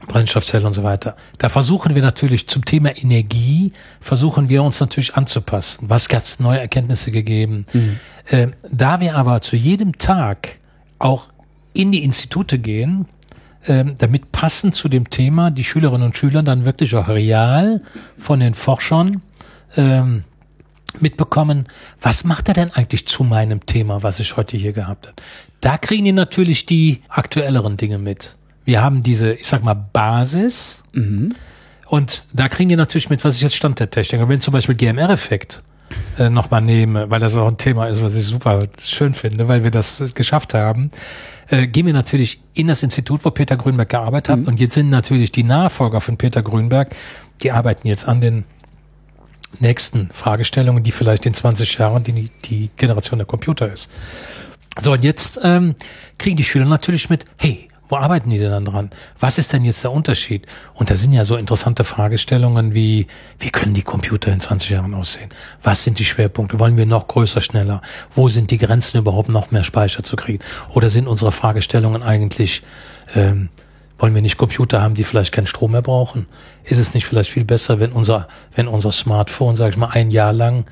Brennstoffzelle 0.07 0.65
und 0.65 0.73
so 0.73 0.83
weiter. 0.83 1.15
Da 1.37 1.49
versuchen 1.49 1.95
wir 1.95 2.01
natürlich 2.01 2.47
zum 2.47 2.65
Thema 2.65 2.95
Energie, 2.95 3.73
versuchen 3.99 4.49
wir 4.49 4.63
uns 4.63 4.79
natürlich 4.79 5.15
anzupassen. 5.15 5.89
Was 5.89 6.09
ganz 6.09 6.39
neue 6.39 6.59
Erkenntnisse 6.59 7.11
gegeben. 7.11 7.65
Äh, 8.25 8.47
da 8.71 8.99
wir 8.99 9.15
aber 9.15 9.41
zu 9.41 9.55
jedem 9.55 9.97
Tag 9.97 10.59
auch 10.99 11.25
in 11.73 11.91
die 11.91 12.03
Institute 12.03 12.59
gehen, 12.59 13.05
ähm, 13.65 13.95
damit 13.97 14.31
passend 14.31 14.75
zu 14.75 14.89
dem 14.89 15.09
Thema 15.09 15.51
die 15.51 15.63
Schülerinnen 15.63 16.07
und 16.07 16.17
Schüler 16.17 16.43
dann 16.43 16.65
wirklich 16.65 16.95
auch 16.95 17.07
real 17.07 17.81
von 18.17 18.39
den 18.39 18.53
Forschern 18.53 19.21
ähm, 19.75 20.23
mitbekommen, 20.99 21.67
was 22.01 22.23
macht 22.23 22.47
er 22.47 22.53
denn 22.53 22.71
eigentlich 22.71 23.07
zu 23.07 23.23
meinem 23.23 23.65
Thema, 23.65 24.03
was 24.03 24.19
ich 24.19 24.35
heute 24.35 24.57
hier 24.57 24.73
gehabt 24.73 25.07
habe. 25.07 25.15
Da 25.61 25.77
kriegen 25.77 26.05
die 26.05 26.11
natürlich 26.11 26.65
die 26.65 27.01
aktuelleren 27.07 27.77
Dinge 27.77 27.97
mit. 27.97 28.35
Wir 28.65 28.81
haben 28.81 29.03
diese, 29.03 29.33
ich 29.33 29.47
sag 29.47 29.63
mal, 29.63 29.73
Basis 29.73 30.83
und 31.87 32.23
da 32.31 32.47
kriegen 32.47 32.69
die 32.69 32.75
natürlich 32.75 33.09
mit, 33.09 33.23
was 33.25 33.35
ist 33.35 33.41
jetzt 33.41 33.55
Stand 33.55 33.79
der 33.79 33.89
Technik. 33.89 34.21
Und 34.21 34.29
wenn 34.29 34.39
zum 34.39 34.53
Beispiel 34.53 34.75
GMR-Effekt 34.75 35.61
äh, 36.17 36.29
nochmal 36.29 36.61
nehme, 36.61 37.09
weil 37.09 37.19
das 37.19 37.35
auch 37.35 37.47
ein 37.47 37.57
Thema 37.57 37.87
ist, 37.87 38.01
was 38.01 38.15
ich 38.15 38.23
super 38.23 38.65
schön 38.79 39.13
finde, 39.13 39.47
weil 39.47 39.63
wir 39.63 39.71
das 39.71 40.13
geschafft 40.13 40.53
haben, 40.53 40.91
äh, 41.49 41.67
gehen 41.67 41.85
wir 41.85 41.93
natürlich 41.93 42.39
in 42.53 42.67
das 42.67 42.81
Institut, 42.81 43.25
wo 43.25 43.31
Peter 43.31 43.57
Grünberg 43.57 43.89
gearbeitet 43.89 44.29
hat. 44.29 44.47
Und 44.47 44.59
jetzt 44.59 44.75
sind 44.75 44.89
natürlich 44.89 45.31
die 45.31 45.43
Nachfolger 45.43 45.99
von 45.99 46.17
Peter 46.17 46.41
Grünberg, 46.41 46.95
die 47.43 47.51
arbeiten 47.51 47.87
jetzt 47.87 48.07
an 48.07 48.21
den 48.21 48.45
nächsten 49.59 50.09
Fragestellungen, 50.13 50.83
die 50.83 50.91
vielleicht 50.91 51.25
in 51.25 51.33
20 51.33 51.77
Jahren 51.77 52.03
die, 52.03 52.29
die 52.45 52.69
Generation 52.77 53.19
der 53.19 53.27
Computer 53.27 53.71
ist. 53.71 53.89
So, 54.79 54.93
und 54.93 55.03
jetzt 55.03 55.41
ähm, 55.43 55.75
kriegen 56.17 56.37
die 56.37 56.45
Schüler 56.45 56.65
natürlich 56.65 57.09
mit, 57.09 57.25
hey, 57.35 57.67
wo 57.91 57.97
arbeiten 57.97 58.29
die 58.29 58.37
denn 58.37 58.51
dann 58.51 58.65
dran? 58.65 58.89
Was 59.19 59.37
ist 59.37 59.51
denn 59.51 59.65
jetzt 59.65 59.83
der 59.83 59.91
Unterschied? 59.91 60.45
Und 60.73 60.89
da 60.89 60.95
sind 60.95 61.11
ja 61.11 61.25
so 61.25 61.35
interessante 61.35 61.83
Fragestellungen 61.83 62.73
wie, 62.73 63.05
wie 63.37 63.49
können 63.49 63.73
die 63.73 63.81
Computer 63.81 64.31
in 64.31 64.39
20 64.39 64.69
Jahren 64.69 64.93
aussehen? 64.93 65.27
Was 65.61 65.83
sind 65.83 65.99
die 65.99 66.05
Schwerpunkte? 66.05 66.57
Wollen 66.57 66.77
wir 66.77 66.85
noch 66.85 67.09
größer, 67.09 67.41
schneller? 67.41 67.81
Wo 68.15 68.29
sind 68.29 68.49
die 68.49 68.57
Grenzen 68.57 68.97
überhaupt 68.97 69.27
noch 69.27 69.51
mehr 69.51 69.65
Speicher 69.65 70.03
zu 70.03 70.15
kriegen? 70.15 70.41
Oder 70.69 70.89
sind 70.89 71.07
unsere 71.07 71.33
Fragestellungen 71.33 72.01
eigentlich, 72.01 72.63
ähm, 73.13 73.49
wollen 73.99 74.15
wir 74.15 74.21
nicht 74.21 74.37
Computer 74.37 74.81
haben, 74.81 74.95
die 74.95 75.03
vielleicht 75.03 75.33
keinen 75.33 75.47
Strom 75.47 75.73
mehr 75.73 75.81
brauchen? 75.81 76.27
Ist 76.63 76.79
es 76.79 76.93
nicht 76.93 77.05
vielleicht 77.05 77.29
viel 77.29 77.43
besser, 77.43 77.81
wenn 77.81 77.91
unser, 77.91 78.29
wenn 78.55 78.69
unser 78.69 78.93
Smartphone, 78.93 79.57
sag 79.57 79.71
ich 79.71 79.77
mal, 79.77 79.89
ein 79.89 80.11
Jahr 80.11 80.31
lang 80.31 80.63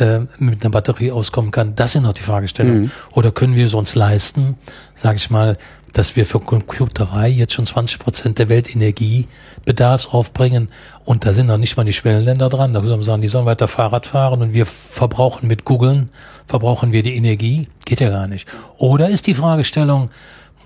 äh, 0.00 0.20
mit 0.38 0.64
einer 0.64 0.72
Batterie 0.72 1.12
auskommen 1.12 1.52
kann? 1.52 1.76
Das 1.76 1.92
sind 1.92 2.02
doch 2.02 2.14
die 2.14 2.22
Fragestellungen. 2.22 2.90
Oder 3.12 3.30
können 3.30 3.54
wir 3.54 3.64
es 3.64 3.74
uns 3.74 3.94
leisten, 3.94 4.58
sag 4.96 5.14
ich 5.14 5.30
mal, 5.30 5.56
dass 5.94 6.16
wir 6.16 6.26
für 6.26 6.40
Computerei 6.40 7.28
jetzt 7.28 7.54
schon 7.54 7.66
20 7.66 7.98
Prozent 7.98 8.38
der 8.38 8.48
Weltenergiebedarfs 8.48 10.08
aufbringen 10.08 10.68
und 11.04 11.24
da 11.24 11.32
sind 11.32 11.46
noch 11.46 11.56
nicht 11.56 11.76
mal 11.76 11.84
die 11.84 11.92
Schwellenländer 11.92 12.48
dran. 12.48 12.74
Da 12.74 12.82
sollen 12.82 13.00
wir 13.00 13.04
sagen, 13.04 13.22
die 13.22 13.28
sollen 13.28 13.46
weiter 13.46 13.68
Fahrrad 13.68 14.06
fahren 14.06 14.42
und 14.42 14.52
wir 14.52 14.66
verbrauchen 14.66 15.46
mit 15.46 15.64
Googlen, 15.64 16.10
verbrauchen 16.46 16.92
wir 16.92 17.02
die 17.02 17.16
Energie? 17.16 17.68
Geht 17.84 18.00
ja 18.00 18.10
gar 18.10 18.26
nicht. 18.26 18.48
Oder 18.76 19.08
ist 19.08 19.26
die 19.28 19.34
Fragestellung, 19.34 20.10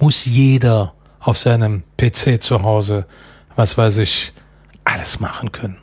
muss 0.01 0.25
jeder 0.25 0.95
auf 1.21 1.38
seinem 1.38 1.83
PC 1.99 2.43
zu 2.43 2.62
Hause, 2.62 3.07
was 3.55 3.77
weiß 3.77 3.99
ich, 3.99 4.33
alles 4.85 5.21
machen 5.21 5.53
können? 5.53 5.79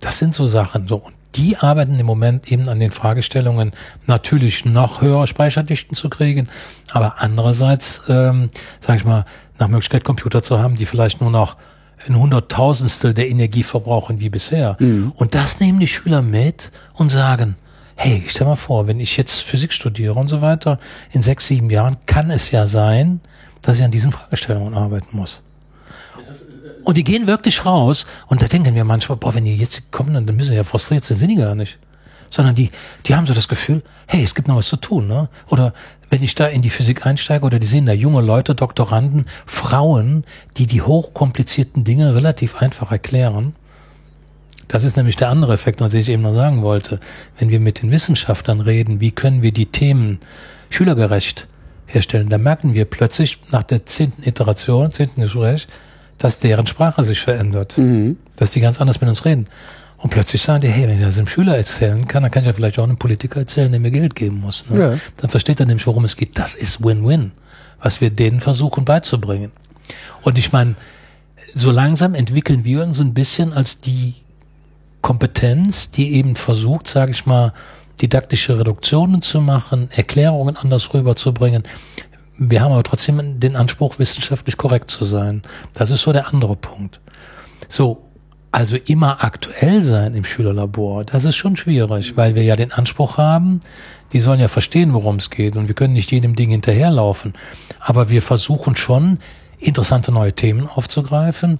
Das 0.00 0.18
sind 0.18 0.34
so 0.34 0.46
Sachen. 0.46 0.88
So. 0.88 0.96
Und 0.96 1.14
die 1.38 1.56
arbeiten 1.56 1.98
im 1.98 2.06
Moment 2.06 2.50
eben 2.52 2.68
an 2.68 2.80
den 2.80 2.90
Fragestellungen, 2.90 3.70
natürlich 4.06 4.64
noch 4.64 5.00
höhere 5.00 5.26
Speicherdichten 5.26 5.96
zu 5.96 6.10
kriegen, 6.10 6.48
aber 6.90 7.20
andererseits, 7.20 8.02
ähm, 8.08 8.50
sage 8.80 8.98
ich 8.98 9.04
mal, 9.04 9.24
nach 9.58 9.68
Möglichkeit 9.68 10.04
Computer 10.04 10.42
zu 10.42 10.58
haben, 10.58 10.76
die 10.76 10.86
vielleicht 10.86 11.20
nur 11.20 11.30
noch 11.30 11.56
ein 12.06 12.18
Hunderttausendstel 12.18 13.14
der 13.14 13.28
Energie 13.28 13.62
verbrauchen 13.62 14.20
wie 14.20 14.30
bisher. 14.30 14.76
Und 15.16 15.34
das 15.34 15.60
nehmen 15.60 15.80
die 15.80 15.88
Schüler 15.88 16.22
mit 16.22 16.70
und 16.94 17.10
sagen, 17.10 17.56
hey, 17.96 18.24
stell 18.28 18.46
mal 18.46 18.56
vor, 18.56 18.86
wenn 18.86 19.00
ich 19.00 19.16
jetzt 19.16 19.40
Physik 19.40 19.72
studiere 19.72 20.14
und 20.14 20.28
so 20.28 20.40
weiter, 20.40 20.78
in 21.10 21.22
sechs, 21.22 21.46
sieben 21.46 21.70
Jahren 21.70 21.96
kann 22.06 22.30
es 22.30 22.50
ja 22.52 22.66
sein, 22.66 23.20
dass 23.62 23.78
ich 23.78 23.84
an 23.84 23.90
diesen 23.90 24.12
Fragestellungen 24.12 24.74
arbeiten 24.74 25.16
muss. 25.16 25.42
Und 26.88 26.96
die 26.96 27.04
gehen 27.04 27.26
wirklich 27.26 27.66
raus 27.66 28.06
und 28.28 28.40
da 28.40 28.46
denken 28.46 28.74
wir 28.74 28.82
manchmal, 28.82 29.18
boah, 29.18 29.34
wenn 29.34 29.44
die 29.44 29.54
jetzt 29.54 29.92
kommen, 29.92 30.14
dann 30.14 30.36
müssen 30.36 30.48
sie 30.48 30.56
ja 30.56 30.64
frustriert 30.64 31.04
sein, 31.04 31.18
sind 31.18 31.28
die 31.28 31.36
gar 31.36 31.54
nicht. 31.54 31.78
Sondern 32.30 32.54
die, 32.54 32.70
die 33.04 33.14
haben 33.14 33.26
so 33.26 33.34
das 33.34 33.46
Gefühl, 33.46 33.82
hey, 34.06 34.22
es 34.22 34.34
gibt 34.34 34.48
noch 34.48 34.56
was 34.56 34.68
zu 34.68 34.76
tun, 34.76 35.06
ne? 35.06 35.28
Oder 35.48 35.74
wenn 36.08 36.22
ich 36.22 36.34
da 36.34 36.46
in 36.46 36.62
die 36.62 36.70
Physik 36.70 37.04
einsteige 37.04 37.44
oder 37.44 37.58
die 37.58 37.66
sehen 37.66 37.84
da 37.84 37.92
junge 37.92 38.22
Leute, 38.22 38.54
Doktoranden, 38.54 39.26
Frauen, 39.44 40.24
die 40.56 40.66
die 40.66 40.80
hochkomplizierten 40.80 41.84
Dinge 41.84 42.14
relativ 42.14 42.56
einfach 42.62 42.90
erklären. 42.90 43.54
Das 44.66 44.82
ist 44.82 44.96
nämlich 44.96 45.16
der 45.16 45.28
andere 45.28 45.52
Effekt, 45.52 45.82
was 45.82 45.92
ich 45.92 46.08
eben 46.08 46.22
noch 46.22 46.32
sagen 46.32 46.62
wollte. 46.62 47.00
Wenn 47.36 47.50
wir 47.50 47.60
mit 47.60 47.82
den 47.82 47.90
Wissenschaftlern 47.90 48.62
reden, 48.62 48.98
wie 49.02 49.10
können 49.10 49.42
wir 49.42 49.52
die 49.52 49.66
Themen 49.66 50.20
schülergerecht 50.70 51.48
herstellen, 51.84 52.30
da 52.30 52.38
merken 52.38 52.72
wir 52.72 52.86
plötzlich 52.86 53.40
nach 53.50 53.62
der 53.62 53.84
zehnten 53.84 54.22
Iteration, 54.22 54.90
zehnten 54.90 55.20
Gespräch, 55.20 55.68
dass 56.18 56.40
deren 56.40 56.66
Sprache 56.66 57.04
sich 57.04 57.20
verändert. 57.20 57.76
Dass 58.36 58.50
die 58.50 58.60
ganz 58.60 58.80
anders 58.80 59.00
mit 59.00 59.08
uns 59.08 59.24
reden. 59.24 59.46
Und 59.98 60.10
plötzlich 60.10 60.42
sagen 60.42 60.60
die, 60.60 60.68
hey, 60.68 60.86
wenn 60.86 60.96
ich 60.96 61.02
das 61.02 61.16
dem 61.16 61.26
Schüler 61.26 61.56
erzählen 61.56 62.06
kann, 62.06 62.22
dann 62.22 62.30
kann 62.30 62.42
ich 62.42 62.46
ja 62.46 62.52
vielleicht 62.52 62.78
auch 62.78 62.84
einem 62.84 62.98
Politiker 62.98 63.40
erzählen, 63.40 63.70
der 63.70 63.80
mir 63.80 63.90
Geld 63.90 64.14
geben 64.14 64.40
muss. 64.40 64.70
Ne? 64.70 64.80
Ja. 64.80 64.98
Dann 65.16 65.30
versteht 65.30 65.58
er 65.58 65.66
nämlich, 65.66 65.86
worum 65.86 66.04
es 66.04 66.16
geht. 66.16 66.38
Das 66.38 66.54
ist 66.54 66.84
Win-Win, 66.84 67.32
was 67.80 68.00
wir 68.00 68.10
denen 68.10 68.40
versuchen 68.40 68.84
beizubringen. 68.84 69.50
Und 70.22 70.38
ich 70.38 70.52
meine, 70.52 70.76
so 71.54 71.72
langsam 71.72 72.14
entwickeln 72.14 72.64
wir 72.64 72.84
uns 72.84 73.00
ein 73.00 73.12
bisschen 73.12 73.52
als 73.52 73.80
die 73.80 74.14
Kompetenz, 75.02 75.90
die 75.90 76.12
eben 76.14 76.36
versucht, 76.36 76.86
sage 76.86 77.10
ich 77.10 77.26
mal, 77.26 77.52
didaktische 78.00 78.58
Reduktionen 78.58 79.22
zu 79.22 79.40
machen, 79.40 79.88
Erklärungen 79.90 80.56
anders 80.56 80.94
rüberzubringen. 80.94 81.64
Wir 82.38 82.62
haben 82.62 82.72
aber 82.72 82.84
trotzdem 82.84 83.40
den 83.40 83.56
Anspruch, 83.56 83.98
wissenschaftlich 83.98 84.56
korrekt 84.56 84.90
zu 84.90 85.04
sein. 85.04 85.42
Das 85.74 85.90
ist 85.90 86.02
so 86.02 86.12
der 86.12 86.28
andere 86.28 86.54
Punkt. 86.54 87.00
So, 87.68 88.04
also 88.52 88.76
immer 88.76 89.24
aktuell 89.24 89.82
sein 89.82 90.14
im 90.14 90.24
Schülerlabor, 90.24 91.04
das 91.04 91.24
ist 91.24 91.36
schon 91.36 91.56
schwierig, 91.56 92.16
weil 92.16 92.34
wir 92.34 92.44
ja 92.44 92.56
den 92.56 92.72
Anspruch 92.72 93.18
haben, 93.18 93.60
die 94.12 94.20
sollen 94.20 94.40
ja 94.40 94.48
verstehen, 94.48 94.94
worum 94.94 95.16
es 95.16 95.30
geht 95.30 95.56
und 95.56 95.68
wir 95.68 95.74
können 95.74 95.92
nicht 95.92 96.12
jedem 96.12 96.36
Ding 96.36 96.50
hinterherlaufen. 96.50 97.34
Aber 97.80 98.08
wir 98.08 98.22
versuchen 98.22 98.76
schon, 98.76 99.18
interessante 99.58 100.12
neue 100.12 100.32
Themen 100.32 100.68
aufzugreifen. 100.68 101.58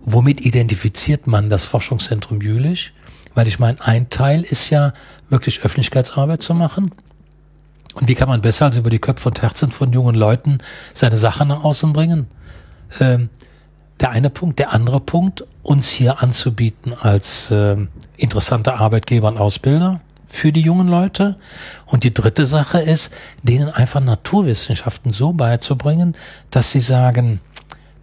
Womit 0.00 0.40
identifiziert 0.40 1.26
man 1.26 1.50
das 1.50 1.64
Forschungszentrum 1.64 2.40
Jülich? 2.40 2.92
Weil 3.34 3.46
ich 3.46 3.58
meine, 3.58 3.80
ein 3.80 4.08
Teil 4.08 4.42
ist 4.42 4.70
ja 4.70 4.94
wirklich 5.28 5.64
Öffentlichkeitsarbeit 5.64 6.42
zu 6.42 6.54
machen. 6.54 6.92
Und 7.94 8.08
wie 8.08 8.14
kann 8.14 8.28
man 8.28 8.40
besser 8.40 8.66
als 8.66 8.76
über 8.76 8.90
die 8.90 8.98
Köpfe 8.98 9.28
und 9.28 9.42
Herzen 9.42 9.70
von 9.70 9.92
jungen 9.92 10.14
Leuten 10.14 10.58
seine 10.94 11.18
Sachen 11.18 11.48
nach 11.48 11.64
außen 11.64 11.92
bringen? 11.92 12.26
Ähm, 13.00 13.28
der 14.00 14.10
eine 14.10 14.30
Punkt. 14.30 14.58
Der 14.58 14.72
andere 14.72 15.00
Punkt, 15.00 15.44
uns 15.62 15.90
hier 15.90 16.22
anzubieten 16.22 16.92
als 17.00 17.50
ähm, 17.50 17.88
interessanter 18.16 18.80
Arbeitgeber 18.80 19.28
und 19.28 19.38
Ausbilder 19.38 20.00
für 20.26 20.50
die 20.50 20.62
jungen 20.62 20.88
Leute. 20.88 21.36
Und 21.86 22.04
die 22.04 22.14
dritte 22.14 22.46
Sache 22.46 22.80
ist, 22.80 23.12
denen 23.42 23.68
einfach 23.68 24.00
Naturwissenschaften 24.00 25.12
so 25.12 25.32
beizubringen, 25.34 26.16
dass 26.50 26.72
sie 26.72 26.80
sagen, 26.80 27.40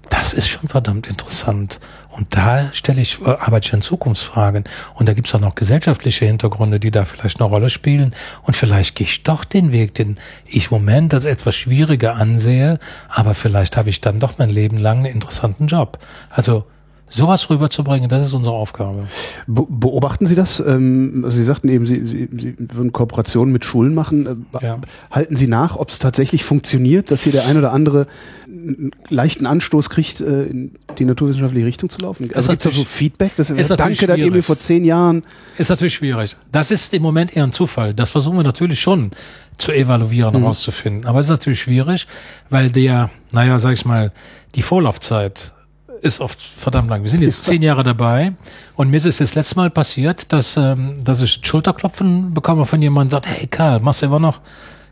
das 0.09 0.33
ist 0.33 0.47
schon 0.47 0.67
verdammt 0.67 1.07
interessant. 1.07 1.79
Und 2.09 2.35
da 2.35 2.71
stelle 2.73 3.01
ich, 3.01 3.21
äh, 3.21 3.29
arbeite 3.29 3.67
ich 3.67 3.73
an 3.73 3.81
Zukunftsfragen. 3.81 4.63
Und 4.95 5.07
da 5.07 5.13
gibt's 5.13 5.33
auch 5.35 5.39
noch 5.39 5.55
gesellschaftliche 5.55 6.25
Hintergründe, 6.25 6.79
die 6.79 6.91
da 6.91 7.05
vielleicht 7.05 7.39
eine 7.39 7.49
Rolle 7.49 7.69
spielen. 7.69 8.13
Und 8.43 8.55
vielleicht 8.55 8.95
gehe 8.95 9.07
ich 9.07 9.23
doch 9.23 9.43
den 9.43 9.71
Weg, 9.71 9.93
den 9.93 10.17
ich 10.45 10.71
im 10.71 10.77
Moment 10.77 11.13
als 11.13 11.25
etwas 11.25 11.55
schwieriger 11.55 12.15
ansehe, 12.15 12.79
aber 13.09 13.33
vielleicht 13.33 13.77
habe 13.77 13.89
ich 13.89 14.01
dann 14.01 14.19
doch 14.19 14.37
mein 14.37 14.49
Leben 14.49 14.77
lang 14.77 14.97
einen 14.97 15.13
interessanten 15.13 15.67
Job. 15.67 15.99
Also 16.29 16.65
sowas 17.09 17.49
rüberzubringen, 17.49 18.09
das 18.09 18.23
ist 18.23 18.33
unsere 18.33 18.55
Aufgabe. 18.55 19.07
Be 19.47 19.65
beobachten 19.67 20.25
Sie 20.25 20.35
das? 20.35 20.59
Ähm, 20.59 21.25
Sie 21.29 21.43
sagten 21.43 21.69
eben, 21.69 21.85
Sie, 21.85 22.05
Sie, 22.05 22.29
Sie 22.31 22.55
würden 22.73 22.91
Kooperationen 22.93 23.51
mit 23.51 23.65
Schulen 23.65 23.93
machen. 23.93 24.47
Äh, 24.59 24.63
Ja. 24.65 24.79
Halten 25.11 25.35
Sie 25.35 25.47
nach, 25.47 25.75
ob 25.75 25.89
es 25.89 25.99
tatsächlich 25.99 26.43
funktioniert, 26.43 27.11
dass 27.11 27.23
hier 27.23 27.31
der 27.31 27.45
ein 27.47 27.57
oder 27.57 27.71
andere 27.73 28.07
einen 28.47 28.91
leichten 29.09 29.45
Anstoß 29.45 29.89
kriegt, 29.89 30.21
äh, 30.21 30.43
in 30.43 30.71
die 30.97 31.05
naturwissenschaftliche 31.05 31.65
Richtung 31.65 31.89
zu 31.89 32.01
laufen? 32.01 32.29
Also 32.33 32.51
gibt 32.51 32.65
es 32.65 32.71
da 32.73 32.77
so 32.77 32.85
Feedback? 32.85 33.31
Das, 33.37 33.49
ist 33.49 33.69
natürlich 33.69 33.97
danke, 33.99 34.07
dann 34.07 34.17
irgendwie 34.19 34.31
schwierig. 34.33 34.45
vor 34.45 34.59
zehn 34.59 34.85
Jahren. 34.85 35.23
Ist 35.57 35.69
natürlich 35.69 35.95
schwierig. 35.95 36.35
Das 36.51 36.71
ist 36.71 36.93
im 36.93 37.01
Moment 37.01 37.35
eher 37.35 37.43
ein 37.43 37.51
Zufall. 37.51 37.93
Das 37.93 38.11
versuchen 38.11 38.37
wir 38.37 38.43
natürlich 38.43 38.79
schon 38.79 39.11
zu 39.57 39.71
evaluieren, 39.71 40.37
herauszufinden. 40.37 41.05
Aber 41.05 41.19
es 41.19 41.25
ist 41.25 41.31
natürlich 41.31 41.61
schwierig, 41.61 42.07
weil 42.49 42.69
der, 42.69 43.09
naja, 43.33 43.59
sag 43.59 43.73
ich 43.73 43.85
mal, 43.85 44.11
die 44.55 44.61
Vorlaufzeit 44.61 45.53
ist 46.01 46.19
oft 46.19 46.39
verdammt 46.39 46.89
lang. 46.89 47.03
Wir 47.03 47.09
sind 47.09 47.21
jetzt 47.21 47.43
zehn 47.43 47.61
Jahre 47.61 47.83
dabei 47.83 48.33
und 48.75 48.89
mir 48.89 48.97
ist 48.97 49.05
es 49.05 49.17
das 49.17 49.35
letzte 49.35 49.55
Mal 49.55 49.69
passiert, 49.69 50.31
dass, 50.33 50.57
ähm, 50.57 51.03
dass 51.03 51.21
ich 51.21 51.39
Schulterklopfen 51.43 52.33
bekomme 52.33 52.65
von 52.65 52.81
jemandem, 52.81 53.11
sagt, 53.11 53.27
hey 53.27 53.47
Karl, 53.47 53.79
machst 53.79 54.01
du 54.01 54.07
immer 54.07 54.19
noch? 54.19 54.41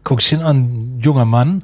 Guck 0.03 0.21
ich 0.21 0.31
ihn 0.31 0.41
an, 0.41 0.99
junger 1.01 1.25
Mann. 1.25 1.63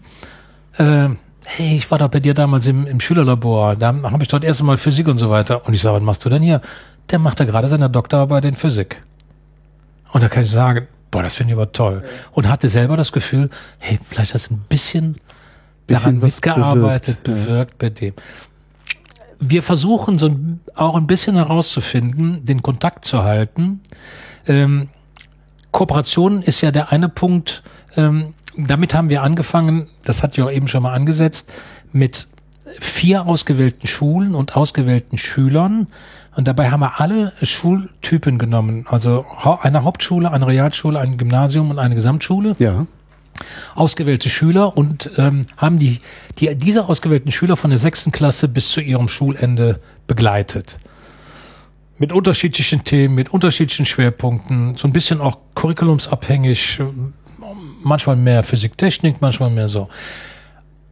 Äh, 0.78 1.10
hey, 1.46 1.78
ich 1.78 1.90
war 1.92 1.98
da 1.98 2.08
bei 2.08 2.20
dir 2.20 2.34
damals 2.34 2.68
im, 2.68 2.88
im 2.88 3.00
Schülerlabor, 3.00 3.76
da 3.76 3.94
habe 4.04 4.24
ich 4.24 4.30
dort 4.30 4.44
erst 4.44 4.64
mal 4.64 4.78
Physik 4.78 5.08
und 5.08 5.18
so 5.18 5.30
weiter. 5.30 5.66
Und 5.68 5.74
ich 5.74 5.82
sage, 5.82 5.96
was 5.96 6.04
machst 6.04 6.26
du 6.26 6.30
denn 6.30 6.42
hier? 6.42 6.62
Der 7.10 7.20
macht 7.20 7.40
da 7.40 7.46
gerade 7.46 7.68
seine 7.68 7.90
Doktorarbeit 7.90 8.46
in 8.46 8.54
Physik. 8.54 9.02
Und 10.12 10.24
da 10.24 10.30
kann 10.30 10.44
ich 10.44 10.52
sagen, 10.52 10.88
boah, 11.12 11.24
das 11.24 11.34
finde 11.34 11.54
ich 11.54 11.60
aber 11.60 11.72
toll. 11.72 12.04
Und 12.32 12.48
hatte 12.48 12.70
selber 12.70 12.98
das 12.98 13.12
Gefühl, 13.12 13.50
hey, 13.80 14.00
vielleicht 14.10 14.34
hast 14.34 14.50
du 14.50 14.56
ein 14.56 14.66
bisschen, 14.70 15.18
daran 15.88 16.20
mitgearbeitet, 16.20 17.24
bewirkt, 17.24 17.28
ja. 17.28 17.46
bewirkt 17.46 17.78
bei 17.78 17.90
dem. 17.90 18.14
Wir 19.40 19.64
versuchen 19.64 20.18
so 20.18 20.36
auch 20.76 20.96
ein 20.96 21.08
bisschen 21.08 21.36
herauszufinden, 21.36 22.46
den 22.46 22.62
Kontakt 22.62 23.06
zu 23.06 23.24
halten. 23.24 23.82
Ähm, 24.48 24.90
Kooperation 25.72 26.42
ist 26.42 26.62
ja 26.62 26.72
der 26.72 26.92
eine 26.92 27.10
Punkt. 27.10 27.64
Ähm, 27.96 28.34
damit 28.58 28.94
haben 28.94 29.10
wir 29.10 29.24
angefangen, 29.24 29.88
das 30.04 30.24
hat 30.24 30.38
ja 30.38 30.46
auch 30.46 30.52
eben 30.52 30.68
schon 30.68 30.84
mal 30.84 30.94
angesetzt, 30.94 31.52
mit 31.92 32.28
vier 32.80 33.26
ausgewählten 33.26 33.88
Schulen 33.88 34.36
und 34.36 34.56
ausgewählten 34.56 35.18
Schülern. 35.18 35.88
Und 36.36 36.48
dabei 36.48 36.72
haben 36.72 36.80
wir 36.80 37.00
alle 37.00 37.34
Schultypen 37.42 38.40
genommen. 38.40 38.86
Also 38.90 39.26
eine 39.62 39.84
Hauptschule, 39.84 40.32
eine 40.32 40.48
Realschule, 40.48 41.00
ein 41.00 41.18
Gymnasium 41.18 41.70
und 41.70 41.80
eine 41.80 41.96
Gesamtschule 41.96 42.56
Ja. 42.60 42.88
Ausgewählte 43.76 44.30
Schüler 44.30 44.78
und 44.78 45.12
ähm, 45.18 45.46
haben 45.58 45.80
die, 45.80 46.00
die 46.40 46.56
diese 46.56 46.88
ausgewählten 46.88 47.32
Schüler 47.32 47.58
von 47.58 47.70
der 47.70 47.80
sechsten 47.80 48.12
Klasse 48.12 48.48
bis 48.48 48.70
zu 48.70 48.82
ihrem 48.82 49.08
Schulende 49.08 49.80
begleitet. 50.08 50.80
Mit 51.98 52.12
unterschiedlichen 52.12 52.84
Themen, 52.84 53.16
mit 53.16 53.34
unterschiedlichen 53.34 53.86
Schwerpunkten, 53.86 54.76
so 54.76 54.88
ein 54.88 54.94
bisschen 54.94 55.22
auch 55.22 55.38
curriculumsabhängig, 55.56 56.80
äh, 56.80 56.86
manchmal 57.84 58.16
mehr 58.16 58.44
Physik-Technik, 58.44 59.22
manchmal 59.22 59.50
mehr 59.50 59.68
so. 59.68 59.90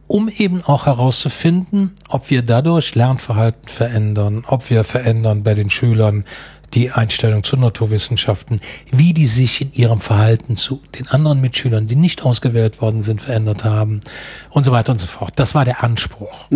Um 0.06 0.28
eben 0.28 0.62
auch 0.62 0.86
herauszufinden, 0.86 1.92
ob 2.08 2.28
wir 2.28 2.42
dadurch 2.42 2.94
Lernverhalten 2.94 3.68
verändern, 3.68 4.44
ob 4.46 4.68
wir 4.68 4.84
verändern 4.84 5.42
bei 5.42 5.54
den 5.54 5.70
Schülern 5.70 6.24
die 6.74 6.90
Einstellung 6.90 7.44
zu 7.44 7.56
Naturwissenschaften, 7.56 8.60
wie 8.90 9.12
die 9.12 9.26
sich 9.26 9.60
in 9.60 9.72
ihrem 9.72 10.00
Verhalten 10.00 10.56
zu 10.56 10.80
den 10.98 11.08
anderen 11.08 11.40
Mitschülern, 11.40 11.86
die 11.86 11.96
nicht 11.96 12.24
ausgewählt 12.24 12.80
worden 12.80 13.02
sind, 13.02 13.20
verändert 13.20 13.64
haben 13.64 14.00
und 14.50 14.64
so 14.64 14.72
weiter 14.72 14.92
und 14.92 14.98
so 14.98 15.06
fort. 15.06 15.34
Das 15.36 15.54
war 15.54 15.64
der 15.64 15.82
Anspruch. 15.82 16.48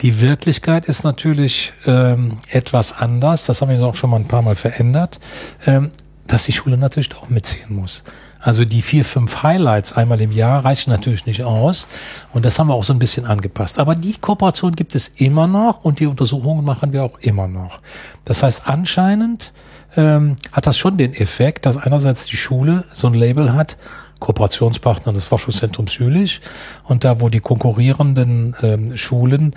Die 0.00 0.20
Wirklichkeit 0.20 0.86
ist 0.86 1.04
natürlich 1.04 1.72
ähm, 1.86 2.38
etwas 2.50 2.92
anders. 2.92 3.46
Das 3.46 3.60
haben 3.60 3.68
wir 3.68 3.76
jetzt 3.76 3.84
auch 3.84 3.94
schon 3.94 4.10
mal 4.10 4.16
ein 4.16 4.28
paar 4.28 4.42
Mal 4.42 4.56
verändert, 4.56 5.20
ähm, 5.66 5.90
dass 6.26 6.44
die 6.44 6.52
Schule 6.52 6.76
natürlich 6.76 7.14
auch 7.16 7.28
mitziehen 7.28 7.74
muss. 7.74 8.02
Also 8.40 8.64
die 8.64 8.82
vier, 8.82 9.06
fünf 9.06 9.42
Highlights 9.42 9.94
einmal 9.94 10.20
im 10.20 10.30
Jahr 10.30 10.64
reichen 10.64 10.90
natürlich 10.90 11.24
nicht 11.24 11.44
aus. 11.44 11.86
Und 12.32 12.44
das 12.44 12.58
haben 12.58 12.66
wir 12.66 12.74
auch 12.74 12.84
so 12.84 12.92
ein 12.92 12.98
bisschen 12.98 13.24
angepasst. 13.24 13.78
Aber 13.78 13.94
die 13.94 14.14
Kooperation 14.20 14.72
gibt 14.72 14.94
es 14.94 15.08
immer 15.08 15.46
noch 15.46 15.82
und 15.82 15.98
die 15.98 16.06
Untersuchungen 16.06 16.64
machen 16.64 16.92
wir 16.92 17.04
auch 17.04 17.18
immer 17.20 17.48
noch. 17.48 17.80
Das 18.26 18.42
heißt, 18.42 18.66
anscheinend 18.66 19.54
ähm, 19.96 20.36
hat 20.52 20.66
das 20.66 20.76
schon 20.76 20.98
den 20.98 21.14
Effekt, 21.14 21.64
dass 21.64 21.78
einerseits 21.78 22.26
die 22.26 22.36
Schule 22.36 22.84
so 22.92 23.06
ein 23.06 23.14
Label 23.14 23.54
hat, 23.54 23.78
Kooperationspartner 24.20 25.12
des 25.12 25.24
Forschungszentrums 25.24 25.96
Jülich. 25.98 26.42
Und 26.84 27.04
da, 27.04 27.20
wo 27.20 27.30
die 27.30 27.40
konkurrierenden 27.40 28.56
ähm, 28.62 28.96
Schulen, 28.96 29.54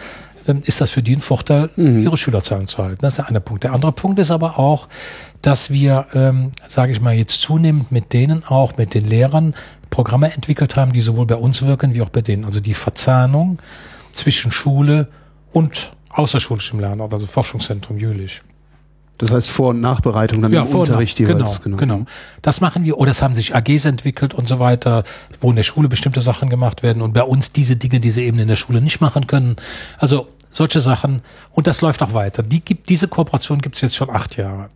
ähm, 0.47 0.61
ist 0.65 0.81
das 0.81 0.91
für 0.91 1.03
die 1.03 1.15
ein 1.15 1.21
Vorteil, 1.21 1.69
ihre 1.75 2.17
Schülerzahlen 2.17 2.67
zu 2.67 2.83
halten. 2.83 2.99
Das 3.01 3.13
ist 3.13 3.17
der 3.17 3.27
eine 3.27 3.41
Punkt. 3.41 3.63
Der 3.63 3.73
andere 3.73 3.91
Punkt 3.91 4.19
ist 4.19 4.31
aber 4.31 4.57
auch, 4.57 4.87
dass 5.41 5.69
wir, 5.69 6.07
ähm, 6.13 6.51
sage 6.67 6.91
ich 6.91 7.01
mal, 7.01 7.13
jetzt 7.13 7.41
zunehmend 7.41 7.91
mit 7.91 8.13
denen 8.13 8.43
auch, 8.45 8.77
mit 8.77 8.93
den 8.93 9.07
Lehrern, 9.07 9.53
Programme 9.89 10.33
entwickelt 10.33 10.75
haben, 10.75 10.93
die 10.93 11.01
sowohl 11.01 11.25
bei 11.25 11.35
uns 11.35 11.61
wirken 11.61 11.93
wie 11.93 12.01
auch 12.01 12.09
bei 12.09 12.21
denen. 12.21 12.45
Also 12.45 12.59
die 12.59 12.73
Verzahnung 12.73 13.59
zwischen 14.11 14.51
Schule 14.51 15.07
und 15.51 15.93
außerschulischem 16.09 16.79
Lernen, 16.79 17.01
also 17.01 17.25
Forschungszentrum 17.25 17.97
Jülich. 17.97 18.41
Das 19.17 19.31
heißt 19.31 19.49
Vor- 19.49 19.69
und 19.69 19.81
Nachbereitung 19.81 20.41
dann 20.41 20.53
im 20.53 20.65
Vor- 20.65 20.81
und 20.81 20.89
Unterricht 20.89 21.19
jeweils. 21.19 21.61
Genau, 21.63 21.77
genau. 21.77 22.05
Das 22.43 22.61
machen 22.61 22.83
wir. 22.83 22.99
Oder 22.99 23.11
es 23.11 23.21
haben 23.23 23.33
sich 23.33 23.55
AGs 23.55 23.85
entwickelt 23.85 24.35
und 24.35 24.47
so 24.47 24.59
weiter, 24.59 25.03
wo 25.41 25.49
in 25.49 25.55
der 25.55 25.63
Schule 25.63 25.89
bestimmte 25.89 26.21
Sachen 26.21 26.49
gemacht 26.49 26.83
werden 26.83 27.01
und 27.01 27.13
bei 27.13 27.23
uns 27.23 27.51
diese 27.51 27.75
Dinge, 27.77 27.99
die 27.99 28.11
sie 28.11 28.25
eben 28.25 28.37
in 28.37 28.47
der 28.47 28.55
Schule 28.55 28.81
nicht 28.81 29.01
machen 29.01 29.25
können. 29.25 29.55
Also 29.97 30.27
solche 30.51 30.79
Sachen. 30.79 31.21
Und 31.51 31.65
das 31.65 31.81
läuft 31.81 32.03
auch 32.03 32.13
weiter. 32.13 32.43
Die 32.43 32.61
gibt, 32.61 32.89
diese 32.89 33.07
Kooperation 33.07 33.59
gibt 33.59 33.75
es 33.75 33.81
jetzt 33.81 33.95
schon 33.95 34.11
acht 34.11 34.37
Jahre. 34.37 34.69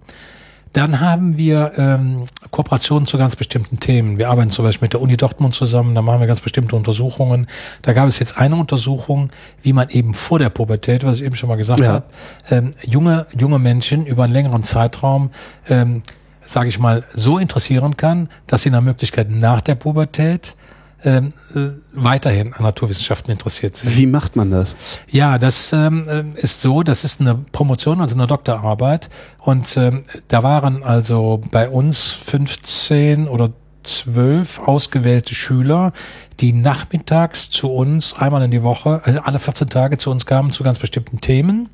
Dann 0.74 1.02
haben 1.02 1.36
wir 1.38 1.74
ähm, 1.78 2.26
Kooperationen 2.52 3.06
zu 3.06 3.18
ganz 3.18 3.36
bestimmten 3.36 3.80
Themen. 3.80 4.18
Wir 4.18 4.30
arbeiten 4.30 4.52
zum 4.52 4.64
Beispiel 4.64 4.86
mit 4.86 4.94
der 4.94 5.02
Uni 5.02 5.18
Dortmund 5.18 5.54
zusammen, 5.54 5.96
da 5.96 6.02
machen 6.02 6.22
wir 6.22 6.28
ganz 6.28 6.40
bestimmte 6.40 6.76
Untersuchungen. 6.78 7.48
Da 7.82 7.92
gab 7.94 8.08
es 8.08 8.20
jetzt 8.20 8.38
eine 8.38 8.56
Untersuchung, 8.56 9.32
wie 9.62 9.74
man 9.74 9.90
eben 9.90 10.14
vor 10.14 10.40
der 10.40 10.50
Pubertät, 10.50 11.04
was 11.04 11.18
ich 11.18 11.24
eben 11.24 11.36
schon 11.36 11.50
mal 11.50 11.58
gesagt 11.58 11.82
Ja. 11.82 11.88
habe, 11.94 12.06
ähm, 12.50 12.72
junge, 12.84 13.26
junge 13.38 13.60
Menschen 13.60 14.06
über 14.06 14.24
einen 14.24 14.34
längeren 14.34 14.64
Zeitraum, 14.64 15.32
ähm, 15.68 16.04
sage 16.42 16.70
ich 16.70 16.80
mal, 16.80 17.04
so 17.14 17.38
interessieren 17.38 17.98
kann, 17.98 18.30
dass 18.48 18.62
sie 18.62 18.70
nach 18.70 18.82
Möglichkeit 18.82 19.30
nach 19.30 19.62
der 19.62 19.76
Pubertät 19.76 20.56
ähm, 21.04 21.30
äh, 21.56 21.70
weiterhin 21.94 22.54
an 22.54 22.64
Naturwissenschaften 22.64 23.32
interessiert 23.32 23.76
sind. 23.76 23.96
Wie 23.98 24.06
macht 24.06 24.36
man 24.36 24.52
das? 24.52 24.76
Ja, 25.10 25.38
das 25.38 25.74
ähm, 25.74 26.08
äh, 26.08 26.40
ist 26.40 26.62
so, 26.62 26.84
das 26.84 27.04
ist 27.04 27.22
eine 27.22 27.36
Promotion, 27.52 28.02
also 28.02 28.16
eine 28.16 28.28
Doktorarbeit. 28.28 29.10
Und 29.40 29.76
ähm, 29.78 30.04
da 30.28 30.44
waren 30.44 30.84
also 30.84 31.42
bei 31.52 31.70
uns 31.70 32.08
15 32.12 33.28
oder 33.28 33.50
12 33.84 34.60
ausgewählte 34.60 35.34
Schüler, 35.34 35.92
die 36.40 36.54
nachmittags 36.54 37.50
zu 37.50 37.72
uns 37.72 38.16
einmal 38.16 38.44
in 38.44 38.52
die 38.52 38.64
Woche, 38.64 39.02
also 39.04 39.22
alle 39.22 39.40
14 39.40 39.70
Tage 39.70 39.98
zu 39.98 40.12
uns 40.12 40.26
kamen 40.26 40.52
zu 40.52 40.64
ganz 40.64 40.80
bestimmten 40.80 41.20
Themen. 41.22 41.70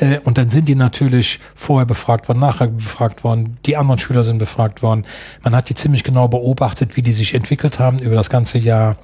Äh, 0.00 0.18
Und 0.24 0.38
dann 0.38 0.50
sind 0.50 0.68
die 0.68 0.74
natürlich 0.74 1.38
vorher 1.54 1.86
befragt 1.86 2.28
worden, 2.28 2.40
nachher 2.40 2.68
befragt 2.68 3.22
worden, 3.22 3.58
die 3.66 3.76
anderen 3.76 3.98
Schüler 3.98 4.24
sind 4.24 4.38
befragt 4.38 4.82
worden. 4.82 5.04
Man 5.42 5.54
hat 5.54 5.68
die 5.68 5.74
ziemlich 5.74 6.04
genau 6.04 6.26
beobachtet, 6.26 6.96
wie 6.96 7.02
die 7.02 7.12
sich 7.12 7.34
entwickelt 7.34 7.78
haben 7.78 7.98
über 7.98 8.16
das 8.16 8.30
ganze 8.30 8.58
Jahr. 8.58 8.96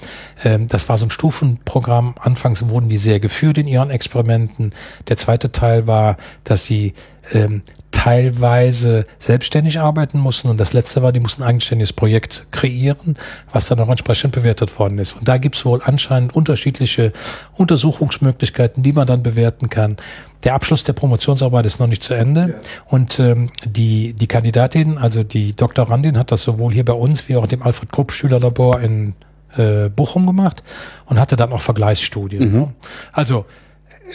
Ähm, 0.43 0.67
Das 0.69 0.89
war 0.89 0.99
so 0.99 1.07
ein 1.07 1.11
Stufenprogramm. 1.11 2.15
Anfangs 2.19 2.69
wurden 2.69 2.89
die 2.89 2.99
sehr 2.99 3.21
geführt 3.21 3.59
in 3.59 3.69
ihren 3.69 3.91
Experimenten. 3.91 4.73
Der 5.09 5.17
zweite 5.17 5.53
Teil 5.53 5.87
war, 5.87 6.17
dass 6.45 6.65
sie 6.65 6.95
ähm, 7.33 7.63
teilweise 7.91 9.05
selbstständig 9.19 9.81
arbeiten 9.81 10.19
mussten 10.19 10.49
und 10.49 10.61
das 10.61 10.75
letzte 10.75 11.03
war, 11.03 11.13
die 11.13 11.21
mussten 11.21 11.43
ein 11.43 11.49
eigenständiges 11.49 11.93
Projekt 11.93 12.47
kreieren, 12.51 13.17
was 13.53 13.67
dann 13.67 13.81
auch 13.81 13.89
entsprechend 13.89 14.33
bewertet 14.33 14.79
worden 14.79 14.99
ist. 14.99 15.15
Und 15.15 15.27
da 15.27 15.39
gibt 15.39 15.57
es 15.57 15.65
wohl 15.65 15.81
anscheinend 15.83 16.35
unterschiedliche 16.35 17.13
Untersuchungsmöglichkeiten, 17.55 18.83
die 18.83 18.93
man 18.93 19.07
dann 19.07 19.23
bewerten 19.23 19.71
kann. 19.71 19.97
Der 20.45 20.55
Abschluss 20.55 20.85
der 20.85 20.93
Promotionsarbeit 20.93 21.65
ist 21.65 21.81
noch 21.81 21.87
nicht 21.87 22.03
zu 22.03 22.15
Ende 22.15 22.61
und 22.85 23.19
ähm, 23.19 23.51
die, 23.65 24.13
die 24.13 24.27
Kandidatin, 24.27 24.99
also 24.99 25.23
die 25.23 25.57
Doktorandin, 25.57 26.19
hat 26.19 26.31
das 26.31 26.43
sowohl 26.43 26.73
hier 26.73 26.85
bei 26.85 26.93
uns 26.93 27.29
wie 27.29 27.37
auch 27.37 27.47
dem 27.47 27.63
Alfred 27.63 27.91
Krupp 27.91 28.13
Schülerlabor 28.13 28.81
in 28.81 29.15
äh, 29.57 29.89
Bochum 29.89 30.27
gemacht 30.27 30.63
und 31.07 31.19
hatte 31.19 31.37
dann 31.37 31.53
auch 31.53 31.63
Vergleichsstudien. 31.63 32.53
ne? 32.53 32.75
Also 33.13 33.47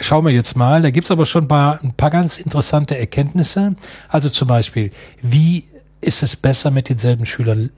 schauen 0.00 0.24
wir 0.24 0.32
jetzt 0.32 0.56
mal, 0.56 0.82
da 0.82 0.90
gibt's 0.90 1.10
aber 1.10 1.26
schon 1.26 1.44
ein 1.44 1.48
paar, 1.48 1.82
ein 1.82 1.92
paar 1.92 2.10
ganz 2.10 2.38
interessante 2.38 2.96
Erkenntnisse. 2.96 3.76
Also 4.08 4.28
zum 4.28 4.48
Beispiel, 4.48 4.90
wie 5.20 5.64
ist 6.00 6.22
es 6.22 6.36
besser, 6.36 6.70
mit 6.70 6.88
denselben 6.88 7.26
Schülern 7.26 7.70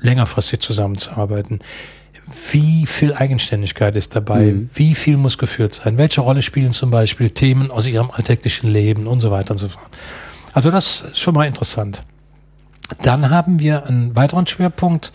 längerfristig 0.00 0.60
zusammenzuarbeiten? 0.60 1.60
Wie 2.50 2.86
viel 2.86 3.14
Eigenständigkeit 3.14 3.94
ist 3.96 4.16
dabei? 4.16 4.52
Mhm. 4.52 4.70
Wie 4.74 4.94
viel 4.94 5.16
muss 5.16 5.38
geführt 5.38 5.74
sein? 5.74 5.96
Welche 5.96 6.20
Rolle 6.20 6.42
spielen 6.42 6.72
zum 6.72 6.90
Beispiel 6.90 7.30
Themen 7.30 7.70
aus 7.70 7.86
ihrem 7.86 8.10
alltäglichen 8.10 8.68
Leben 8.68 9.06
und 9.06 9.20
so 9.20 9.30
weiter 9.30 9.52
und 9.52 9.58
so 9.58 9.68
fort? 9.68 9.86
Also 10.52 10.70
das 10.70 11.02
ist 11.02 11.18
schon 11.18 11.34
mal 11.34 11.46
interessant. 11.46 12.02
Dann 13.02 13.30
haben 13.30 13.58
wir 13.58 13.86
einen 13.86 14.14
weiteren 14.16 14.46
Schwerpunkt, 14.46 15.12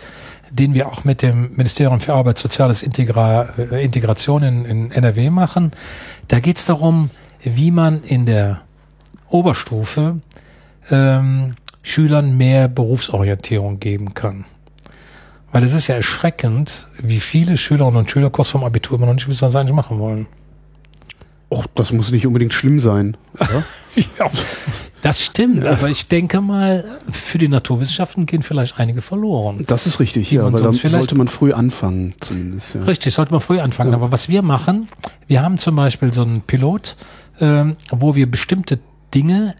den 0.51 0.73
wir 0.73 0.87
auch 0.87 1.03
mit 1.03 1.21
dem 1.21 1.51
Ministerium 1.55 1.99
für 1.99 2.13
Arbeit, 2.13 2.37
Soziales 2.37 2.83
Integra 2.83 3.47
äh, 3.57 3.83
Integration 3.83 4.43
in, 4.43 4.65
in 4.65 4.91
NRW 4.91 5.29
machen. 5.29 5.71
Da 6.27 6.39
geht 6.39 6.57
es 6.57 6.65
darum, 6.65 7.09
wie 7.41 7.71
man 7.71 8.03
in 8.03 8.25
der 8.25 8.61
Oberstufe 9.29 10.19
ähm, 10.89 11.55
Schülern 11.83 12.37
mehr 12.37 12.67
Berufsorientierung 12.67 13.79
geben 13.79 14.13
kann. 14.13 14.45
Weil 15.51 15.63
es 15.63 15.73
ist 15.73 15.87
ja 15.87 15.95
erschreckend, 15.95 16.87
wie 16.97 17.19
viele 17.19 17.57
Schülerinnen 17.57 17.97
und 17.97 18.09
Schüler 18.09 18.29
kurz 18.29 18.49
vorm 18.49 18.63
Abitur 18.63 18.97
immer 18.97 19.07
noch 19.07 19.15
nicht 19.15 19.27
wissen, 19.27 19.41
was 19.41 19.53
sie 19.53 19.59
eigentlich 19.59 19.75
machen 19.75 19.99
wollen. 19.99 20.27
Och, 21.51 21.65
das 21.75 21.91
muss 21.91 22.11
nicht 22.11 22.25
unbedingt 22.25 22.53
schlimm 22.53 22.79
sein. 22.79 23.17
Oder? 23.35 23.63
Ja. 24.17 24.31
Das 25.01 25.21
stimmt, 25.21 25.65
aber 25.65 25.89
ich 25.89 26.07
denke 26.07 26.39
mal, 26.39 27.01
für 27.09 27.37
die 27.37 27.49
Naturwissenschaften 27.49 28.25
gehen 28.25 28.41
vielleicht 28.41 28.79
einige 28.79 29.01
verloren. 29.01 29.63
Das 29.67 29.85
ist 29.85 29.99
richtig, 29.99 30.31
ja, 30.31 30.49
weil 30.53 30.61
da 30.61 30.71
sollte 30.71 31.15
man 31.15 31.27
früh 31.27 31.51
anfangen, 31.51 32.13
zumindest. 32.21 32.75
Ja. 32.75 32.83
Richtig, 32.83 33.13
sollte 33.13 33.33
man 33.33 33.41
früh 33.41 33.59
anfangen. 33.59 33.93
Aber 33.93 34.13
was 34.13 34.29
wir 34.29 34.43
machen, 34.43 34.87
wir 35.27 35.41
haben 35.41 35.57
zum 35.57 35.75
Beispiel 35.75 36.13
so 36.13 36.21
einen 36.21 36.39
Pilot, 36.39 36.95
ähm, 37.41 37.75
wo 37.89 38.15
wir 38.15 38.31
bestimmte 38.31 38.79
Dinge, 39.13 39.55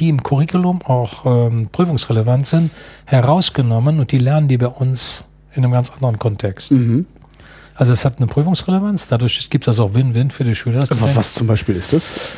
die 0.00 0.08
im 0.08 0.24
Curriculum 0.24 0.82
auch 0.82 1.24
ähm, 1.24 1.68
prüfungsrelevant 1.70 2.46
sind, 2.46 2.72
herausgenommen 3.04 4.00
und 4.00 4.10
die 4.10 4.18
lernen 4.18 4.48
die 4.48 4.58
bei 4.58 4.66
uns 4.66 5.22
in 5.52 5.62
einem 5.62 5.72
ganz 5.72 5.92
anderen 5.92 6.18
Kontext. 6.18 6.72
Mhm. 6.72 7.06
Also 7.78 7.92
es 7.92 8.04
hat 8.04 8.18
eine 8.18 8.26
Prüfungsrelevanz, 8.26 9.06
dadurch 9.06 9.48
gibt 9.50 9.64
es 9.64 9.68
also 9.68 9.84
auch 9.84 9.94
Win-Win 9.94 10.32
für 10.32 10.42
die 10.42 10.56
Schüler. 10.56 10.84
Was 10.90 11.34
zum 11.34 11.46
Beispiel 11.46 11.76
ist 11.76 11.92
das? 11.92 12.36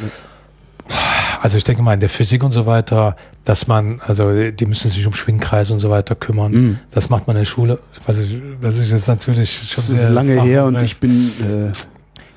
Also 1.40 1.56
ich 1.56 1.64
denke 1.64 1.82
mal 1.82 1.94
in 1.94 2.00
der 2.00 2.10
Physik 2.10 2.44
und 2.44 2.52
so 2.52 2.66
weiter, 2.66 3.16
dass 3.44 3.66
man, 3.66 4.02
also 4.06 4.50
die 4.50 4.66
müssen 4.66 4.90
sich 4.90 5.06
um 5.06 5.14
Schwingkreise 5.14 5.72
und 5.72 5.78
so 5.78 5.88
weiter 5.88 6.14
kümmern. 6.14 6.52
Mhm. 6.52 6.78
Das 6.90 7.08
macht 7.08 7.26
man 7.26 7.36
in 7.36 7.42
der 7.42 7.46
Schule. 7.46 7.78
Ich 7.98 8.06
weiß 8.06 8.18
nicht, 8.18 8.42
das 8.60 8.76
ist 8.76 8.90
jetzt 8.92 9.08
natürlich 9.08 9.50
schon 9.50 9.76
Das 9.76 9.88
ist 9.88 9.98
sehr 9.98 10.10
lange 10.10 10.42
her 10.42 10.64
und 10.64 10.74
fachbereich. 10.74 10.92
ich 10.92 11.00
bin 11.00 11.32
äh, 11.40 11.72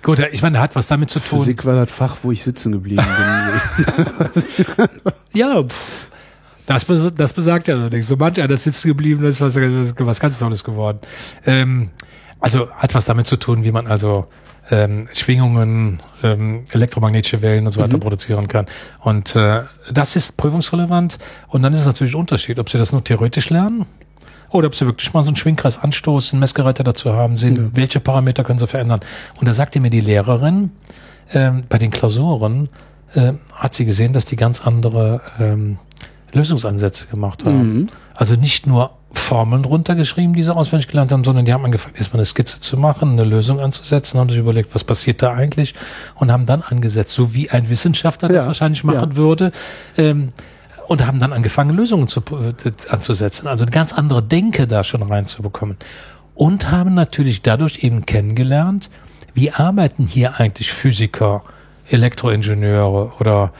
Gut, 0.02 0.20
ich 0.32 0.42
meine, 0.42 0.62
hat 0.62 0.76
was 0.78 0.88
damit 0.88 1.10
zu 1.10 1.20
tun. 1.20 1.40
Physik 1.40 1.66
war 1.66 1.76
das 1.76 1.92
Fach, 1.92 2.18
wo 2.24 2.32
ich 2.32 2.42
sitzen 2.42 2.72
geblieben 2.72 3.04
bin. 3.86 4.88
Ja, 5.34 5.64
pff, 5.64 6.10
das, 6.66 6.86
das 7.16 7.34
besagt 7.34 7.68
ja 7.68 7.76
noch 7.76 7.90
nichts. 7.90 8.08
So 8.08 8.16
manch 8.16 8.42
einer 8.42 8.56
sitzen 8.56 8.88
geblieben 8.88 9.26
ist, 9.26 9.42
was, 9.42 9.56
was 9.56 10.20
ganz 10.20 10.40
Tolles 10.40 10.64
geworden. 10.64 11.00
Ähm, 11.46 11.90
also 12.44 12.70
hat 12.72 12.94
was 12.94 13.06
damit 13.06 13.26
zu 13.26 13.38
tun, 13.38 13.64
wie 13.64 13.72
man 13.72 13.88
also 13.88 14.26
ähm, 14.70 15.08
Schwingungen, 15.14 16.02
ähm, 16.24 16.66
elektromagnetische 16.74 17.42
Wellen 17.42 17.66
und 17.66 17.72
so 17.72 17.80
weiter 17.80 17.98
produzieren 17.98 18.50
kann. 18.50 18.66
Und 19.00 19.34
äh, 19.38 19.62
das 19.90 20.18
ist 20.18 20.36
prüfungsrelevant. 20.36 21.20
Und 21.48 21.62
dann 21.64 21.72
ist 21.72 21.80
es 21.80 21.86
natürlich 21.86 22.14
ein 22.14 22.20
Unterschied, 22.20 22.60
ob 22.60 22.70
Sie 22.70 22.78
das 22.78 22.92
nur 22.92 23.02
theoretisch 23.02 23.50
lernen 23.50 23.86
oder 24.50 24.68
ob 24.68 24.76
Sie 24.76 24.86
wirklich 24.86 25.14
mal 25.14 25.24
so 25.24 25.30
einen 25.30 25.38
Schwingkreis 25.38 25.78
anstoßen, 25.78 26.38
Messgeräte 26.38 26.84
dazu 26.84 27.14
haben, 27.14 27.38
sehen, 27.38 27.72
welche 27.76 28.02
Parameter 28.02 28.44
können 28.44 28.60
Sie 28.60 28.68
verändern. 28.68 29.00
Und 29.36 29.48
da 29.48 29.54
sagte 29.54 29.80
mir 29.80 29.90
die 29.90 30.02
Lehrerin, 30.02 30.72
ähm, 31.32 31.62
bei 31.70 31.78
den 31.78 31.92
Klausuren 31.92 32.68
äh, 33.14 33.32
hat 33.54 33.74
sie 33.74 33.86
gesehen, 33.86 34.12
dass 34.12 34.26
die 34.26 34.36
ganz 34.36 34.68
andere 34.68 35.22
ähm, 35.40 35.78
Lösungsansätze 36.34 37.06
gemacht 37.06 37.46
haben. 37.46 37.88
Also 38.16 38.36
nicht 38.36 38.68
nur 38.68 38.92
Formeln 39.14 39.64
runtergeschrieben, 39.64 40.34
die 40.34 40.44
sie 40.44 40.54
auswendig 40.54 40.88
gelernt 40.88 41.12
haben, 41.12 41.24
sondern 41.24 41.46
die 41.46 41.54
haben 41.54 41.64
angefangen, 41.64 41.96
erstmal 41.96 42.20
eine 42.20 42.26
Skizze 42.26 42.60
zu 42.60 42.78
machen, 42.78 43.12
eine 43.12 43.24
Lösung 43.24 43.60
anzusetzen, 43.60 44.20
haben 44.20 44.30
sich 44.30 44.40
überlegt, 44.40 44.74
was 44.74 44.84
passiert 44.84 45.22
da 45.22 45.34
eigentlich 45.34 45.76
und 46.16 46.32
haben 46.32 46.46
dann 46.46 46.64
angesetzt, 46.64 47.12
so 47.12 47.34
wie 47.34 47.50
ein 47.50 47.70
Wissenschaftler 47.70 48.30
das 48.30 48.44
Ja, 48.44 48.48
wahrscheinlich 48.48 48.84
machen 48.84 49.12
ja. 49.12 49.16
würde. 49.16 49.52
Ähm, 49.98 50.30
und 50.88 51.06
haben 51.06 51.18
dann 51.18 51.32
angefangen, 51.32 51.76
Lösungen 51.76 52.08
zu, 52.10 52.20
äh, 52.20 52.72
anzusetzen. 52.90 53.48
Also 53.48 53.64
eine 53.64 53.72
ganz 53.72 53.94
andere 53.94 54.22
Denke 54.22 54.68
da 54.68 54.84
schon 54.84 55.02
reinzubekommen. 55.02 55.78
Und 56.36 56.72
haben 56.72 56.94
natürlich 56.94 57.42
dadurch 57.42 57.84
eben 57.84 58.06
kennengelernt, 58.06 58.90
wie 59.34 59.52
arbeiten 59.52 60.08
hier 60.08 60.40
eigentlich 60.40 60.74
Physiker, 60.74 61.44
Elektroingenieure 61.88 63.14
oder 63.20 63.52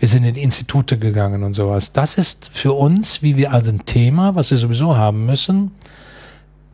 wir 0.00 0.08
sind 0.08 0.24
in 0.24 0.34
Institute 0.34 0.98
gegangen 0.98 1.44
und 1.44 1.54
sowas. 1.54 1.92
Das 1.92 2.16
ist 2.18 2.48
für 2.52 2.72
uns, 2.72 3.22
wie 3.22 3.36
wir 3.36 3.52
also 3.52 3.70
ein 3.70 3.84
Thema, 3.84 4.34
was 4.34 4.50
wir 4.50 4.58
sowieso 4.58 4.96
haben 4.96 5.26
müssen, 5.26 5.70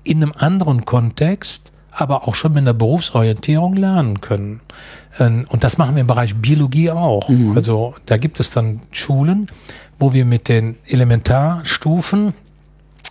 in 0.04 0.22
einem 0.22 0.32
anderen 0.36 0.84
Kontext, 0.84 1.72
aber 1.90 2.28
auch 2.28 2.34
schon 2.36 2.52
mit 2.52 2.62
einer 2.62 2.72
Berufsorientierung 2.74 3.74
lernen 3.74 4.20
können. 4.20 4.60
Ähm, 5.18 5.44
Und 5.48 5.64
das 5.64 5.76
machen 5.76 5.96
wir 5.96 6.02
im 6.02 6.06
Bereich 6.06 6.36
Biologie 6.36 6.90
auch. 6.92 7.28
Also 7.56 7.94
da 8.06 8.16
gibt 8.16 8.38
es 8.38 8.50
dann 8.50 8.80
Schulen, 8.92 9.48
wo 9.98 10.12
wir 10.12 10.24
mit 10.24 10.48
den 10.48 10.76
Elementarstufen, 10.86 12.34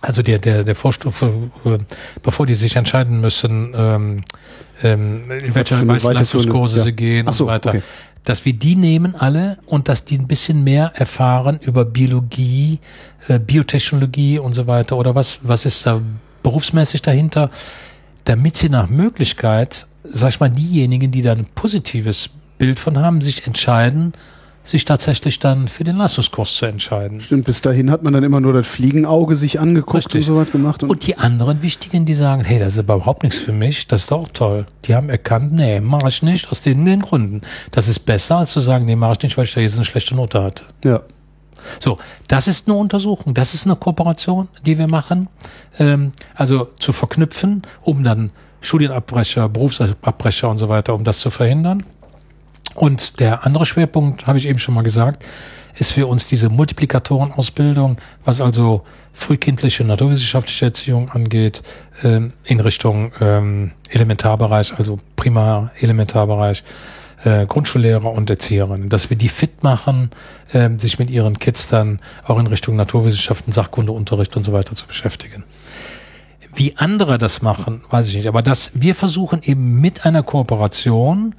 also 0.02 0.22
der, 0.22 0.38
der, 0.38 0.64
der 0.64 0.74
Vorstufe, 0.74 1.50
äh, 1.64 1.78
bevor 2.22 2.46
die 2.46 2.54
sich 2.54 2.76
entscheiden 2.76 3.20
müssen, 3.20 3.74
ähm, 3.76 4.22
ähm, 4.82 5.22
in 5.30 5.54
welche 5.54 5.74
Leistungskurse 5.84 6.06
weiterführende- 6.06 6.82
sie 6.82 6.88
ja. 6.90 6.90
gehen 6.90 7.32
so, 7.32 7.44
und 7.44 7.50
weiter. 7.50 7.70
okay. 7.70 7.82
Dass 8.26 8.44
wir 8.44 8.52
die 8.52 8.76
nehmen 8.76 9.14
alle 9.14 9.56
und 9.64 9.88
dass 9.88 10.04
die 10.04 10.18
ein 10.18 10.26
bisschen 10.26 10.62
mehr 10.62 10.92
erfahren 10.94 11.58
über 11.62 11.86
Biologie, 11.86 12.80
äh, 13.28 13.38
Biotechnologie 13.38 14.38
und 14.38 14.52
so 14.52 14.66
weiter 14.66 14.98
oder 14.98 15.14
was, 15.14 15.38
was 15.42 15.64
ist 15.64 15.86
da 15.86 16.02
berufsmäßig 16.42 17.00
dahinter, 17.00 17.50
damit 18.24 18.56
sie 18.56 18.68
nach 18.68 18.90
Möglichkeit, 18.90 19.86
sag 20.04 20.28
ich 20.30 20.40
mal, 20.40 20.50
diejenigen, 20.50 21.10
die 21.10 21.22
da 21.22 21.32
ein 21.32 21.46
positives 21.54 22.28
Bild 22.58 22.78
von 22.78 22.98
haben, 22.98 23.22
sich 23.22 23.46
entscheiden, 23.46 24.12
sich 24.66 24.84
tatsächlich 24.84 25.38
dann 25.38 25.68
für 25.68 25.84
den 25.84 25.96
Leistungskurs 25.96 26.56
zu 26.56 26.66
entscheiden. 26.66 27.20
Stimmt, 27.20 27.44
bis 27.44 27.62
dahin 27.62 27.90
hat 27.90 28.02
man 28.02 28.12
dann 28.12 28.24
immer 28.24 28.40
nur 28.40 28.52
das 28.52 28.66
Fliegenauge 28.66 29.36
sich 29.36 29.60
angeguckt 29.60 30.06
Richtig. 30.06 30.22
und 30.22 30.34
so 30.34 30.36
was 30.36 30.50
gemacht. 30.50 30.82
Und, 30.82 30.90
Und 30.90 31.06
die 31.06 31.16
anderen 31.16 31.62
Wichtigen, 31.62 32.04
die 32.04 32.14
sagen, 32.14 32.44
hey, 32.44 32.58
das 32.58 32.74
ist 32.74 32.80
aber 32.80 32.96
überhaupt 32.96 33.22
nichts 33.22 33.38
für 33.38 33.52
mich, 33.52 33.86
das 33.86 34.02
ist 34.02 34.10
doch 34.10 34.22
auch 34.22 34.28
toll. 34.28 34.66
Die 34.84 34.94
haben 34.94 35.08
erkannt, 35.08 35.52
nee, 35.52 35.80
mache 35.80 36.08
ich 36.08 36.22
nicht, 36.22 36.50
aus 36.50 36.62
den, 36.62 36.84
den 36.84 37.00
Gründen. 37.00 37.42
Das 37.70 37.88
ist 37.88 38.00
besser, 38.00 38.38
als 38.38 38.50
zu 38.52 38.60
sagen, 38.60 38.84
nee, 38.84 38.96
mache 38.96 39.12
ich 39.12 39.22
nicht, 39.22 39.36
weil 39.36 39.44
ich 39.44 39.54
da 39.54 39.60
jetzt 39.60 39.76
eine 39.76 39.84
schlechte 39.84 40.14
Note 40.14 40.42
hatte. 40.42 40.64
ja. 40.84 41.00
So, 41.80 41.98
das 42.28 42.46
ist 42.46 42.68
eine 42.68 42.76
Untersuchung, 42.76 43.34
das 43.34 43.52
ist 43.54 43.66
eine 43.66 43.74
Kooperation, 43.74 44.46
die 44.64 44.78
wir 44.78 44.86
machen. 44.86 45.28
Ähm, 45.78 46.12
also 46.34 46.68
zu 46.78 46.92
verknüpfen, 46.92 47.62
um 47.82 48.04
dann 48.04 48.30
Studienabbrecher, 48.60 49.48
Berufsabbrecher 49.48 50.48
und 50.48 50.58
so 50.58 50.68
weiter, 50.68 50.94
um 50.94 51.04
das 51.04 51.18
zu 51.18 51.30
verhindern. 51.30 51.84
Und 52.76 53.20
der 53.20 53.44
andere 53.44 53.66
Schwerpunkt, 53.66 54.26
habe 54.26 54.38
ich 54.38 54.46
eben 54.46 54.58
schon 54.58 54.74
mal 54.74 54.82
gesagt, 54.82 55.24
ist 55.78 55.92
für 55.92 56.06
uns 56.06 56.28
diese 56.28 56.48
Multiplikatorenausbildung, 56.48 57.98
was 58.24 58.40
also 58.40 58.82
frühkindliche 59.12 59.84
naturwissenschaftliche 59.84 60.66
Erziehung 60.66 61.10
angeht, 61.10 61.62
ähm, 62.02 62.32
in 62.44 62.60
Richtung 62.60 63.12
ähm, 63.20 63.72
Elementarbereich, 63.90 64.78
also 64.78 64.98
Primar-Elementarbereich, 65.16 66.64
äh, 67.24 67.46
Grundschullehrer 67.46 68.10
und 68.10 68.30
Erzieherinnen, 68.30 68.88
dass 68.88 69.10
wir 69.10 69.16
die 69.16 69.28
fit 69.28 69.62
machen, 69.62 70.10
ähm, 70.52 70.78
sich 70.78 70.98
mit 70.98 71.10
ihren 71.10 71.38
Kids 71.38 71.68
dann 71.68 72.00
auch 72.26 72.38
in 72.38 72.46
Richtung 72.46 72.76
Naturwissenschaften, 72.76 73.52
Sachkundeunterricht 73.52 74.36
und 74.36 74.44
so 74.44 74.52
weiter 74.52 74.74
zu 74.74 74.86
beschäftigen. 74.86 75.44
Wie 76.54 76.74
andere 76.76 77.18
das 77.18 77.42
machen, 77.42 77.84
weiß 77.90 78.08
ich 78.08 78.16
nicht. 78.16 78.28
Aber 78.28 78.40
das, 78.40 78.72
wir 78.74 78.94
versuchen 78.94 79.40
eben 79.42 79.78
mit 79.80 80.06
einer 80.06 80.22
Kooperation, 80.22 81.34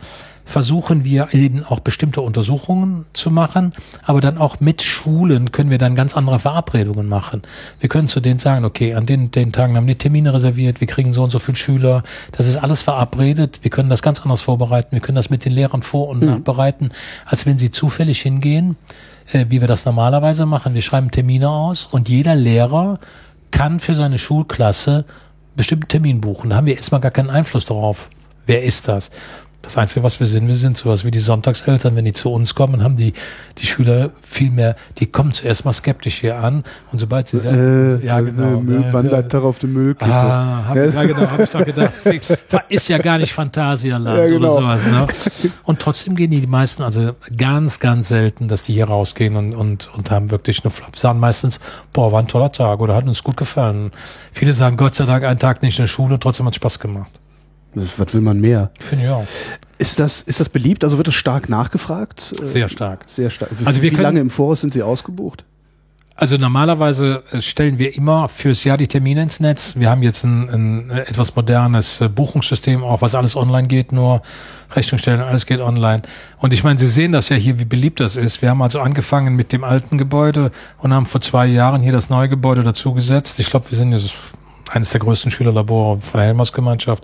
versuchen 0.48 1.04
wir 1.04 1.34
eben 1.34 1.66
auch 1.66 1.82
bestimmte 1.82 2.22
Untersuchungen 2.22 3.06
zu 3.12 3.30
machen, 3.30 3.74
aber 4.04 4.22
dann 4.22 4.38
auch 4.38 4.62
mit 4.62 4.82
Schulen 4.82 5.52
können 5.52 5.70
wir 5.70 5.78
dann 5.78 5.94
ganz 5.94 6.16
andere 6.16 6.40
Verabredungen 6.40 7.08
machen. 7.08 7.42
Wir 7.82 7.90
können 7.90 8.08
zu 8.08 8.22
denen 8.22 8.40
sagen, 8.40 8.64
okay, 8.64 8.96
an 8.96 9.06
den, 9.06 9.30
den 9.30 9.52
Tagen 9.52 9.76
haben 9.76 9.86
die 9.88 9.96
Termine 9.96 10.34
reserviert, 10.34 10.80
wir 10.80 10.88
kriegen 10.88 11.12
so 11.12 11.22
und 11.24 11.32
so 11.32 11.40
viele 11.40 11.58
Schüler, 11.58 12.04
das 12.32 12.48
ist 12.48 12.58
alles 12.58 12.82
verabredet, 12.82 13.60
wir 13.64 13.72
können 13.72 13.90
das 13.90 14.02
ganz 14.02 14.22
anders 14.22 14.40
vorbereiten, 14.40 14.94
wir 14.94 15.02
können 15.02 15.18
das 15.18 15.30
mit 15.30 15.44
den 15.44 15.52
Lehrern 15.52 15.84
vor- 15.84 16.08
und 16.08 16.22
nachbereiten, 16.22 16.92
als 17.26 17.46
wenn 17.46 17.58
sie 17.58 17.70
zufällig 17.70 18.22
hingehen, 18.22 18.78
äh, 19.34 19.46
wie 19.50 19.60
wir 19.60 19.68
das 19.68 19.86
normalerweise 19.86 20.46
machen. 20.46 20.74
Wir 20.74 20.82
schreiben 20.82 21.12
Termine 21.12 21.50
aus 21.50 21.88
und 21.92 22.08
jeder 22.08 22.36
Lehrer 22.36 23.00
kann 23.52 23.82
für 23.82 23.96
seine 23.96 24.18
Schulklasse 24.18 25.04
bestimmten 25.58 25.90
Termin 25.90 26.22
buchen. 26.22 26.52
Da 26.52 26.56
haben 26.56 26.68
wir 26.68 26.78
erstmal 26.78 27.02
gar 27.02 27.12
keinen 27.12 27.32
Einfluss 27.32 27.66
darauf. 27.66 28.10
Wer 28.46 28.64
ist 28.64 28.88
das? 28.88 29.12
Das 29.64 29.78
Einzige, 29.78 30.04
was 30.04 30.20
wir 30.20 30.28
sind, 30.28 30.48
wir 30.48 30.56
sind 30.56 30.78
sowas 30.78 31.04
wie 31.04 31.12
die 31.12 31.20
Sonntagseltern. 31.20 31.96
Wenn 31.96 32.06
die 32.06 32.14
zu 32.14 32.32
uns 32.32 32.56
kommen, 32.56 32.84
haben 32.84 32.96
die, 32.96 33.12
die 33.58 33.66
Schüler 33.66 34.12
viel 34.22 34.50
mehr, 34.50 34.78
die 35.00 35.08
kommen 35.08 35.34
zuerst 35.34 35.66
mal 35.66 35.74
skeptisch 35.74 36.20
hier 36.20 36.38
an 36.38 36.64
und 36.92 37.00
sobald 37.00 37.28
sie 37.28 37.40
sagen, 37.40 38.00
Äh, 38.02 38.06
ja, 38.06 38.22
genau. 38.22 38.62
Müll 38.62 38.82
äh, 38.82 38.94
wandert 38.94 39.34
doch 39.34 39.44
auf 39.44 39.60
den 39.60 39.74
Müll. 39.74 39.96
Ah, 40.00 40.64
hab, 40.70 40.76
ja, 40.78 41.04
genau, 41.04 41.30
habe 41.30 41.44
ich 41.44 41.50
doch 41.50 41.66
gedacht. 41.66 42.02
Ist 42.70 42.88
ja 42.88 42.98
gar 42.98 43.18
nicht 43.18 43.34
Phantasialand 43.34 44.18
Ja, 44.18 44.28
genau. 44.28 44.58
oder 44.58 44.78
sowas. 44.78 44.86
Ne? 44.86 45.52
Und 45.66 45.80
trotzdem 45.80 46.16
gehen 46.16 46.32
die, 46.32 46.40
die 46.40 46.48
meisten, 46.48 46.84
also 46.84 47.12
ganz, 47.36 47.80
ganz 47.80 48.08
selten, 48.08 48.48
dass 48.48 48.62
die 48.64 48.74
hier 48.74 48.88
rausgehen 48.88 49.36
und, 49.36 49.54
und, 49.54 49.90
und 49.94 50.12
haben 50.12 50.32
wirklich 50.32 50.64
eine 50.64 50.72
Flop. 50.72 50.96
Sagen 50.96 51.20
meistens, 51.20 51.60
boah, 51.92 52.12
war 52.12 52.20
ein 52.22 52.28
toller 52.28 52.52
Tag 52.52 52.80
oder 52.80 52.96
hat 52.96 53.06
uns 53.06 53.22
gut 53.24 53.36
gefallen. 53.36 53.92
Viele 54.32 54.54
sagen, 54.54 54.78
Gott 54.78 54.96
sei 54.96 55.06
Dank, 55.06 55.24
einen 55.26 55.40
Tag 55.40 55.62
nicht 55.62 55.78
in 55.78 55.84
der 55.84 55.88
Schule, 55.88 56.20
trotzdem 56.20 56.46
hat 56.46 56.56
Spaß 56.56 56.80
gemacht. 56.80 57.10
Was 57.74 58.14
will 58.14 58.22
man 58.22 58.40
mehr? 58.40 58.72
Finde 58.80 59.06
ich 59.06 59.10
auch. 59.12 59.26
Ist 59.78 60.00
das, 60.00 60.24
ist 60.24 60.40
das 60.40 60.50
beliebt? 60.50 60.84
Also 60.84 60.98
wird 60.98 61.08
das 61.08 61.14
stark 61.16 61.50
nachgefragt? 61.50 62.34
Äh, 62.42 62.46
Sehr 62.46 62.70
stark. 62.70 63.04
Sehr 63.06 63.30
stark. 63.30 63.52
Also 63.66 63.82
wie 63.82 63.90
können- 63.90 64.02
lange 64.02 64.20
im 64.20 64.30
Voraus 64.30 64.62
sind 64.62 64.74
Sie 64.74 64.82
ausgebucht? 64.82 65.44
Also 66.20 66.38
normalerweise 66.38 67.22
äh, 67.32 67.42
stellen 67.42 67.78
wir 67.78 67.96
immer 67.96 68.28
fürs 68.28 68.64
Jahr 68.64 68.78
die 68.80 68.88
Termine 68.88 69.22
ins 69.22 69.40
Netz. 69.40 69.76
Wir 69.78 69.92
haben 69.92 70.02
jetzt 70.02 70.24
ein, 70.24 70.50
ein 70.50 70.90
äh, 70.90 71.02
etwas 71.02 71.36
modernes 71.36 72.02
äh, 72.02 72.10
Buchungssystem, 72.10 72.84
auch 72.84 73.04
was 73.04 73.14
alles 73.14 73.36
online 73.36 73.68
geht, 73.68 73.92
nur 73.92 74.24
Rechnung 74.76 74.98
stellen, 74.98 75.20
alles 75.22 75.46
geht 75.46 75.60
online. 75.60 76.02
Und 76.40 76.54
ich 76.54 76.64
meine, 76.64 76.80
Sie 76.80 76.88
sehen 76.88 77.12
das 77.12 77.30
ja 77.30 77.36
hier, 77.38 77.60
wie 77.60 77.66
beliebt 77.66 78.00
das 78.00 78.16
ist. 78.16 78.42
Wir 78.42 78.50
haben 78.50 78.64
also 78.64 78.80
angefangen 78.82 79.36
mit 79.36 79.54
dem 79.54 79.64
alten 79.64 80.00
Gebäude 80.00 80.50
und 80.80 80.92
haben 80.92 81.06
vor 81.06 81.22
zwei 81.22 81.46
Jahren 81.46 81.84
hier 81.84 81.92
das 81.92 82.10
neue 82.10 82.28
Gebäude 82.30 82.64
dazugesetzt. 82.64 83.40
Ich 83.40 83.52
glaube, 83.52 83.70
wir 83.70 83.78
sind 83.78 83.92
jetzt 83.92 84.16
eines 84.72 84.92
der 84.92 85.00
größten 85.02 85.32
Schülerlabore 85.32 86.00
von 86.00 86.18
der 86.20 86.28
Helmers-Gemeinschaft. 86.28 87.04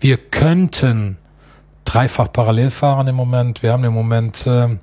Wir 0.00 0.16
könnten 0.16 1.18
dreifach 1.84 2.32
parallel 2.32 2.70
fahren 2.70 3.06
im 3.06 3.14
Moment. 3.16 3.62
Wir 3.62 3.72
haben 3.72 3.84
im 3.84 3.92
Moment 3.94 4.46
äh, 4.46 4.76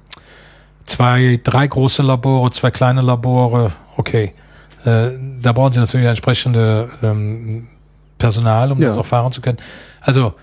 zwei, 0.83 1.39
drei 1.43 1.67
große 1.67 2.01
Labore, 2.01 2.49
zwei 2.51 2.71
kleine 2.71 3.01
Labore. 3.01 3.71
Okay, 3.97 4.33
äh, 4.85 5.09
da 5.41 5.51
brauchen 5.51 5.73
Sie 5.73 5.79
natürlich 5.79 6.07
entsprechende 6.07 6.89
ähm, 7.01 7.67
Personal, 8.17 8.71
um 8.71 8.81
Ja. 8.81 8.89
das 8.89 8.97
auch 8.97 9.05
fahren 9.05 9.31
zu 9.31 9.41
können. 9.41 9.57
Also 10.01 10.33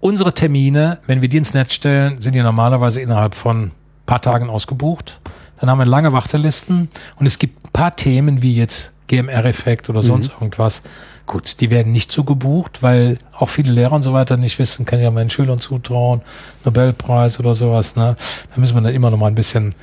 unsere 0.00 0.32
Termine, 0.32 0.98
wenn 1.06 1.20
wir 1.20 1.28
die 1.28 1.36
ins 1.36 1.54
Netz 1.54 1.74
stellen, 1.74 2.20
sind 2.20 2.34
die 2.34 2.40
normalerweise 2.42 3.00
innerhalb 3.02 3.34
von 3.34 3.72
paar 4.06 4.22
Tagen 4.22 4.48
ausgebucht. 4.48 5.20
Dann 5.60 5.68
haben 5.70 5.78
wir 5.78 5.86
lange 5.86 6.12
Wartelisten 6.12 6.88
und 7.16 7.26
es 7.26 7.38
gibt 7.38 7.66
ein 7.66 7.72
paar 7.72 7.94
Themen 7.96 8.42
wie 8.42 8.56
jetzt 8.56 8.92
GMR-Effekt 9.08 9.88
oder 9.90 10.02
sonst 10.02 10.30
irgendwas. 10.40 10.82
Gut, 11.28 11.60
die 11.60 11.70
werden 11.70 11.92
nicht 11.92 12.10
so 12.10 12.24
gebucht, 12.24 12.82
weil 12.82 13.18
auch 13.32 13.50
viele 13.50 13.70
Lehrer 13.70 13.92
und 13.92 14.02
so 14.02 14.14
weiter 14.14 14.38
nicht 14.38 14.58
wissen, 14.58 14.86
kann 14.86 14.98
ich 14.98 15.04
ja 15.04 15.10
meinen 15.10 15.28
Schülern 15.28 15.60
zutrauen, 15.60 16.22
Nobelpreis 16.64 17.38
oder 17.38 17.54
sowas. 17.54 17.96
Ne? 17.96 18.16
Da 18.54 18.60
müssen 18.60 18.74
wir 18.74 18.80
dann 18.80 18.94
immer 18.94 19.10
noch 19.10 19.18
mal 19.18 19.26
ein 19.26 19.34
bisschen 19.34 19.74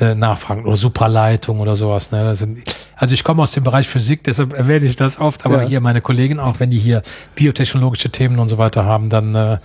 äh, 0.00 0.14
nachfragen 0.14 0.66
oder 0.66 0.76
Supraleitung 0.76 1.60
oder 1.60 1.76
sowas. 1.76 2.12
Ne? 2.12 2.36
Sind, 2.36 2.58
also 2.94 3.14
ich 3.14 3.24
komme 3.24 3.42
aus 3.42 3.52
dem 3.52 3.64
Bereich 3.64 3.88
Physik, 3.88 4.22
deshalb 4.24 4.52
erwähne 4.52 4.84
ich 4.84 4.96
das 4.96 5.18
oft, 5.18 5.46
aber 5.46 5.62
Ja. 5.62 5.68
hier 5.68 5.80
meine 5.80 6.02
Kollegen 6.02 6.38
auch, 6.38 6.60
wenn 6.60 6.68
die 6.68 6.78
hier 6.78 7.00
biotechnologische 7.36 8.10
Themen 8.10 8.38
und 8.38 8.50
so 8.50 8.58
weiter 8.58 8.84
haben, 8.84 9.08
dann 9.08 9.34
äh, 9.34 9.58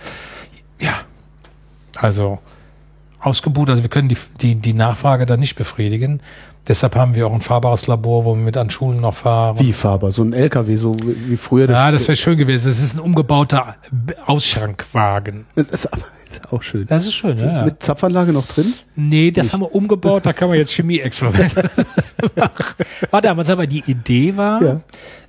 ja, 0.80 0.94
also 1.98 2.38
ausgebucht, 3.20 3.68
also 3.68 3.82
wir 3.82 3.90
können 3.90 4.08
die, 4.08 4.16
die, 4.40 4.54
die 4.54 4.72
Nachfrage 4.72 5.26
dann 5.26 5.40
nicht 5.40 5.56
befriedigen. 5.56 6.22
Deshalb 6.66 6.96
haben 6.96 7.14
wir 7.14 7.26
auch 7.26 7.32
ein 7.32 7.40
fahrbares 7.40 7.86
Labor, 7.86 8.24
wo 8.24 8.34
wir 8.34 8.42
mit 8.42 8.56
an 8.56 8.68
Schulen 8.68 9.00
noch 9.00 9.14
fahren. 9.14 9.58
Wie 9.58 9.72
Faber? 9.72 10.12
So 10.12 10.22
ein 10.22 10.32
LKW, 10.32 10.76
so 10.76 10.94
wie 10.98 11.36
früher. 11.36 11.68
Ja, 11.68 11.90
das 11.90 12.06
wäre 12.08 12.16
schön 12.16 12.36
gewesen. 12.36 12.68
Das 12.68 12.80
ist 12.80 12.94
ein 12.94 13.00
umgebauter 13.00 13.76
Ausschankwagen. 14.26 15.46
das 15.54 15.88
auch 16.50 16.62
schön. 16.62 16.86
Das 16.86 17.06
ist 17.06 17.14
schön, 17.14 17.36
ja. 17.38 17.64
Mit 17.64 17.82
Zapfanlage 17.82 18.32
noch 18.32 18.46
drin? 18.46 18.72
Nee, 18.96 19.30
das 19.30 19.52
haben 19.52 19.60
wir 19.60 19.74
umgebaut, 19.74 20.26
da 20.26 20.32
kann 20.32 20.48
man 20.48 20.56
jetzt 20.58 20.72
Chemie-Experimente 20.72 21.62
machen. 21.62 22.50
War 23.10 23.20
damals 23.22 23.48
aber 23.50 23.66
die 23.66 23.82
Idee 23.86 24.36
war, 24.36 24.62
Ja. 24.62 24.80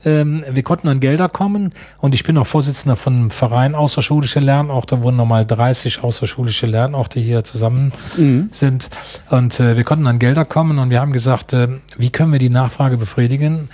ähm, 0.06 0.44
wir 0.52 0.64
konnten 0.64 0.88
an 0.88 1.00
Gelder 1.00 1.30
kommen 1.30 1.72
und 2.00 2.16
ich 2.16 2.24
bin 2.24 2.38
auch 2.38 2.48
Vorsitzender 2.48 2.96
von 2.96 3.16
einem 3.16 3.30
Verein 3.30 3.76
Außerschulische 3.76 4.40
Lernorte, 4.40 5.04
wo 5.04 5.12
nochmal 5.12 5.46
30 5.46 6.04
außerschulische 6.04 6.66
Lernorte 6.66 7.20
hier 7.20 7.44
zusammen 7.44 7.92
sind 8.52 8.90
und 9.30 9.60
äh, 9.60 9.78
wir 9.78 9.84
konnten 9.84 10.08
an 10.08 10.20
Gelder 10.20 10.46
kommen 10.46 10.80
und 10.80 10.90
wir 10.90 11.00
haben 11.02 11.14
gesagt, 11.14 11.54
äh, 11.54 11.68
wie 11.98 12.10
können 12.10 12.32
wir 12.32 12.40
die 12.40 12.50
Nachfrage 12.50 12.98
befriedigen? 12.98 13.70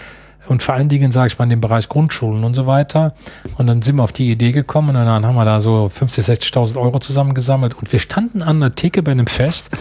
Und 0.47 0.63
vor 0.63 0.75
allen 0.75 0.89
Dingen, 0.89 1.11
sage 1.11 1.27
ich 1.27 1.37
mal, 1.39 1.43
in 1.45 1.49
dem 1.49 1.61
Bereich 1.61 1.89
Grundschulen 1.89 2.43
und 2.43 2.53
so 2.53 2.67
weiter. 2.67 3.13
Und 3.57 3.67
dann 3.67 3.81
sind 3.81 3.95
wir 3.95 4.03
auf 4.03 4.11
die 4.11 4.29
Idee 4.31 4.51
gekommen 4.51 4.89
und 4.89 4.95
dann 4.95 5.25
haben 5.25 5.35
wir 5.35 5.45
da 5.45 5.59
so 5.59 5.85
50.000, 5.85 6.51
60.000 6.53 6.79
Euro 6.79 6.99
zusammengesammelt. 6.99 7.73
Und 7.75 7.91
wir 7.91 7.99
standen 7.99 8.41
an 8.41 8.59
der 8.59 8.75
Theke 8.75 9.01
bei 9.03 9.11
einem 9.11 9.27
Fest 9.27 9.71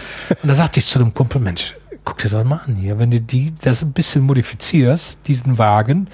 und 0.41 0.47
da 0.49 0.55
sagte 0.55 0.79
ich 0.79 0.85
zu 0.87 0.99
dem 0.99 1.13
Kumpel, 1.13 1.39
Mensch, 1.41 1.75
guck 2.03 2.17
dir 2.19 2.29
doch 2.29 2.43
mal 2.43 2.61
an 2.67 2.75
hier, 2.75 2.99
wenn 2.99 3.11
du 3.11 3.19
die, 3.21 3.53
das 3.63 3.81
ein 3.83 3.91
bisschen 3.93 4.23
modifizierst, 4.23 5.19
diesen 5.27 5.57
Wagen, 5.57 6.07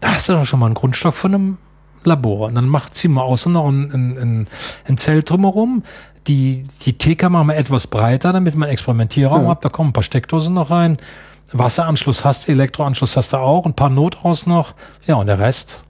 da 0.00 0.14
hast 0.14 0.28
du 0.28 0.32
doch 0.34 0.44
schon 0.44 0.60
mal 0.60 0.66
einen 0.66 0.74
Grundstock 0.74 1.14
von 1.14 1.34
einem 1.34 1.58
Labor. 2.04 2.48
Und 2.48 2.54
dann 2.54 2.68
macht 2.68 2.94
sie 2.94 3.08
mal 3.08 3.22
außen 3.22 3.52
noch 3.52 3.68
ein, 3.68 3.90
ein, 3.92 4.18
ein, 4.18 4.46
ein 4.86 4.96
Zelt 4.96 5.30
drumherum. 5.30 5.82
Die, 6.26 6.62
die 6.84 6.92
Theke 6.98 7.28
machen 7.30 7.48
wir 7.48 7.56
etwas 7.56 7.86
breiter, 7.86 8.32
damit 8.32 8.54
man 8.54 8.68
Experimentierraum 8.68 9.44
Ja. 9.44 9.50
hat. 9.50 9.64
Da 9.64 9.70
kommen 9.70 9.90
ein 9.90 9.92
paar 9.94 10.02
Steckdosen 10.02 10.54
noch 10.54 10.70
rein. 10.70 10.96
Wasseranschluss 11.52 12.24
hast 12.24 12.48
Elektroanschluss 12.48 13.16
hast 13.16 13.32
du 13.32 13.38
auch, 13.38 13.66
ein 13.66 13.74
paar 13.74 13.90
Notaus 13.90 14.46
noch. 14.46 14.74
Ja, 15.06 15.16
und 15.16 15.26
der 15.26 15.38
Rest 15.38 15.84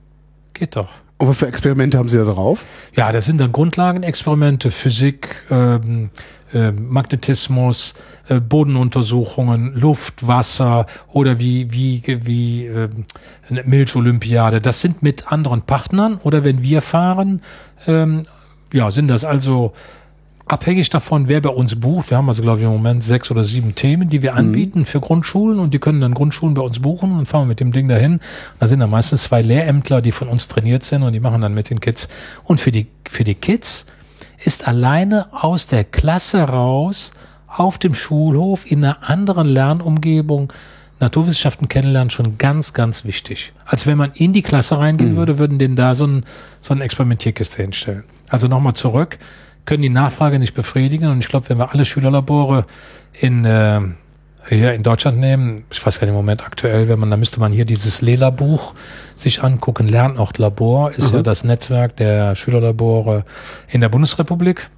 geht 0.54 0.76
doch. 0.76 0.88
Und 1.18 1.26
was 1.26 1.38
für 1.38 1.48
Experimente 1.48 1.98
haben 1.98 2.08
Sie 2.08 2.16
da 2.16 2.24
drauf? 2.24 2.64
Ja, 2.94 3.10
das 3.10 3.24
sind 3.24 3.40
dann 3.40 3.50
Grundlagenexperimente, 3.50 4.70
Physik, 4.70 5.28
ähm, 5.50 6.10
äh, 6.52 6.70
Magnetismus, 6.70 7.94
äh, 8.28 8.40
Bodenuntersuchungen, 8.40 9.74
Luft, 9.74 10.26
Wasser 10.26 10.86
oder 11.08 11.40
wie 11.40 11.72
wie 11.72 12.02
wie 12.24 12.66
ähm, 12.66 13.04
eine 13.50 13.64
Milch-Olympiade. 13.64 14.60
Das 14.60 14.80
sind 14.80 15.02
mit 15.02 15.30
anderen 15.32 15.62
Partnern 15.62 16.18
oder 16.22 16.44
wenn 16.44 16.62
wir 16.62 16.82
fahren, 16.82 17.42
ähm, 17.88 18.22
ja, 18.72 18.92
sind 18.92 19.08
das 19.08 19.24
also 19.24 19.72
abhängig 20.48 20.90
davon, 20.90 21.28
wer 21.28 21.40
bei 21.40 21.50
uns 21.50 21.78
bucht. 21.78 22.10
Wir 22.10 22.16
haben 22.16 22.28
also, 22.28 22.42
glaube 22.42 22.58
ich, 22.58 22.64
im 22.64 22.70
Moment 22.70 23.02
sechs 23.02 23.30
oder 23.30 23.44
sieben 23.44 23.74
Themen, 23.74 24.08
die 24.08 24.22
wir 24.22 24.34
anbieten 24.34 24.84
für 24.84 25.00
Grundschulen 25.00 25.58
und 25.58 25.74
die 25.74 25.78
können 25.78 26.00
dann 26.00 26.14
Grundschulen 26.14 26.54
bei 26.54 26.62
uns 26.62 26.80
buchen 26.80 27.18
und 27.18 27.26
fahren 27.26 27.48
mit 27.48 27.60
dem 27.60 27.72
Ding 27.72 27.88
dahin. 27.88 28.20
Da 28.58 28.66
sind 28.66 28.80
dann 28.80 28.90
meistens 28.90 29.24
zwei 29.24 29.42
Lehrämtler, 29.42 30.00
die 30.00 30.12
von 30.12 30.28
uns 30.28 30.48
trainiert 30.48 30.82
sind 30.82 31.02
und 31.02 31.12
die 31.12 31.20
machen 31.20 31.40
dann 31.40 31.54
mit 31.54 31.70
den 31.70 31.80
Kids. 31.80 32.08
Und 32.44 32.60
für 32.60 32.72
die, 32.72 32.86
für 33.08 33.24
die 33.24 33.34
Kids 33.34 33.86
ist 34.42 34.66
alleine 34.66 35.28
aus 35.32 35.66
der 35.66 35.84
Klasse 35.84 36.42
raus 36.42 37.12
auf 37.46 37.78
dem 37.78 37.94
Schulhof 37.94 38.70
in 38.70 38.84
einer 38.84 39.08
anderen 39.08 39.48
Lernumgebung 39.48 40.52
Naturwissenschaften 41.00 41.68
kennenlernen 41.68 42.10
schon 42.10 42.38
ganz, 42.38 42.72
ganz 42.72 43.04
wichtig. 43.04 43.52
Als 43.64 43.86
wenn 43.86 43.98
man 43.98 44.12
in 44.14 44.32
die 44.32 44.42
Klasse 44.42 44.78
reingehen 44.78 45.16
würde, 45.16 45.38
würden 45.38 45.58
denen 45.58 45.76
da 45.76 45.94
so 45.94 46.06
ein, 46.06 46.24
so 46.60 46.74
ein 46.74 46.80
Experimentierkiste 46.80 47.62
hinstellen. 47.62 48.04
Also 48.28 48.48
nochmal 48.48 48.74
zurück, 48.74 49.18
können 49.68 49.82
die 49.82 49.90
Nachfrage 49.90 50.38
nicht 50.38 50.54
befriedigen 50.54 51.10
und 51.10 51.20
ich 51.20 51.28
glaube, 51.28 51.50
wenn 51.50 51.58
wir 51.58 51.72
alle 51.72 51.84
Schülerlabore 51.84 52.64
in, 53.12 53.44
äh, 53.44 53.82
hier 54.48 54.72
in 54.72 54.82
Deutschland 54.82 55.18
nehmen, 55.18 55.64
ich 55.70 55.84
weiß 55.84 56.00
gar 56.00 56.06
nicht 56.06 56.12
im 56.12 56.16
Moment 56.16 56.42
aktuell, 56.42 56.88
wenn 56.88 56.98
man, 56.98 57.10
da 57.10 57.18
müsste 57.18 57.38
man 57.38 57.52
hier 57.52 57.66
dieses 57.66 58.00
Lela-Buch 58.00 58.72
sich 59.14 59.42
angucken. 59.42 59.86
Lernort 59.86 60.38
Labor 60.38 60.92
ist 60.92 61.12
ja 61.12 61.20
das 61.20 61.44
Netzwerk 61.44 61.96
der 61.98 62.34
Schülerlabore 62.34 63.26
in 63.68 63.82
der 63.82 63.90
Bundesrepublik. 63.90 64.70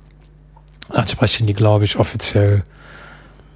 Ansprechen 0.89 1.47
die, 1.47 1.55
glaube 1.55 1.85
ich, 1.85 1.97
offiziell 1.97 2.65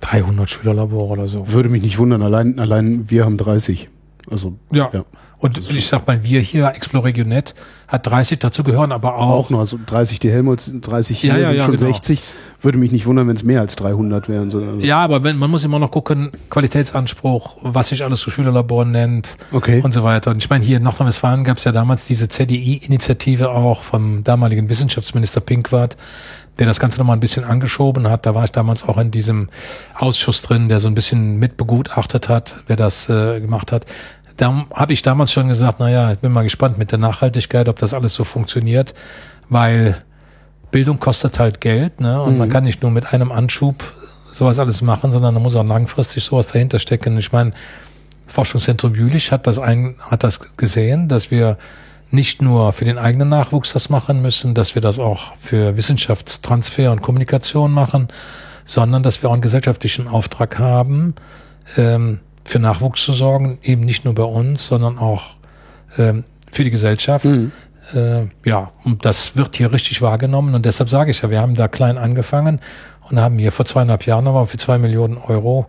300 0.02 0.48
Schülerlabore 0.48 1.14
oder 1.14 1.26
so. 1.26 1.48
Würde 1.48 1.68
mich 1.68 1.82
nicht 1.82 1.98
wundern, 1.98 2.22
allein, 2.22 2.60
allein 2.60 3.10
wir 3.10 3.24
haben 3.24 3.38
30. 3.38 3.88
Also, 4.30 4.54
Ja. 4.70 4.88
ja. 4.92 5.04
Und 5.38 5.58
ich 5.70 5.86
sag 5.86 6.06
mal, 6.06 6.24
wir 6.24 6.40
hier, 6.40 6.68
Exploregionet, 6.74 7.54
hat 7.88 8.06
30 8.06 8.38
dazu 8.38 8.64
gehören, 8.64 8.92
aber 8.92 9.16
auch, 9.16 9.30
Auch 9.46 9.50
noch, 9.50 9.58
also 9.60 9.78
30 9.84 10.18
die 10.18 10.30
Helmholtz, 10.30 10.72
30 10.80 11.18
hier 11.18 11.32
Ja, 11.32 11.38
ja, 11.38 11.46
sind 11.48 11.56
ja, 11.56 11.64
schon 11.66 11.76
genau. 11.76 11.90
60. 11.92 12.22
Würde 12.62 12.78
mich 12.78 12.92
nicht 12.92 13.04
wundern, 13.06 13.28
wenn 13.28 13.36
es 13.36 13.44
mehr 13.44 13.60
als 13.60 13.76
300 13.76 14.28
wären. 14.28 14.50
So, 14.50 14.58
also, 14.58 14.78
ja, 14.78 14.98
aber 14.98 15.22
wenn, 15.22 15.36
man 15.36 15.50
muss 15.50 15.64
immer 15.64 15.78
noch 15.78 15.90
gucken, 15.90 16.30
Qualitätsanspruch, 16.50 17.58
was 17.60 17.88
sich 17.88 18.02
alles 18.02 18.20
so 18.20 18.30
Schülerlabor 18.30 18.84
nennt 18.84 19.36
Okay. 19.52 19.80
und 19.82 19.92
so 19.92 20.02
weiter. 20.02 20.30
Und 20.30 20.38
ich 20.38 20.48
meine, 20.48 20.64
hier 20.64 20.78
in 20.78 20.82
Nordrhein-Westfalen 20.82 21.44
gab 21.44 21.58
es 21.58 21.64
ja 21.64 21.72
damals 21.72 22.06
diese 22.06 22.28
ZDI-Initiative 22.28 23.50
auch 23.50 23.82
vom 23.82 24.24
damaligen 24.24 24.68
Wissenschaftsminister 24.68 25.40
Pinkwart, 25.40 25.96
der 26.58 26.66
das 26.66 26.80
Ganze 26.80 26.98
nochmal 26.98 27.16
ein 27.16 27.20
bisschen 27.20 27.44
angeschoben 27.44 28.08
hat. 28.08 28.26
Da 28.26 28.34
war 28.34 28.44
ich 28.44 28.52
damals 28.52 28.82
auch 28.88 28.96
in 28.96 29.10
diesem 29.10 29.48
Ausschuss 29.98 30.40
drin, 30.42 30.68
der 30.68 30.80
so 30.80 30.88
ein 30.88 30.94
bisschen 30.94 31.38
mitbegutachtet 31.38 32.28
hat, 32.28 32.56
wer 32.66 32.76
das 32.76 33.08
äh, 33.10 33.40
gemacht 33.40 33.72
hat. 33.72 33.86
Da 34.36 34.66
habe 34.74 34.92
ich 34.92 35.02
damals 35.02 35.32
schon 35.32 35.48
gesagt, 35.48 35.80
naja, 35.80 36.12
ich 36.12 36.18
bin 36.18 36.32
mal 36.32 36.42
gespannt 36.42 36.78
mit 36.78 36.90
der 36.90 36.98
Nachhaltigkeit, 36.98 37.68
ob 37.68 37.78
das 37.78 37.94
alles 37.94 38.14
so 38.14 38.24
funktioniert, 38.24 38.94
weil 39.48 39.96
Bildung 40.70 40.98
kostet 40.98 41.38
halt 41.38 41.60
Geld, 41.60 42.00
ne? 42.00 42.20
Und 42.20 42.36
man 42.36 42.48
kann 42.48 42.64
nicht 42.64 42.82
nur 42.82 42.90
mit 42.90 43.12
einem 43.12 43.30
Anschub 43.30 43.92
sowas 44.32 44.58
alles 44.58 44.82
machen, 44.82 45.12
sondern 45.12 45.34
da 45.34 45.40
muss 45.40 45.54
auch 45.54 45.64
langfristig 45.64 46.24
sowas 46.24 46.48
dahinter 46.48 46.80
stecken. 46.80 47.16
Ich 47.18 47.30
meine, 47.30 47.52
Forschungszentrum 48.26 48.94
Jülich 48.94 49.30
hat 49.30 49.46
das 49.46 49.60
ein, 49.60 49.94
hat 50.00 50.24
das 50.24 50.56
gesehen, 50.56 51.08
dass 51.08 51.30
wir 51.30 51.58
nicht 52.10 52.42
nur 52.42 52.72
für 52.72 52.84
den 52.84 52.98
eigenen 52.98 53.28
Nachwuchs 53.28 53.72
das 53.72 53.90
machen 53.90 54.22
müssen, 54.22 54.54
dass 54.54 54.74
wir 54.74 54.82
das 54.82 54.98
auch 54.98 55.36
für 55.38 55.76
Wissenschaftstransfer 55.76 56.90
und 56.90 57.02
Kommunikation 57.02 57.72
machen, 57.72 58.08
sondern 58.64 59.02
dass 59.02 59.22
wir 59.22 59.28
auch 59.28 59.34
einen 59.34 59.42
gesellschaftlichen 59.42 60.08
Auftrag 60.08 60.58
haben, 60.58 61.14
ähm, 61.76 62.20
für 62.44 62.58
Nachwuchs 62.58 63.02
zu 63.02 63.12
sorgen, 63.12 63.58
eben 63.62 63.82
nicht 63.84 64.04
nur 64.04 64.14
bei 64.14 64.24
uns, 64.24 64.66
sondern 64.66 64.98
auch 64.98 65.22
ähm, 65.98 66.24
für 66.50 66.64
die 66.64 66.70
Gesellschaft. 66.70 67.24
Mhm. 67.24 67.52
Äh, 67.92 68.26
ja, 68.44 68.70
und 68.84 69.04
das 69.04 69.36
wird 69.36 69.56
hier 69.56 69.72
richtig 69.72 70.00
wahrgenommen 70.02 70.54
und 70.54 70.64
deshalb 70.64 70.88
sage 70.88 71.10
ich 71.10 71.22
ja, 71.22 71.30
wir 71.30 71.40
haben 71.40 71.54
da 71.54 71.68
klein 71.68 71.98
angefangen 71.98 72.60
und 73.10 73.20
haben 73.20 73.38
hier 73.38 73.52
vor 73.52 73.66
zweieinhalb 73.66 74.06
Jahren 74.06 74.24
nochmal 74.24 74.46
für 74.46 74.56
zwei 74.56 74.78
Millionen 74.78 75.18
Euro 75.18 75.66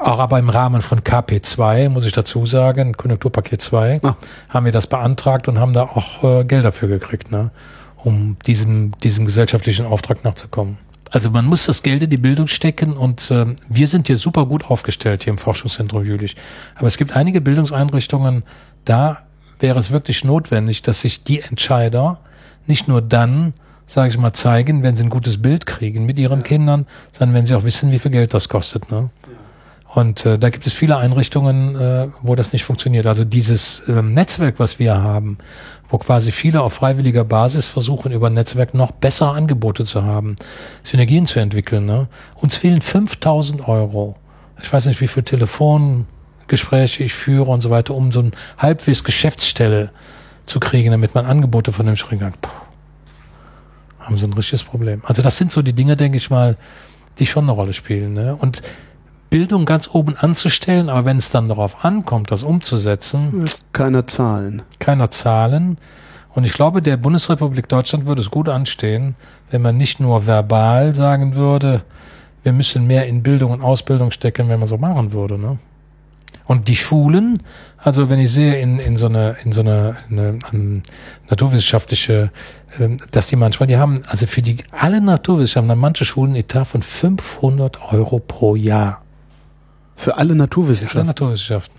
auch 0.00 0.18
aber 0.18 0.38
im 0.38 0.48
Rahmen 0.48 0.80
von 0.82 1.00
KP2, 1.00 1.90
muss 1.90 2.06
ich 2.06 2.12
dazu 2.12 2.46
sagen, 2.46 2.94
Konjunkturpaket 2.96 3.60
2, 3.60 4.00
ah. 4.02 4.16
haben 4.48 4.64
wir 4.64 4.72
das 4.72 4.86
beantragt 4.86 5.46
und 5.46 5.60
haben 5.60 5.74
da 5.74 5.82
auch 5.82 6.24
äh, 6.24 6.44
Geld 6.44 6.64
dafür 6.64 6.88
gekriegt, 6.88 7.30
ne, 7.30 7.50
um 7.96 8.36
diesem, 8.46 8.92
diesem 8.98 9.26
gesellschaftlichen 9.26 9.84
Auftrag 9.84 10.24
nachzukommen. 10.24 10.78
Also 11.10 11.30
man 11.30 11.44
muss 11.44 11.66
das 11.66 11.82
Geld 11.82 12.02
in 12.02 12.10
die 12.10 12.16
Bildung 12.16 12.46
stecken 12.46 12.96
und 12.96 13.30
äh, 13.30 13.46
wir 13.68 13.88
sind 13.88 14.06
hier 14.06 14.16
super 14.16 14.46
gut 14.46 14.70
aufgestellt 14.70 15.24
hier 15.24 15.32
im 15.32 15.38
Forschungszentrum 15.38 16.04
Jülich. 16.04 16.36
Aber 16.76 16.86
es 16.86 16.96
gibt 16.96 17.16
einige 17.16 17.40
Bildungseinrichtungen, 17.40 18.44
da 18.84 19.18
wäre 19.58 19.78
es 19.78 19.90
wirklich 19.90 20.24
notwendig, 20.24 20.82
dass 20.82 21.00
sich 21.00 21.24
die 21.24 21.40
Entscheider 21.40 22.18
nicht 22.66 22.86
nur 22.86 23.02
dann, 23.02 23.54
sage 23.86 24.08
ich 24.08 24.18
mal, 24.18 24.32
zeigen, 24.32 24.82
wenn 24.82 24.94
sie 24.94 25.02
ein 25.02 25.10
gutes 25.10 25.42
Bild 25.42 25.66
kriegen 25.66 26.06
mit 26.06 26.18
ihren 26.18 26.40
ja. 26.40 26.44
Kindern, 26.44 26.86
sondern 27.12 27.34
wenn 27.34 27.46
sie 27.46 27.54
auch 27.54 27.64
wissen, 27.64 27.90
wie 27.90 27.98
viel 27.98 28.12
Geld 28.12 28.32
das 28.32 28.48
kostet. 28.48 28.90
Ne? 28.90 29.10
Und 29.92 30.24
äh, 30.24 30.38
da 30.38 30.50
gibt 30.50 30.66
es 30.66 30.72
viele 30.72 30.96
Einrichtungen, 30.96 31.74
äh, 31.74 32.08
wo 32.22 32.36
das 32.36 32.52
nicht 32.52 32.64
funktioniert. 32.64 33.06
Also 33.06 33.24
dieses 33.24 33.80
äh, 33.88 34.02
Netzwerk, 34.02 34.58
was 34.58 34.78
wir 34.78 35.02
haben, 35.02 35.38
wo 35.90 35.98
quasi 35.98 36.32
viele 36.32 36.62
auf 36.62 36.74
freiwilliger 36.74 37.24
Basis 37.24 37.68
versuchen, 37.68 38.12
über 38.12 38.28
ein 38.28 38.34
Netzwerk 38.34 38.74
noch 38.74 38.92
bessere 38.92 39.30
Angebote 39.30 39.84
zu 39.84 40.04
haben, 40.04 40.36
Synergien 40.84 41.26
zu 41.26 41.40
entwickeln. 41.40 41.84
Ne? 41.84 42.08
Uns 42.36 42.56
fehlen 42.56 42.80
5000 42.80 43.68
Euro. 43.68 44.16
Ich 44.62 44.72
weiß 44.72 44.86
nicht, 44.86 45.00
wie 45.00 45.08
viel 45.08 45.24
Telefongespräche 45.24 47.02
ich 47.02 47.12
führe 47.12 47.50
und 47.50 47.60
so 47.60 47.70
weiter, 47.70 47.94
um 47.94 48.12
so 48.12 48.20
ein 48.20 48.32
halbwegs 48.56 49.02
Geschäftsstelle 49.02 49.90
zu 50.44 50.60
kriegen, 50.60 50.92
damit 50.92 51.14
man 51.14 51.26
Angebote 51.26 51.72
von 51.72 51.86
dem 51.86 51.96
kriegen 51.96 52.20
kann. 52.20 52.34
Puh, 52.40 52.50
haben 53.98 54.16
sie 54.16 54.26
ein 54.26 54.32
richtiges 54.32 54.62
Problem. 54.62 55.02
Also 55.04 55.22
das 55.22 55.38
sind 55.38 55.50
so 55.50 55.60
die 55.60 55.72
Dinge, 55.72 55.96
denke 55.96 56.18
ich 56.18 56.30
mal, 56.30 56.56
die 57.18 57.26
schon 57.26 57.44
eine 57.44 57.52
Rolle 57.52 57.72
spielen. 57.72 58.14
Ne? 58.14 58.36
Und 58.36 58.62
Bildung 59.30 59.64
ganz 59.64 59.88
oben 59.92 60.16
anzustellen, 60.16 60.88
aber 60.88 61.04
wenn 61.04 61.16
es 61.16 61.30
dann 61.30 61.48
darauf 61.48 61.84
ankommt, 61.84 62.32
das 62.32 62.42
umzusetzen. 62.42 63.44
Keiner 63.72 64.06
Zahlen. 64.06 64.62
Keiner 64.80 65.08
Zahlen. 65.08 65.78
Und 66.34 66.44
ich 66.44 66.52
glaube, 66.52 66.82
der 66.82 66.96
Bundesrepublik 66.96 67.68
Deutschland 67.68 68.06
würde 68.06 68.20
es 68.20 68.30
gut 68.30 68.48
anstehen, 68.48 69.14
wenn 69.50 69.62
man 69.62 69.76
nicht 69.76 70.00
nur 70.00 70.26
verbal 70.26 70.94
sagen 70.94 71.34
würde, 71.34 71.82
wir 72.42 72.52
müssen 72.52 72.86
mehr 72.86 73.06
in 73.06 73.22
Bildung 73.22 73.52
und 73.52 73.62
Ausbildung 73.62 74.10
stecken, 74.10 74.48
wenn 74.48 74.58
man 74.58 74.68
so 74.68 74.78
machen 74.78 75.12
würde. 75.12 75.38
Ne? 75.38 75.58
Und 76.46 76.68
die 76.68 76.76
Schulen, 76.76 77.42
also 77.78 78.10
wenn 78.10 78.18
ich 78.18 78.32
sehe 78.32 78.60
in, 78.60 78.78
in 78.78 78.96
so 78.96 79.06
eine, 79.06 79.36
in 79.44 79.52
so 79.52 79.60
eine, 79.60 79.96
eine, 80.10 80.38
eine 80.50 80.82
naturwissenschaftliche, 81.28 82.30
äh, 82.78 82.88
dass 83.10 83.28
die 83.28 83.36
manchmal, 83.36 83.66
die 83.66 83.76
haben, 83.76 84.02
also 84.08 84.26
für 84.26 84.42
die 84.42 84.58
alle 84.72 85.00
Naturwissenschaften, 85.00 85.78
manche 85.78 86.04
Schulen 86.04 86.34
Etat 86.34 86.64
von 86.64 86.82
500 86.82 87.92
Euro 87.92 88.18
pro 88.18 88.56
Jahr. 88.56 89.02
Für 90.00 90.16
alle 90.16 90.34
Naturwissenschaften. 90.34 90.92
Für 90.92 90.98
alle 91.00 91.06
Naturwissenschaften. 91.08 91.74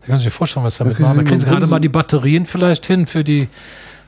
Da 0.00 0.06
kannst 0.06 0.24
du 0.24 0.28
dir 0.28 0.30
vorstellen, 0.30 0.64
was 0.64 0.78
damit 0.78 1.00
machen. 1.00 1.16
Da 1.16 1.22
kriegen 1.24 1.40
sie 1.40 1.46
gerade 1.46 1.66
mal 1.66 1.80
die 1.80 1.88
Batterien 1.88 2.46
vielleicht 2.46 2.86
hin 2.86 3.06
für 3.08 3.24
die 3.24 3.48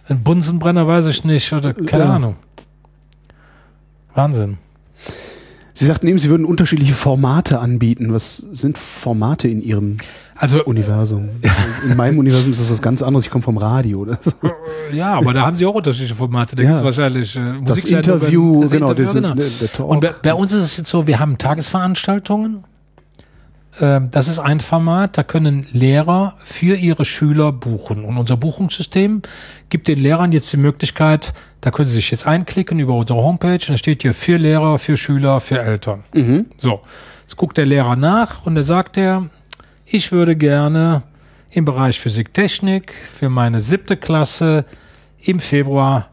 einen 0.08 0.22
Bunsenbrenner, 0.22 0.86
weiß 0.86 1.06
ich 1.06 1.24
nicht, 1.24 1.52
oder 1.52 1.74
keine 1.74 2.04
ja. 2.04 2.14
Ahnung. 2.14 2.36
Wahnsinn. 4.14 4.58
Sie 5.74 5.84
sagten 5.84 6.06
eben, 6.06 6.18
Sie 6.18 6.30
würden 6.30 6.46
unterschiedliche 6.46 6.94
Formate 6.94 7.58
anbieten. 7.58 8.12
Was 8.12 8.36
sind 8.36 8.78
Formate 8.78 9.48
in 9.48 9.60
Ihrem 9.62 9.96
also, 10.36 10.64
Universum? 10.64 11.28
In 11.84 11.96
meinem 11.96 12.18
Universum 12.18 12.52
ist 12.52 12.60
das 12.60 12.70
was 12.70 12.80
ganz 12.80 13.02
anderes. 13.02 13.24
Ich 13.24 13.30
komme 13.30 13.42
vom 13.42 13.58
Radio. 13.58 14.06
ja, 14.94 15.14
aber 15.14 15.34
da 15.34 15.44
haben 15.44 15.56
Sie 15.56 15.66
auch 15.66 15.74
unterschiedliche 15.74 16.14
Formate. 16.14 16.54
Da 16.54 16.62
ja. 16.62 16.68
gibt 16.68 16.78
es 16.78 16.84
wahrscheinlich 16.84 17.36
äh, 17.36 17.40
das 17.64 17.84
Interview, 17.84 18.62
das 18.62 18.70
genau, 18.70 18.90
Interview, 18.92 19.12
genau. 19.12 19.34
Der, 19.34 19.46
der. 19.48 19.86
Und 19.86 20.00
bei, 20.00 20.14
bei, 20.22 20.34
uns 20.34 20.52
ist 20.52 20.62
es 20.62 20.76
jetzt 20.76 20.88
so, 20.88 21.06
wir 21.08 21.18
haben 21.18 21.36
Tagesveranstaltungen 21.36 22.64
das 23.78 24.28
ist 24.28 24.38
ein 24.38 24.60
Format, 24.60 25.18
da 25.18 25.22
können 25.22 25.66
Lehrer 25.72 26.34
für 26.38 26.76
ihre 26.76 27.04
Schüler 27.04 27.52
buchen. 27.52 28.04
Und 28.04 28.16
unser 28.16 28.36
Buchungssystem 28.36 29.20
gibt 29.68 29.88
den 29.88 29.98
Lehrern 29.98 30.32
jetzt 30.32 30.52
die 30.52 30.56
Möglichkeit, 30.56 31.34
da 31.60 31.70
können 31.70 31.88
sie 31.88 31.96
sich 31.96 32.10
jetzt 32.10 32.26
einklicken 32.26 32.78
über 32.78 32.94
unsere 32.94 33.22
Homepage 33.22 33.54
und 33.54 33.70
da 33.70 33.76
steht 33.76 34.02
hier 34.02 34.14
für 34.14 34.38
Lehrer, 34.38 34.78
für 34.78 34.96
Schüler, 34.96 35.40
für 35.40 35.60
Eltern. 35.60 36.04
Mhm. 36.14 36.46
So, 36.58 36.80
jetzt 37.22 37.36
guckt 37.36 37.58
der 37.58 37.66
Lehrer 37.66 37.96
nach 37.96 38.46
und 38.46 38.54
da 38.54 38.62
sagt 38.62 38.96
er, 38.96 39.28
ich 39.84 40.10
würde 40.10 40.36
gerne 40.36 41.02
im 41.50 41.64
Bereich 41.64 42.00
Physik, 42.00 42.32
Technik 42.32 42.94
für 42.94 43.28
meine 43.28 43.60
siebte 43.60 43.96
Klasse 43.96 44.64
im 45.18 45.38
Februar 45.38 46.08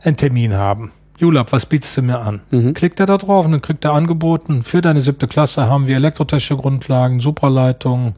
einen 0.00 0.16
Termin 0.16 0.54
haben. 0.54 0.92
Julab, 1.22 1.52
was 1.52 1.66
bietest 1.66 1.96
du 1.96 2.02
mir 2.02 2.18
an? 2.18 2.40
Mhm. 2.50 2.74
Klickt 2.74 2.98
er 2.98 3.06
da 3.06 3.16
drauf 3.16 3.46
und 3.46 3.52
dann 3.52 3.62
kriegt 3.62 3.84
er 3.84 3.92
angeboten, 3.92 4.64
für 4.64 4.82
deine 4.82 5.00
siebte 5.00 5.28
Klasse 5.28 5.66
haben 5.68 5.86
wir 5.86 5.94
elektrotechnische 5.94 6.56
Grundlagen, 6.56 7.20
Supraleitungen, 7.20 8.14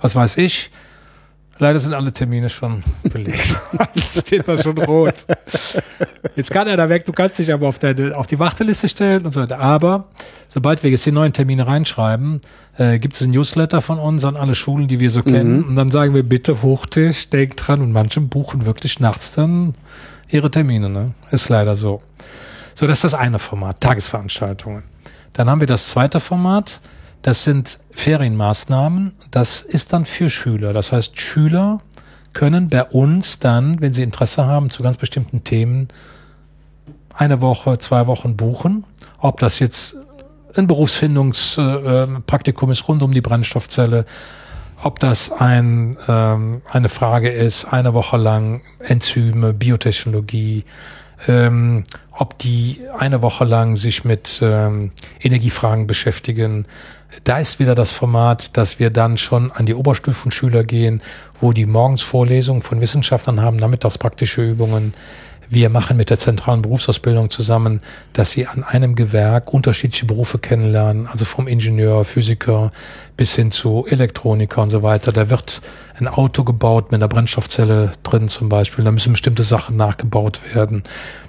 was 0.00 0.16
weiß 0.16 0.38
ich. 0.38 0.70
Leider 1.58 1.78
sind 1.78 1.92
alle 1.92 2.10
Termine 2.10 2.48
schon 2.48 2.82
belegt. 3.02 3.54
Es 3.94 4.20
steht 4.20 4.48
da 4.48 4.56
schon 4.56 4.78
rot. 4.78 5.26
Jetzt 6.36 6.50
kann 6.50 6.68
er 6.68 6.78
da 6.78 6.88
weg, 6.88 7.04
du 7.04 7.12
kannst 7.12 7.38
dich 7.38 7.52
aber 7.52 7.68
auf, 7.68 7.78
deine, 7.78 8.16
auf 8.16 8.26
die 8.26 8.38
Warteliste 8.38 8.88
stellen 8.88 9.26
und 9.26 9.32
so 9.32 9.42
weiter. 9.42 9.58
Aber 9.58 10.06
sobald 10.46 10.82
wir 10.82 10.90
jetzt 10.90 11.04
die 11.04 11.12
neuen 11.12 11.34
Termine 11.34 11.66
reinschreiben, 11.66 12.40
äh, 12.78 12.98
gibt 12.98 13.14
es 13.16 13.20
ein 13.20 13.32
Newsletter 13.32 13.82
von 13.82 13.98
uns 13.98 14.24
an 14.24 14.36
alle 14.36 14.54
Schulen, 14.54 14.88
die 14.88 15.00
wir 15.00 15.10
so 15.10 15.20
mhm. 15.20 15.32
kennen. 15.32 15.64
Und 15.64 15.76
dann 15.76 15.90
sagen 15.90 16.14
wir 16.14 16.22
bitte 16.22 16.62
Hochtisch, 16.62 17.28
denk 17.28 17.58
dran. 17.58 17.82
Und 17.82 17.92
manche 17.92 18.22
buchen 18.22 18.64
wirklich 18.64 19.00
nachts 19.00 19.32
dann 19.32 19.74
ihre 20.28 20.50
Termine. 20.50 20.88
Ne? 20.88 21.14
Ist 21.30 21.48
leider 21.48 21.76
so. 21.76 22.02
So, 22.74 22.86
das 22.86 22.98
ist 22.98 23.04
das 23.04 23.14
eine 23.14 23.38
Format, 23.38 23.80
Tagesveranstaltungen. 23.80 24.84
Dann 25.32 25.50
haben 25.50 25.60
wir 25.60 25.66
das 25.66 25.88
zweite 25.88 26.20
Format, 26.20 26.80
das 27.22 27.44
sind 27.44 27.78
Ferienmaßnahmen. 27.90 29.14
Das 29.30 29.60
ist 29.60 29.92
dann 29.92 30.04
für 30.04 30.30
Schüler. 30.30 30.72
Das 30.72 30.92
heißt, 30.92 31.20
Schüler 31.20 31.80
können 32.32 32.68
bei 32.68 32.84
uns 32.84 33.40
dann, 33.40 33.80
wenn 33.80 33.92
sie 33.92 34.04
Interesse 34.04 34.46
haben, 34.46 34.70
zu 34.70 34.82
ganz 34.82 34.96
bestimmten 34.96 35.44
Themen 35.44 35.88
eine 37.14 37.40
Woche, 37.40 37.78
zwei 37.78 38.06
Wochen 38.06 38.36
buchen. 38.36 38.84
Ob 39.18 39.40
das 39.40 39.58
jetzt 39.58 39.96
ein 40.56 40.68
Berufsfindungspraktikum 40.68 42.70
ist 42.70 42.88
rund 42.88 43.02
um 43.02 43.12
die 43.12 43.20
Brennstoffzelle, 43.20 44.06
ob 44.82 44.98
das 45.00 45.32
ein, 45.32 45.96
ähm, 46.08 46.62
eine 46.70 46.88
Frage 46.88 47.30
ist, 47.30 47.66
eine 47.66 47.94
Woche 47.94 48.16
lang 48.16 48.62
Enzyme, 48.80 49.52
Biotechnologie, 49.52 50.64
ähm, 51.26 51.84
ob 52.12 52.38
die 52.38 52.80
eine 52.96 53.22
Woche 53.22 53.44
lang 53.44 53.76
sich 53.76 54.04
mit 54.04 54.40
ähm, 54.42 54.92
Energiefragen 55.20 55.86
beschäftigen. 55.86 56.66
Da 57.24 57.38
ist 57.38 57.58
wieder 57.58 57.74
das 57.74 57.90
Format, 57.90 58.56
dass 58.56 58.78
wir 58.78 58.90
dann 58.90 59.18
schon 59.18 59.50
an 59.50 59.66
die 59.66 59.74
Oberstufenschüler 59.74 60.62
gehen, 60.62 61.00
wo 61.40 61.52
die 61.52 61.66
morgens 61.66 62.02
Vorlesungen 62.02 62.62
von 62.62 62.80
Wissenschaftlern 62.80 63.40
haben, 63.40 63.56
nachmittags 63.56 63.98
praktische 63.98 64.42
Übungen. 64.42 64.94
Wir 65.50 65.70
machen 65.70 65.96
mit 65.96 66.10
der 66.10 66.18
zentralen 66.18 66.60
Berufsausbildung 66.60 67.30
zusammen, 67.30 67.80
dass 68.12 68.32
sie 68.32 68.46
an 68.46 68.64
einem 68.64 68.94
Gewerk 68.94 69.52
unterschiedliche 69.52 70.04
Berufe 70.04 70.38
kennenlernen, 70.38 71.06
also 71.06 71.24
vom 71.24 71.48
Ingenieur, 71.48 72.04
Physiker 72.04 72.70
bis 73.16 73.34
hin 73.34 73.50
zu 73.50 73.86
Elektroniker 73.88 74.60
und 74.60 74.70
so 74.70 74.82
weiter. 74.82 75.10
Da 75.10 75.30
wird 75.30 75.62
ein 75.98 76.06
Auto 76.06 76.44
gebaut 76.44 76.92
mit 76.92 77.00
einer 77.00 77.08
Brennstoffzelle 77.08 77.92
drin 78.02 78.28
zum 78.28 78.50
Beispiel. 78.50 78.84
Da 78.84 78.92
müssen 78.92 79.12
bestimmte 79.12 79.42
Sachen 79.42 79.76
nachgebaut 79.76 80.40
werden. 80.54 80.82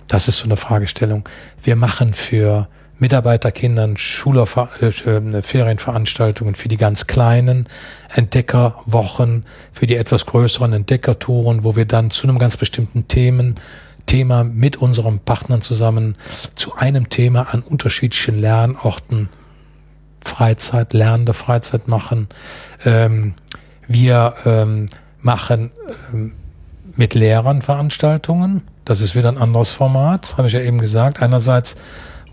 Das 0.08 0.28
ist 0.28 0.38
so 0.38 0.46
eine 0.46 0.58
Fragestellung. 0.58 1.28
Wir 1.64 1.78
machen 1.78 2.14
für 2.14 2.68
Mitarbeiterkindern 2.98 3.96
Schuler, 3.96 4.46
äh, 4.82 5.42
Ferienveranstaltungen 5.42 6.56
für 6.56 6.68
die 6.68 6.76
ganz 6.76 7.08
kleinen 7.08 7.68
Entdeckerwochen, 8.14 9.46
für 9.72 9.88
die 9.88 9.96
etwas 9.96 10.26
größeren 10.26 10.74
Entdeckertouren, 10.74 11.64
wo 11.64 11.78
wir 11.78 11.86
dann 11.86 12.12
zu 12.12 12.28
einem 12.28 12.40
ganz 12.40 12.58
bestimmten 12.58 13.08
Themen 13.08 13.56
Thema 14.10 14.44
mit 14.44 14.78
unseren 14.78 15.20
Partnern 15.20 15.62
zusammen 15.62 16.16
zu 16.56 16.76
einem 16.76 17.10
Thema 17.10 17.54
an 17.54 17.62
unterschiedlichen 17.62 18.42
Lernorten 18.42 19.30
Freizeit, 20.20 20.94
lernende 20.94 21.36
Freizeit 21.36 21.88
machen. 21.88 22.28
Ähm, 22.86 23.36
wir 23.88 24.34
ähm, 24.46 24.88
machen 25.22 25.70
ähm, 26.12 26.34
mit 26.96 27.14
Lehrern 27.14 27.62
Veranstaltungen. 27.62 28.64
Das 28.84 29.00
ist 29.00 29.14
wieder 29.14 29.30
ein 29.30 29.38
anderes 29.38 29.72
Format, 29.72 30.38
habe 30.38 30.48
ich 30.48 30.54
ja 30.54 30.62
eben 30.62 30.80
gesagt. 30.80 31.22
Einerseits 31.22 31.78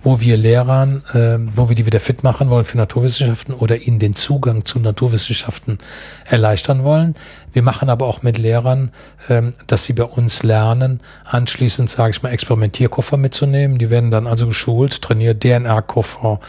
wo 0.02 0.20
wir 0.20 0.36
Lehrern, 0.36 1.02
äh, 1.12 1.38
wo 1.38 1.68
wir 1.68 1.76
die 1.76 1.86
wieder 1.86 2.00
fit 2.00 2.22
machen 2.22 2.50
wollen 2.50 2.64
für 2.64 2.76
Naturwissenschaften 2.76 3.54
oder 3.54 3.76
ihnen 3.78 3.98
den 3.98 4.14
Zugang 4.14 4.64
zu 4.64 4.78
Naturwissenschaften 4.78 5.78
erleichtern 6.24 6.84
wollen. 6.84 7.14
Wir 7.52 7.62
machen 7.62 7.88
aber 7.88 8.06
auch 8.06 8.22
mit 8.22 8.38
Lehrern, 8.38 8.92
ähm, 9.28 9.54
dass 9.66 9.84
sie 9.84 9.92
bei 9.92 10.04
uns 10.04 10.42
lernen, 10.42 11.00
anschließend, 11.24 11.90
sage 11.90 12.10
ich 12.10 12.22
mal, 12.22 12.30
Experimentierkoffer 12.30 13.16
mitzunehmen. 13.16 13.78
Die 13.78 13.90
werden 13.90 14.10
dann 14.10 14.26
also 14.26 14.46
geschult, 14.46 15.02
trainiert 15.02 15.42
DNR-Koffer, 15.42 16.40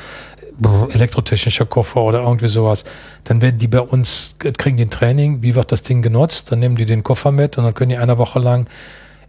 elektrotechnischer 0.92 1.66
Koffer 1.66 2.02
oder 2.02 2.22
irgendwie 2.22 2.48
sowas. 2.48 2.84
Dann 3.24 3.42
werden 3.42 3.58
die 3.60 3.68
bei 3.68 3.82
uns, 3.82 4.36
kriegen 4.40 4.78
den 4.78 4.90
Training, 4.90 5.42
wie 5.42 5.56
wird 5.56 5.72
das 5.72 5.84
Ding 5.84 6.02
genutzt, 6.02 6.52
dann 6.52 6.60
nehmen 6.60 6.76
die 6.76 6.86
den 6.86 7.04
Koffer 7.04 7.32
mit 7.32 7.58
und 7.58 7.64
dann 7.64 7.74
können 7.74 7.90
die 7.90 7.98
eine 7.98 8.18
Woche 8.18 8.40
lang 8.40 8.68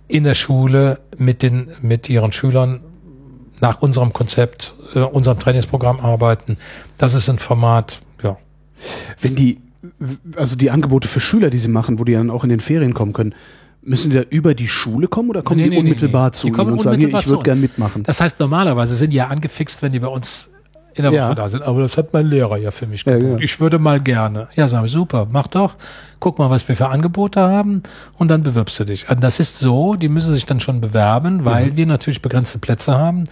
in 0.08 0.24
der 0.24 0.34
Schule 0.34 1.00
mit 1.18 1.42
den, 1.42 1.68
mit 1.82 2.08
ihren 2.08 2.32
Schülern 2.32 2.80
nach 3.60 3.80
unserem 3.80 4.12
Konzept, 4.12 4.74
äh, 4.94 5.00
unserem 5.00 5.38
Trainingsprogramm 5.38 6.00
arbeiten. 6.00 6.56
Das 6.96 7.14
ist 7.14 7.28
ein 7.28 7.38
Format, 7.38 8.00
ja. 8.22 8.36
Wenn 9.20 9.34
die, 9.34 9.60
also 10.36 10.56
die 10.56 10.70
Angebote 10.70 11.08
für 11.08 11.20
Schüler, 11.20 11.50
die 11.50 11.58
sie 11.58 11.68
machen, 11.68 11.98
wo 11.98 12.04
die 12.04 12.12
dann 12.12 12.30
auch 12.30 12.44
in 12.44 12.50
den 12.50 12.60
Ferien 12.60 12.94
kommen 12.94 13.12
können, 13.12 13.34
müssen 13.82 14.10
die 14.10 14.16
da 14.16 14.22
über 14.30 14.54
die 14.54 14.68
Schule 14.68 15.08
kommen 15.08 15.30
oder 15.30 15.42
kommen 15.42 15.58
Nee, 15.58 15.64
die 15.64 15.70
nee, 15.70 15.78
unmittelbar 15.78 16.26
nee. 16.26 16.32
zu 16.32 16.46
Die 16.48 16.52
Ihnen 16.52 16.72
und 16.72 16.82
sagen, 16.82 16.98
hier, 16.98 17.08
ich 17.08 17.28
würde 17.28 17.42
gern 17.42 17.60
mitmachen? 17.60 18.02
Das 18.02 18.20
heißt, 18.20 18.38
normalerweise 18.40 18.94
sind 18.94 19.12
die 19.12 19.16
ja 19.16 19.28
angefixt, 19.28 19.82
wenn 19.82 19.92
die 19.92 20.00
bei 20.00 20.08
uns 20.08 20.50
in 20.98 21.04
der 21.04 21.12
Woche 21.12 21.18
Ja. 21.20 21.34
da 21.34 21.48
sind. 21.48 21.62
Aber 21.62 21.80
das 21.82 21.96
hat 21.96 22.12
mein 22.12 22.26
Lehrer 22.26 22.56
ja 22.56 22.70
für 22.70 22.86
mich 22.86 23.04
Ja, 23.04 23.16
gebucht. 23.16 23.38
ja. 23.40 23.44
Ich 23.44 23.60
würde 23.60 23.78
mal 23.78 24.00
gerne. 24.00 24.48
Ja, 24.56 24.68
sag 24.68 24.84
ich, 24.84 24.92
super, 24.92 25.26
mach 25.30 25.46
doch. 25.46 25.74
Guck 26.20 26.38
mal, 26.38 26.50
was 26.50 26.66
wir 26.68 26.76
für 26.76 26.88
Angebote 26.88 27.40
haben 27.40 27.82
und 28.16 28.28
dann 28.28 28.42
bewirbst 28.42 28.78
du 28.80 28.84
dich. 28.84 29.08
Also 29.08 29.20
das 29.20 29.38
ist 29.40 29.58
so, 29.58 29.94
die 29.94 30.08
müssen 30.08 30.32
sich 30.32 30.46
dann 30.46 30.60
schon 30.60 30.80
bewerben, 30.80 31.44
weil 31.44 31.76
wir 31.76 31.86
natürlich 31.86 32.22
begrenzte 32.22 32.58
Plätze 32.58 32.98
haben 32.98 33.24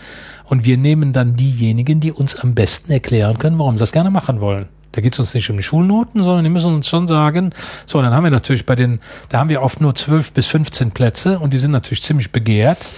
und 0.44 0.64
wir 0.64 0.76
nehmen 0.78 1.12
dann 1.12 1.34
diejenigen, 1.36 1.98
die 2.00 2.12
uns 2.12 2.36
am 2.36 2.54
besten 2.54 2.92
erklären 2.92 3.38
können, 3.38 3.58
warum 3.58 3.76
sie 3.76 3.82
das 3.82 3.92
gerne 3.92 4.10
machen 4.10 4.40
wollen. 4.40 4.68
Da 4.92 5.02
geht 5.02 5.12
es 5.12 5.18
uns 5.18 5.34
nicht 5.34 5.50
um 5.50 5.56
die 5.58 5.62
Schulnoten, 5.62 6.22
sondern 6.22 6.42
die 6.44 6.48
müssen 6.50 6.72
uns 6.74 6.88
schon 6.88 7.06
sagen, 7.06 7.50
so, 7.84 8.00
dann 8.00 8.14
haben 8.14 8.24
wir 8.24 8.30
natürlich 8.30 8.64
bei 8.64 8.76
den, 8.76 8.98
da 9.28 9.40
haben 9.40 9.50
wir 9.50 9.60
oft 9.60 9.80
nur 9.82 9.94
12 9.94 10.32
bis 10.32 10.46
15 10.46 10.92
Plätze 10.92 11.38
und 11.38 11.52
die 11.52 11.58
sind 11.58 11.70
natürlich 11.72 12.02
ziemlich 12.02 12.32
begehrt. 12.32 12.90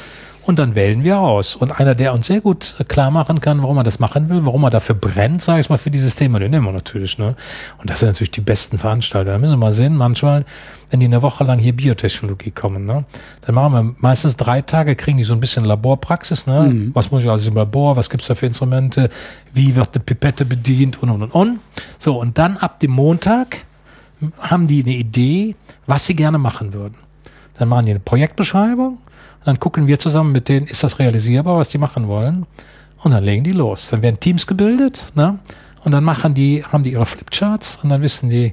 Und 0.49 0.59
dann 0.59 0.74
wählen 0.74 1.05
wir 1.05 1.20
aus. 1.20 1.57
Und 1.57 1.78
einer, 1.78 1.94
der 1.94 2.14
uns 2.14 2.26
sehr 2.26 2.40
gut 2.40 2.76
klar 2.88 3.11
machen 3.11 3.42
kann, 3.42 3.61
warum 3.61 3.76
er 3.76 3.84
das 3.84 3.99
machen 3.99 4.30
will, 4.30 4.46
warum 4.46 4.64
er 4.64 4.70
dafür 4.70 4.94
brennt, 4.94 5.42
sage 5.42 5.61
ich 5.61 5.68
mal, 5.68 5.76
für 5.76 5.90
dieses 5.90 6.14
Thema, 6.16 6.38
den 6.38 6.51
nehmen 6.51 6.64
wir 6.64 6.72
natürlich. 6.72 7.18
Ne? 7.18 7.36
Und 7.76 7.90
das 7.90 7.99
sind 7.99 8.09
natürlich 8.09 8.30
die 8.30 8.40
besten 8.40 8.78
Veranstalter. 8.78 9.32
Da 9.32 9.36
müssen 9.36 9.53
wir 9.53 9.59
mal 9.59 9.72
sehen, 9.72 9.94
manchmal, 9.94 10.46
wenn 10.88 11.01
die 11.01 11.07
eine 11.07 11.20
Woche 11.20 11.44
lang 11.44 11.59
hier 11.59 11.76
Biotechnologie 11.76 12.51
kommen, 12.53 12.86
ne? 12.86 13.05
dann 13.42 13.55
machen 13.57 13.72
wir 13.74 13.94
meistens 13.99 14.36
drei 14.36 14.62
Tage, 14.62 14.96
kriegen 14.96 15.18
die 15.18 15.24
so 15.24 15.34
ein 15.34 15.40
bisschen 15.40 15.66
Laborpraxis. 15.66 16.46
Ne? 16.46 16.92
Was 16.94 17.11
muss 17.11 17.24
ich 17.24 17.28
also 17.28 17.51
im 17.51 17.57
Labor, 17.57 17.96
was 17.96 18.09
gibt's 18.09 18.28
da 18.28 18.34
für 18.34 18.46
Instrumente, 18.46 19.11
wie 19.53 19.76
wird 19.76 19.96
die 19.96 19.99
Pipette 19.99 20.46
bedient 20.46 21.03
und, 21.03 21.11
und, 21.11 21.24
und, 21.24 21.34
und. 21.34 21.61
So, 21.99 22.18
und 22.18 22.38
dann 22.38 22.57
ab 22.57 22.80
dem 22.80 22.92
Montag 22.92 23.66
haben 24.40 24.66
die 24.66 24.82
eine 24.82 24.94
Idee, 24.94 25.57
was 25.86 26.07
sie 26.07 26.16
gerne 26.16 26.38
machen 26.38 26.72
würden. 26.72 26.94
Dann 27.59 27.68
machen 27.68 27.84
die 27.84 27.90
eine 27.90 28.01
Projektbeschreibung 28.01 28.96
dann 29.49 29.59
gucken 29.59 29.86
wir 29.86 29.99
zusammen 29.99 30.32
mit 30.32 30.51
denen, 30.51 30.66
ist 30.66 30.84
das 30.84 30.99
realisierbar, 30.99 31.57
was 31.57 31.70
die 31.70 31.78
machen 31.78 32.07
wollen? 32.07 32.44
Und 33.03 33.12
dann 33.12 33.24
legen 33.24 33.44
die 33.44 33.53
los. 33.53 33.88
Dann 33.88 34.03
werden 34.03 34.20
Teams 34.20 34.46
gebildet, 34.46 35.07
ne? 35.14 35.38
Und 35.84 35.92
dann 35.92 36.05
machen 36.05 36.34
die, 36.34 36.62
haben 36.62 36.82
die 36.82 36.92
ihre 36.92 37.07
Flipcharts 37.07 37.78
und 37.82 37.88
dann 37.88 38.03
wissen 38.03 38.28
die, 38.28 38.53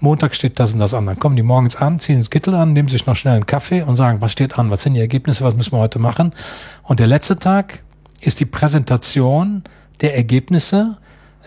Montag 0.00 0.34
steht 0.34 0.60
das 0.60 0.74
und 0.74 0.80
das 0.80 0.92
an. 0.92 1.06
Dann 1.06 1.18
kommen 1.18 1.34
die 1.34 1.42
morgens 1.42 1.76
an, 1.76 1.98
ziehen 1.98 2.18
das 2.18 2.28
Kittel 2.28 2.54
an, 2.54 2.74
nehmen 2.74 2.88
sich 2.88 3.06
noch 3.06 3.16
schnell 3.16 3.36
einen 3.36 3.46
Kaffee 3.46 3.80
und 3.80 3.96
sagen, 3.96 4.20
was 4.20 4.32
steht 4.32 4.58
an, 4.58 4.68
was 4.68 4.82
sind 4.82 4.92
die 4.92 5.00
Ergebnisse, 5.00 5.44
was 5.44 5.56
müssen 5.56 5.72
wir 5.72 5.78
heute 5.78 5.98
machen? 5.98 6.34
Und 6.82 7.00
der 7.00 7.06
letzte 7.06 7.38
Tag 7.38 7.82
ist 8.20 8.38
die 8.38 8.44
Präsentation 8.44 9.62
der 10.02 10.14
Ergebnisse, 10.14 10.98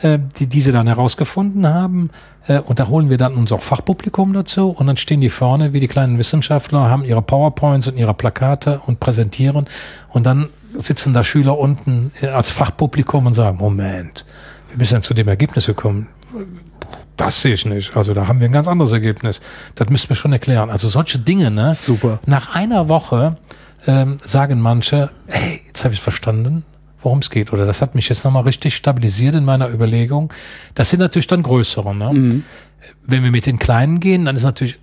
äh, 0.02 0.20
die 0.38 0.48
diese 0.48 0.72
dann 0.72 0.88
herausgefunden 0.88 1.68
haben. 1.68 2.10
Äh, 2.48 2.60
und 2.60 2.80
da 2.80 2.88
holen 2.88 3.10
wir 3.10 3.18
dann 3.18 3.36
unser 3.36 3.60
Fachpublikum 3.60 4.34
dazu 4.34 4.70
und 4.70 4.88
dann 4.88 4.98
stehen 4.98 5.22
die 5.22 5.30
vorne 5.30 5.74
wie 5.74 5.80
die 5.80 5.88
kleinen 5.88 6.18
Wissenschaftler, 6.18 6.89
haben 6.89 7.04
ihre 7.04 7.22
PowerPoints 7.22 7.88
und 7.88 7.98
ihre 7.98 8.14
Plakate 8.14 8.82
und 8.86 9.00
präsentieren. 9.00 9.66
Und 10.10 10.26
dann 10.26 10.50
sitzen 10.76 11.14
da 11.14 11.24
Schüler 11.24 11.58
unten 11.58 12.12
äh, 12.22 12.28
als 12.28 12.50
Fachpublikum 12.50 13.26
und 13.26 13.34
sagen, 13.34 13.58
Moment, 13.58 14.26
wir 14.70 14.78
müssen 14.78 15.02
zu 15.02 15.14
dem 15.14 15.28
Ergebnis 15.28 15.66
gekommen. 15.66 16.10
Das 17.16 17.41
sehe 17.41 17.54
ich 17.54 17.66
nicht. 17.66 17.98
Also 17.98 18.14
da 18.14 18.28
haben 18.28 18.39
wir 18.39 18.48
ein 18.48 18.54
ganz 18.54 18.68
anderes 18.68 18.91
Ergebnis. 18.91 19.41
Das 19.74 19.89
müssten 19.89 20.10
wir 20.10 20.16
schon 20.16 20.34
erklären. 20.34 20.70
Also 20.70 20.88
solche 20.88 21.18
Dinge, 21.18 21.50
ne? 21.50 21.74
Super. 21.74 22.20
Nach 22.28 22.54
einer 22.54 22.89
Woche 22.89 23.38
ähm, 23.88 24.18
sagen 24.24 24.62
manche, 24.62 25.10
hey, 25.26 25.62
jetzt 25.66 25.84
habe 25.84 25.95
ich 25.95 26.02
verstanden, 26.02 26.64
worum 27.02 27.20
es 27.20 27.30
geht. 27.30 27.54
Oder 27.54 27.66
das 27.66 27.82
hat 27.82 27.95
mich 27.95 28.10
jetzt 28.10 28.24
nochmal 28.24 28.43
richtig 28.43 28.76
stabilisiert 28.76 29.36
in 29.36 29.45
meiner 29.45 29.70
Überlegung. 29.70 30.34
Das 30.74 30.89
sind 30.89 31.00
natürlich 31.00 31.28
dann 31.28 31.43
größere. 31.43 31.95
Ne? 31.95 32.41
Wenn 33.06 33.24
wir 33.24 33.32
mit 33.32 33.45
den 33.45 33.60
Kleinen 33.60 34.00
gehen, 34.00 34.26
dann 34.26 34.36
ist 34.36 34.43
natürlich 34.43 34.80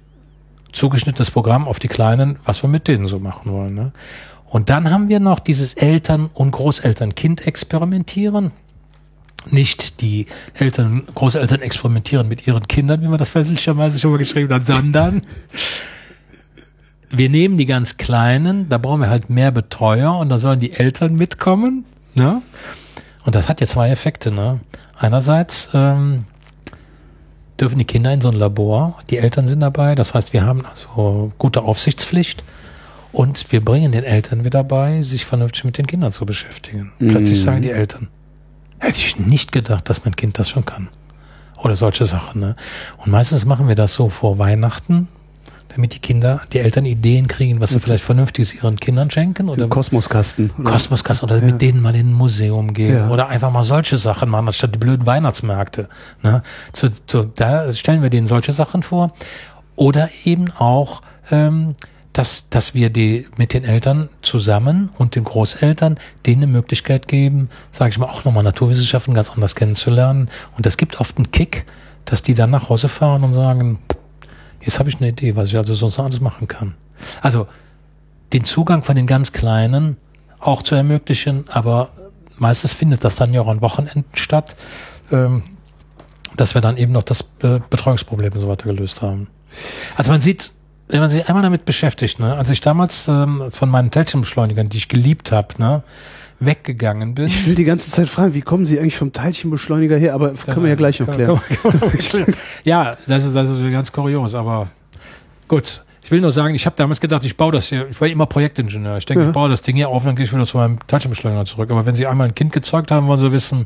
zugeschnittenes 0.73 1.31
Programm 1.31 1.69
auf 1.69 1.79
die 1.79 1.89
Kleinen, 1.89 2.37
was 2.45 2.62
wir 2.62 2.69
mit 2.69 2.89
denen 2.89 3.07
so 3.07 3.19
machen 3.19 3.53
wollen. 3.53 3.75
Ne? 3.75 3.93
Und 4.47 4.71
dann 4.71 4.91
haben 4.91 5.09
wir 5.09 5.21
noch 5.21 5.41
dieses 5.41 5.75
Eltern- 5.75 6.31
und 6.33 6.53
Großeltern-Kind-Experimentieren. 6.53 8.53
Nicht 9.51 10.01
die 10.01 10.27
Eltern, 10.55 11.07
Großeltern 11.15 11.61
experimentieren 11.61 12.29
mit 12.29 12.47
ihren 12.47 12.67
Kindern, 12.67 13.03
wie 13.03 13.09
man 13.09 13.19
das 13.19 13.29
fälschlicherweise 13.29 13.99
schon 13.99 14.12
mal 14.12 14.19
geschrieben 14.19 14.55
hat, 14.55 14.65
sondern 14.65 15.21
wir 17.11 17.29
nehmen 17.29 17.59
die 17.59 17.67
ganz 17.67 17.99
Kleinen, 17.99 18.71
da 18.71 18.79
brauchen 18.79 19.01
wir 19.01 19.11
halt 19.11 19.29
mehr 19.29 19.51
Betreuer 19.51 20.17
und 20.17 20.31
da 20.31 20.39
sollen 20.39 20.61
die 20.61 20.73
Eltern 20.73 21.17
mitkommen. 21.17 21.85
Ne? 22.15 22.43
Und 23.25 23.35
das 23.35 23.49
hat 23.49 23.61
ja 23.61 23.67
zwei 23.67 23.91
Effekte. 23.91 24.31
Ne? 24.31 24.61
Einerseits 24.97 25.71
ähm, 25.75 26.25
dürfen 27.61 27.79
die 27.79 27.85
Kinder 27.85 28.12
in 28.12 28.21
so 28.21 28.29
ein 28.29 28.37
Labor, 28.37 28.99
die 29.11 29.19
Eltern 29.19 29.49
sind 29.49 29.61
dabei, 29.61 29.95
das 29.95 30.15
heißt, 30.15 30.33
wir 30.33 30.45
haben 30.45 30.65
also 30.67 31.33
gute 31.39 31.62
Aufsichtspflicht 31.62 32.43
und 33.12 33.53
wir 33.53 33.65
bringen 33.65 33.93
den 33.93 34.05
Eltern 34.05 34.45
wieder 34.45 34.65
bei, 34.65 35.03
sich 35.03 35.25
vernünftig 35.25 35.65
mit 35.65 35.79
den 35.79 35.87
Kindern 35.87 36.12
zu 36.12 36.27
beschäftigen. 36.27 36.93
Plötzlich 36.99 37.41
sagen 37.41 37.62
die 37.62 37.71
Eltern, 37.71 38.09
hätte 38.79 38.99
ich 38.99 39.19
nicht 39.19 39.53
gedacht, 39.53 39.89
dass 39.89 40.05
mein 40.05 40.17
Kind 40.17 40.39
das 40.39 40.49
schon 40.49 40.65
kann. 40.65 40.89
Oder 41.57 41.77
solche 41.77 42.05
Sachen. 42.05 42.41
Ne? 42.41 42.57
Und 42.99 43.12
meistens 43.12 43.45
machen 43.45 43.69
wir 43.69 43.77
das 43.77 43.95
so 43.95 44.09
vor 44.09 44.39
Weihnachten, 44.39 45.09
damit 45.75 45.95
die 45.95 45.99
Kinder, 45.99 46.43
die 46.53 46.59
Eltern 46.61 46.85
Ideen 46.85 47.27
kriegen, 47.27 47.61
was 47.61 47.70
sie 47.70 47.81
vielleicht 47.81 48.05
Vernünftiges 48.05 48.55
ihren 48.55 48.77
Kindern 48.77 49.11
schenken 49.11 49.49
oder 49.49 49.66
Kosmoskasten. 49.68 50.53
oder? 50.59 50.70
Kosmoskasten 50.70 51.29
oder 51.29 51.41
mit 51.41 51.61
denen 51.61 51.81
mal 51.83 51.95
in 51.97 52.11
ein 52.11 52.12
Museum 52.12 52.72
gehen 52.75 52.95
Ja. 52.97 53.11
oder 53.11 53.29
einfach 53.29 53.51
mal 53.51 53.64
solche 53.64 53.99
Sachen 53.99 54.29
machen, 54.31 54.47
anstatt 54.47 54.75
die 54.75 54.79
blöden 54.79 55.07
Weihnachtsmärkte. 55.07 55.89
Ne? 56.22 56.43
Zu, 56.72 56.91
zu, 57.07 57.25
da 57.25 57.72
stellen 57.72 58.03
wir 58.03 58.11
denen 58.11 58.27
solche 58.27 58.53
Sachen 58.53 58.83
vor. 58.83 59.12
Oder 59.77 60.09
eben 60.25 60.51
auch, 60.53 61.03
ähm, 61.31 61.75
dass, 62.12 62.49
dass 62.49 62.75
wir 62.75 62.91
die 62.91 63.27
mit 63.37 63.53
den 63.53 63.64
Eltern 63.64 64.09
zusammen 64.22 64.91
und 64.99 65.16
den 65.16 65.25
Großeltern 65.25 65.99
denen 66.27 66.45
eine 66.45 66.53
Möglichkeit 66.53 67.09
geben, 67.09 67.49
sage 67.72 67.91
ich 67.91 67.99
mal, 67.99 68.07
auch 68.07 68.25
nochmal 68.25 68.45
Naturwissenschaften 68.45 69.14
ganz 69.14 69.31
anders 69.31 69.57
kennenzulernen. 69.57 70.29
Und 70.57 70.66
das 70.66 70.77
gibt 70.77 71.01
oft 71.01 71.16
einen 71.16 71.33
Kick, 71.33 71.64
dass 72.05 72.22
die 72.22 72.35
dann 72.35 72.51
nach 72.51 72.68
Hause 72.68 72.89
fahren 72.89 73.25
und 73.25 73.35
sagen, 73.35 73.81
jetzt 74.65 74.79
habe 74.79 74.89
ich 74.89 74.97
eine 74.97 75.09
Idee, 75.09 75.37
was 75.37 75.51
ich 75.51 75.57
also 75.57 75.75
sonst 75.75 75.99
alles 75.99 76.21
machen 76.21 76.49
kann. 76.49 76.75
Also 77.23 77.47
den 78.33 78.45
Zugang 78.45 78.83
von 78.83 78.97
den 78.97 79.07
ganz 79.07 79.33
Kleinen 79.33 79.97
auch 80.41 80.62
zu 80.62 80.75
ermöglichen, 80.75 81.45
aber 81.49 81.91
meistens 82.37 82.73
findet 82.73 83.05
das 83.05 83.17
dann 83.17 83.33
ja 83.33 83.41
auch 83.41 83.49
an 83.49 83.61
Wochenenden 83.61 84.05
statt, 84.15 84.57
ähm, 85.11 85.43
dass 86.37 86.55
wir 86.55 86.61
dann 86.61 86.77
eben 86.77 86.93
noch 86.93 87.03
das 87.03 87.23
äh, 87.43 87.61
Betreuungsproblem 87.71 88.33
und 88.33 88.41
so 88.41 88.49
weiter 88.49 88.67
gelöst 88.67 89.03
haben. 89.03 89.29
Also 89.97 90.11
man 90.11 90.21
sieht, 90.21 90.53
wenn 90.89 91.01
man 91.01 91.09
sich 91.09 91.29
einmal 91.29 91.43
damit 91.43 91.65
beschäftigt, 91.65 92.19
ne, 92.19 92.35
als 92.35 92.51
ich 92.51 92.61
damals 92.61 93.09
ähm, 93.09 93.45
von 93.51 93.71
meinen 93.71 93.91
Teilchenbeschleunigern, 93.91 94.69
die 94.69 94.79
ich 94.79 94.89
geliebt 94.89 95.33
habe, 95.33 95.49
ne, 95.59 95.83
weggegangen 96.41 97.14
bin. 97.14 97.26
Ich 97.26 97.47
will 97.47 97.55
die 97.55 97.64
ganze 97.64 97.91
Zeit 97.91 98.09
fragen, 98.09 98.35
wie 98.35 98.43
kommen 98.43 98.66
Sie 98.66 98.78
eigentlich 98.78 98.97
vom 98.97 99.12
Teilchenbeschleuniger 99.12 99.97
her? 99.97 100.14
Aber 100.14 100.32
können 100.35 100.62
wir 100.62 100.70
ja 100.70 100.74
gleich 100.74 101.01
noch 101.01 101.07
Kann- 101.07 101.16
klären. 101.16 101.41
kann- 101.62 101.72
kann 101.72 101.80
man 101.80 101.99
klären. 101.99 102.35
ja, 102.64 102.97
das 103.07 103.24
ist, 103.24 103.35
das 103.35 103.49
ist 103.51 103.61
ganz 103.72 103.93
kurios, 103.93 104.35
aber 104.35 104.68
gut. 105.49 105.82
Ich 106.03 106.11
will 106.11 106.20
nur 106.20 106.32
sagen, 106.32 106.55
ich 106.55 106.66
habe 106.66 106.76
damals 106.76 107.01
gedacht, 107.01 107.24
ich 107.24 107.35
baue 107.35 107.53
das 107.53 107.68
hier, 107.70 107.89
ich 107.89 107.99
war 107.99 108.07
immer 108.09 108.26
Projektingenieur. 108.26 108.99
Ich 108.99 109.07
denke, 109.07 109.22
Ja. 109.22 109.28
ich 109.30 109.35
baue 109.35 109.49
das 109.49 109.62
Ding 109.62 109.74
hier 109.76 109.89
auf 109.89 110.03
und 110.03 110.09
dann 110.09 110.16
gehe 110.16 110.26
ich 110.26 110.35
wieder 110.35 110.45
zu 110.45 110.59
meinem 110.59 110.78
Teilchenbeschleuniger 110.87 111.47
zurück. 111.47 111.70
Aber 111.70 111.87
wenn 111.87 111.95
Sie 111.95 112.07
einmal 112.07 112.26
ein 112.28 112.35
Kind 112.35 112.53
gezeugt 112.53 112.91
haben, 112.91 113.07
wollen 113.07 113.18
Sie 113.20 113.32
wissen, 113.32 113.62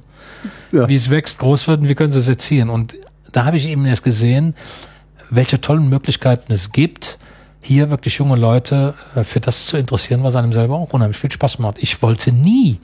Ja. 0.70 0.88
wie 0.88 0.94
es 0.94 1.10
wächst, 1.10 1.40
groß 1.40 1.66
wird 1.66 1.80
und 1.80 1.88
wie 1.88 1.96
können 1.96 2.12
Sie 2.12 2.20
es 2.20 2.28
erziehen. 2.28 2.68
Und 2.70 2.94
da 3.32 3.44
habe 3.44 3.56
ich 3.56 3.68
eben 3.68 3.84
erst 3.86 4.04
gesehen, 4.04 4.54
welche 5.30 5.60
tollen 5.60 5.88
Möglichkeiten 5.88 6.52
es 6.52 6.70
gibt, 6.70 7.18
hier 7.60 7.90
wirklich 7.90 8.18
junge 8.18 8.36
Leute 8.36 8.94
äh, 9.14 9.24
für 9.24 9.40
das 9.40 9.66
zu 9.66 9.76
interessieren, 9.76 10.22
was 10.22 10.36
einem 10.36 10.52
selber 10.52 10.76
auch 10.76 10.92
unheimlich 10.92 11.18
viel 11.18 11.32
Spaß 11.32 11.58
macht. 11.58 11.78
Ich 11.78 12.02
wollte 12.02 12.32
nie 12.32 12.80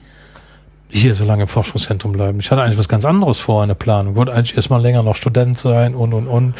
hier 0.89 1.15
so 1.15 1.25
lange 1.25 1.43
im 1.43 1.47
Forschungszentrum 1.47 2.11
bleiben. 2.11 2.39
Ich 2.39 2.51
hatte 2.51 2.61
eigentlich 2.61 2.77
was 2.77 2.87
ganz 2.87 3.05
anderes 3.05 3.39
vor, 3.39 3.63
eine 3.63 3.75
Planung. 3.75 4.15
Wollte 4.15 4.33
eigentlich 4.33 4.55
erstmal 4.55 4.81
länger 4.81 5.03
noch 5.03 5.15
Student 5.15 5.57
sein 5.57 5.95
und, 5.95 6.13
und, 6.13 6.27
und. 6.27 6.53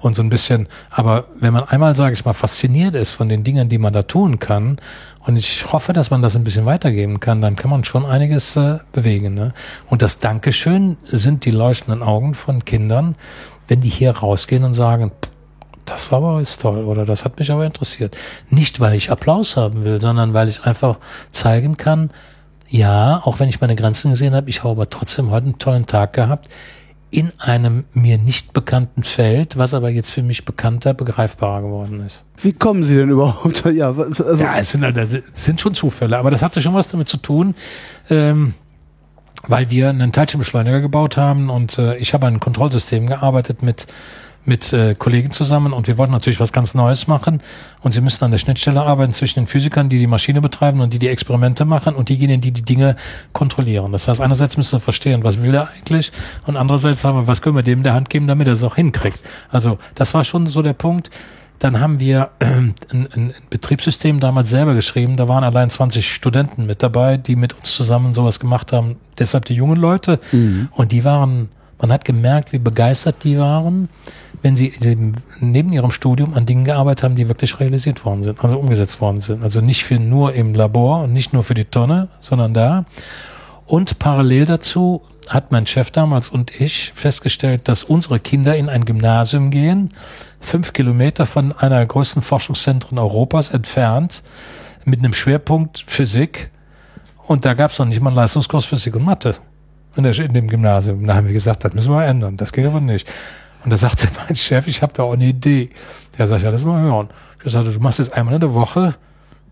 Und 0.00 0.16
so 0.16 0.22
ein 0.22 0.30
bisschen. 0.30 0.68
Aber 0.90 1.24
wenn 1.40 1.52
man 1.52 1.64
einmal, 1.64 1.96
sage 1.96 2.12
ich 2.14 2.24
mal, 2.24 2.32
fasziniert 2.32 2.94
ist 2.94 3.12
von 3.12 3.28
den 3.28 3.42
Dingen, 3.42 3.68
die 3.68 3.78
man 3.78 3.92
da 3.92 4.02
tun 4.02 4.38
kann, 4.38 4.78
und 5.26 5.36
ich 5.36 5.72
hoffe, 5.72 5.94
dass 5.94 6.10
man 6.10 6.20
das 6.20 6.36
ein 6.36 6.44
bisschen 6.44 6.66
weitergeben 6.66 7.18
kann, 7.18 7.40
dann 7.40 7.56
kann 7.56 7.70
man 7.70 7.82
schon 7.84 8.04
einiges 8.04 8.56
äh, 8.56 8.78
bewegen. 8.92 9.34
Ne? 9.34 9.54
Und 9.88 10.02
das 10.02 10.18
Dankeschön 10.18 10.98
sind 11.04 11.46
die 11.46 11.50
leuchtenden 11.50 12.02
Augen 12.02 12.34
von 12.34 12.64
Kindern, 12.66 13.16
wenn 13.66 13.80
die 13.80 13.88
hier 13.88 14.18
rausgehen 14.18 14.64
und 14.64 14.74
sagen, 14.74 15.12
das 15.84 16.10
war 16.10 16.18
aber 16.18 16.38
jetzt 16.38 16.60
toll 16.60 16.84
oder 16.84 17.04
das 17.04 17.24
hat 17.24 17.38
mich 17.38 17.50
aber 17.50 17.64
interessiert. 17.64 18.16
Nicht, 18.48 18.80
weil 18.80 18.94
ich 18.94 19.10
Applaus 19.10 19.56
haben 19.56 19.84
will, 19.84 20.00
sondern 20.00 20.34
weil 20.34 20.48
ich 20.48 20.64
einfach 20.64 20.98
zeigen 21.30 21.76
kann, 21.76 22.10
ja, 22.68 23.20
auch 23.24 23.38
wenn 23.40 23.48
ich 23.48 23.60
meine 23.60 23.76
Grenzen 23.76 24.10
gesehen 24.10 24.34
habe, 24.34 24.48
ich 24.50 24.60
habe 24.60 24.70
aber 24.70 24.90
trotzdem 24.90 25.30
heute 25.30 25.46
einen 25.46 25.58
tollen 25.58 25.86
Tag 25.86 26.12
gehabt 26.14 26.48
in 27.14 27.32
einem 27.38 27.84
mir 27.92 28.18
nicht 28.18 28.52
bekannten 28.52 29.04
Feld, 29.04 29.56
was 29.56 29.72
aber 29.72 29.88
jetzt 29.88 30.10
für 30.10 30.24
mich 30.24 30.44
bekannter, 30.44 30.94
begreifbarer 30.94 31.62
geworden 31.62 32.04
ist. 32.04 32.24
Wie 32.38 32.52
kommen 32.52 32.82
Sie 32.82 32.96
denn 32.96 33.10
überhaupt? 33.10 33.64
Ja, 33.72 33.92
also 33.92 34.44
ja 34.44 34.58
es 34.58 34.70
sind, 34.70 34.82
es 34.82 35.22
sind 35.34 35.60
schon 35.60 35.74
Zufälle, 35.74 36.18
aber 36.18 36.32
das 36.32 36.42
hatte 36.42 36.60
schon 36.60 36.74
was 36.74 36.88
damit 36.88 37.08
zu 37.08 37.18
tun, 37.18 37.54
ähm, 38.10 38.54
weil 39.46 39.70
wir 39.70 39.90
einen 39.90 40.10
Teilchenbeschleuniger 40.10 40.80
gebaut 40.80 41.16
haben 41.16 41.50
und 41.50 41.78
äh, 41.78 41.96
ich 41.98 42.14
habe 42.14 42.26
ein 42.26 42.40
Kontrollsystem 42.40 43.06
gearbeitet 43.06 43.62
mit 43.62 43.86
mit 44.44 44.72
äh, 44.72 44.94
Kollegen 44.94 45.30
zusammen 45.30 45.72
und 45.72 45.86
wir 45.86 45.98
wollten 45.98 46.12
natürlich 46.12 46.40
was 46.40 46.52
ganz 46.52 46.74
Neues 46.74 47.06
machen 47.06 47.40
und 47.80 47.92
sie 47.92 48.00
müssen 48.00 48.24
an 48.24 48.30
der 48.30 48.38
Schnittstelle 48.38 48.82
arbeiten 48.82 49.12
zwischen 49.12 49.40
den 49.40 49.46
Physikern, 49.46 49.88
die 49.88 49.98
die 49.98 50.06
Maschine 50.06 50.40
betreiben 50.40 50.80
und 50.80 50.92
die 50.92 50.98
die 50.98 51.08
Experimente 51.08 51.64
machen 51.64 51.94
und 51.94 52.08
diejenigen, 52.08 52.40
die 52.40 52.52
die 52.52 52.64
Dinge 52.64 52.96
kontrollieren. 53.32 53.92
Das 53.92 54.08
heißt, 54.08 54.20
einerseits 54.20 54.56
müssen 54.56 54.72
wir 54.72 54.80
verstehen, 54.80 55.24
was 55.24 55.42
will 55.42 55.54
er 55.54 55.68
eigentlich 55.68 56.12
und 56.46 56.56
andererseits 56.56 57.04
haben 57.04 57.18
wir, 57.18 57.26
was 57.26 57.42
können 57.42 57.56
wir 57.56 57.62
dem 57.62 57.78
in 57.78 57.84
der 57.84 57.94
Hand 57.94 58.10
geben, 58.10 58.26
damit 58.26 58.46
er 58.46 58.52
es 58.52 58.62
auch 58.62 58.76
hinkriegt. 58.76 59.20
Also 59.50 59.78
das 59.94 60.14
war 60.14 60.24
schon 60.24 60.46
so 60.46 60.62
der 60.62 60.74
Punkt. 60.74 61.10
Dann 61.60 61.80
haben 61.80 62.00
wir 62.00 62.30
äh, 62.40 62.46
ein, 62.46 62.74
ein 62.92 63.34
Betriebssystem 63.48 64.20
damals 64.20 64.50
selber 64.50 64.74
geschrieben. 64.74 65.16
Da 65.16 65.28
waren 65.28 65.44
allein 65.44 65.70
20 65.70 66.12
Studenten 66.12 66.66
mit 66.66 66.82
dabei, 66.82 67.16
die 67.16 67.36
mit 67.36 67.54
uns 67.54 67.74
zusammen 67.74 68.12
sowas 68.12 68.40
gemacht 68.40 68.72
haben. 68.72 68.96
Deshalb 69.18 69.44
die 69.46 69.54
jungen 69.54 69.76
Leute. 69.76 70.18
Mhm. 70.32 70.68
Und 70.72 70.92
die 70.92 71.04
waren, 71.04 71.48
man 71.80 71.92
hat 71.92 72.04
gemerkt, 72.04 72.52
wie 72.52 72.58
begeistert 72.58 73.16
die 73.22 73.38
waren 73.38 73.88
wenn 74.44 74.56
sie 74.56 74.74
neben 75.40 75.72
ihrem 75.72 75.90
Studium 75.90 76.34
an 76.34 76.44
Dingen 76.44 76.66
gearbeitet 76.66 77.02
haben, 77.02 77.16
die 77.16 77.28
wirklich 77.28 77.60
realisiert 77.60 78.04
worden 78.04 78.24
sind, 78.24 78.44
also 78.44 78.58
umgesetzt 78.58 79.00
worden 79.00 79.22
sind. 79.22 79.42
Also 79.42 79.62
nicht 79.62 79.84
für 79.84 79.98
nur 79.98 80.34
im 80.34 80.52
Labor 80.52 81.04
und 81.04 81.14
nicht 81.14 81.32
nur 81.32 81.44
für 81.44 81.54
die 81.54 81.64
Tonne, 81.64 82.08
sondern 82.20 82.52
da. 82.52 82.84
Und 83.64 83.98
parallel 83.98 84.44
dazu 84.44 85.00
hat 85.30 85.50
mein 85.50 85.66
Chef 85.66 85.90
damals 85.92 86.28
und 86.28 86.60
ich 86.60 86.92
festgestellt, 86.94 87.68
dass 87.68 87.84
unsere 87.84 88.20
Kinder 88.20 88.54
in 88.54 88.68
ein 88.68 88.84
Gymnasium 88.84 89.50
gehen, 89.50 89.88
fünf 90.40 90.74
Kilometer 90.74 91.24
von 91.24 91.52
einer 91.52 91.76
der 91.76 91.86
größten 91.86 92.20
Forschungszentren 92.20 92.98
Europas 92.98 93.48
entfernt, 93.48 94.22
mit 94.84 94.98
einem 94.98 95.14
Schwerpunkt 95.14 95.84
Physik. 95.86 96.50
Und 97.26 97.46
da 97.46 97.54
gab 97.54 97.70
es 97.70 97.78
noch 97.78 97.86
nicht 97.86 98.02
mal 98.02 98.10
einen 98.10 98.16
Leistungskurs 98.16 98.66
Physik 98.66 98.94
und 98.94 99.06
Mathe 99.06 99.36
in 99.96 100.34
dem 100.34 100.48
Gymnasium. 100.48 101.06
Da 101.06 101.14
haben 101.14 101.28
wir 101.28 101.32
gesagt, 101.32 101.64
das 101.64 101.72
müssen 101.72 101.92
wir 101.92 102.04
ändern. 102.04 102.36
Das 102.36 102.52
geht 102.52 102.66
aber 102.66 102.80
nicht. 102.82 103.08
Und 103.64 103.70
da 103.70 103.76
sagte 103.76 104.08
mein 104.26 104.36
Chef, 104.36 104.68
ich 104.68 104.82
habe 104.82 104.92
da 104.92 105.02
auch 105.02 105.14
eine 105.14 105.26
Idee. 105.26 105.70
Der 106.16 106.26
sagt, 106.26 106.42
ja, 106.42 106.50
lass 106.50 106.64
mal 106.64 106.80
hören. 106.80 107.08
Ich 107.44 107.52
sagte, 107.52 107.72
du 107.72 107.80
machst 107.80 107.98
jetzt 107.98 108.12
einmal 108.14 108.34
in 108.34 108.40
der 108.40 108.54
Woche, 108.54 108.94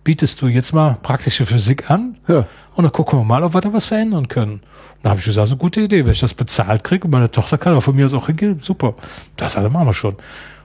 bietest 0.04 0.40
du 0.40 0.46
jetzt 0.46 0.72
mal 0.72 0.96
praktische 1.02 1.46
Physik 1.46 1.90
an 1.90 2.16
ja. 2.26 2.46
und 2.74 2.84
dann 2.84 2.92
gucken 2.92 3.18
wir 3.18 3.24
mal, 3.24 3.42
ob 3.42 3.54
wir 3.54 3.60
da 3.60 3.72
was 3.72 3.84
verändern 3.84 4.28
können. 4.28 4.54
Und 4.54 5.04
da 5.04 5.10
habe 5.10 5.20
ich 5.20 5.26
gesagt, 5.26 5.48
so 5.48 5.54
eine 5.54 5.60
gute 5.60 5.82
Idee, 5.82 6.04
wenn 6.04 6.12
ich 6.12 6.20
das 6.20 6.34
bezahlt 6.34 6.84
kriege 6.84 7.04
und 7.04 7.10
meine 7.10 7.30
Tochter 7.30 7.58
kann 7.58 7.72
aber 7.72 7.82
von 7.82 7.94
mir 7.94 8.06
aus 8.06 8.14
auch 8.14 8.26
hingehen, 8.26 8.60
super. 8.62 8.94
Das 9.36 9.56
also 9.56 9.68
machen 9.68 9.86
wir 9.86 9.94
schon. 9.94 10.16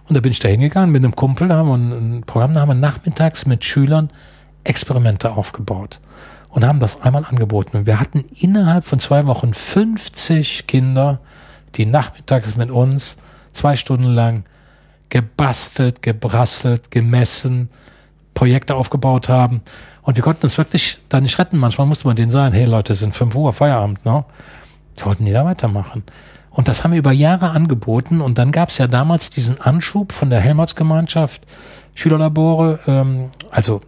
Und 0.08 0.16
da 0.16 0.22
bin 0.22 0.32
ich 0.32 0.40
da 0.40 0.48
hingegangen 0.48 0.92
mit 0.92 1.04
einem 1.04 1.16
Kumpel, 1.16 1.50
da 1.50 1.58
haben 1.58 1.68
wir 1.68 1.76
ein 1.76 2.24
Programm, 2.26 2.54
da 2.54 2.62
haben 2.62 2.70
wir 2.70 2.76
nachmittags 2.76 3.46
mit 3.46 3.66
Schülern 3.66 4.10
Experimente 4.64 5.32
aufgebaut 5.32 6.00
und 6.50 6.66
haben 6.66 6.80
das 6.80 7.02
einmal 7.02 7.26
angeboten. 7.26 7.78
Und 7.78 7.86
wir 7.86 8.00
hatten 8.00 8.24
innerhalb 8.40 8.86
von 8.86 9.00
zwei 9.00 9.26
Wochen 9.26 9.54
50 9.54 10.66
Kinder, 10.68 11.20
die 11.76 11.86
nachmittags 11.86 12.56
mit 12.56 12.72
uns 12.72 13.18
zwei 13.58 13.76
Stunden 13.76 14.06
lang 14.06 14.46
gebastelt, 15.10 16.02
gebrasselt, 16.02 16.92
gemessen, 16.92 17.70
Projekte 18.34 18.76
aufgebaut 18.76 19.30
haben. 19.30 19.62
Und 20.02 20.16
wir 20.16 20.24
konnten 20.24 20.46
uns 20.46 20.58
wirklich 20.58 21.00
da 21.10 21.20
nicht 21.20 21.40
retten. 21.40 21.58
Manchmal 21.58 21.88
musste 21.88 22.08
man 22.08 22.16
denen 22.16 22.32
sagen, 22.32 22.54
hey 22.54 22.66
Leute, 22.66 22.94
es 22.94 23.00
sind 23.00 23.16
fünf 23.16 23.36
Uhr, 23.36 23.52
Feierabend, 23.52 24.06
ne? 24.06 24.24
Die 24.98 25.06
wollten 25.06 25.26
die 25.26 25.32
da 25.32 25.46
weitermachen. 25.46 26.04
Und 26.50 26.68
das 26.68 26.84
haben 26.84 26.92
wir 26.92 27.00
über 27.00 27.12
Jahre 27.12 27.50
angeboten. 27.50 28.22
Und 28.22 28.38
dann 28.38 28.52
gab 28.52 28.70
es 28.70 28.78
ja 28.78 28.88
damals 28.88 29.30
diesen 29.30 29.62
Anschub 29.62 30.12
von 30.12 30.30
der 30.30 30.40
Helmholtz-Gemeinschaft, 30.40 31.42
Schülerlabore, 31.94 32.80
ähm, 32.88 33.30
also 33.52 33.82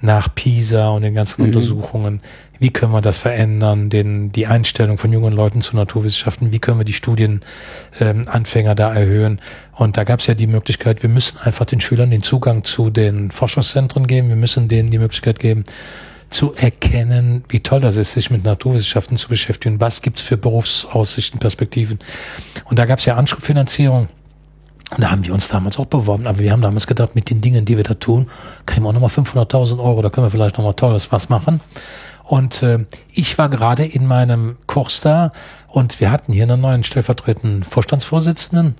nach 0.00 0.34
PISA 0.34 0.88
und 0.90 1.02
den 1.02 1.14
ganzen 1.14 1.42
mhm. 1.42 1.48
Untersuchungen, 1.48 2.20
wie 2.62 2.70
können 2.70 2.92
wir 2.92 3.00
das 3.00 3.18
verändern, 3.18 3.90
den, 3.90 4.30
die 4.30 4.46
Einstellung 4.46 4.96
von 4.96 5.12
jungen 5.12 5.32
Leuten 5.32 5.62
zu 5.62 5.74
Naturwissenschaften, 5.74 6.52
wie 6.52 6.60
können 6.60 6.78
wir 6.78 6.84
die 6.84 6.92
Studienanfänger 6.92 8.70
ähm, 8.70 8.76
da 8.76 8.94
erhöhen. 8.94 9.40
Und 9.72 9.96
da 9.96 10.04
gab 10.04 10.20
es 10.20 10.28
ja 10.28 10.34
die 10.34 10.46
Möglichkeit, 10.46 11.02
wir 11.02 11.10
müssen 11.10 11.38
einfach 11.38 11.64
den 11.64 11.80
Schülern 11.80 12.12
den 12.12 12.22
Zugang 12.22 12.62
zu 12.62 12.90
den 12.90 13.32
Forschungszentren 13.32 14.06
geben, 14.06 14.28
wir 14.28 14.36
müssen 14.36 14.68
denen 14.68 14.92
die 14.92 14.98
Möglichkeit 14.98 15.40
geben, 15.40 15.64
zu 16.28 16.54
erkennen, 16.54 17.42
wie 17.48 17.60
toll 17.60 17.80
das 17.80 17.96
ist, 17.96 18.12
sich 18.12 18.30
mit 18.30 18.44
Naturwissenschaften 18.44 19.16
zu 19.16 19.28
beschäftigen, 19.28 19.80
was 19.80 20.00
gibt's 20.00 20.22
für 20.22 20.36
Berufsaussichten, 20.36 21.40
Perspektiven. 21.40 21.98
Und 22.66 22.78
da 22.78 22.84
gab 22.84 23.00
es 23.00 23.06
ja 23.06 23.16
Anschubfinanzierung 23.16 24.06
und 24.96 25.02
da 25.02 25.10
haben 25.10 25.24
wir 25.24 25.32
uns 25.32 25.48
damals 25.48 25.78
auch 25.78 25.86
beworben. 25.86 26.26
Aber 26.26 26.38
wir 26.38 26.52
haben 26.52 26.60
damals 26.60 26.86
gedacht, 26.86 27.14
mit 27.14 27.30
den 27.30 27.40
Dingen, 27.40 27.64
die 27.64 27.76
wir 27.76 27.84
da 27.84 27.94
tun, 27.94 28.28
kriegen 28.66 28.84
wir 28.84 28.90
auch 28.90 28.92
nochmal 28.92 29.10
500.000 29.10 29.82
Euro. 29.82 30.02
Da 30.02 30.10
können 30.10 30.26
wir 30.26 30.30
vielleicht 30.30 30.58
nochmal 30.58 30.74
tolles 30.74 31.10
was 31.10 31.30
machen. 31.30 31.60
Und 32.32 32.62
äh, 32.62 32.86
ich 33.10 33.36
war 33.36 33.50
gerade 33.50 33.84
in 33.84 34.06
meinem 34.06 34.56
Kurs 34.66 35.02
da 35.02 35.32
und 35.68 36.00
wir 36.00 36.10
hatten 36.10 36.32
hier 36.32 36.44
einen 36.44 36.62
neuen 36.62 36.82
stellvertretenden 36.82 37.62
Vorstandsvorsitzenden. 37.62 38.74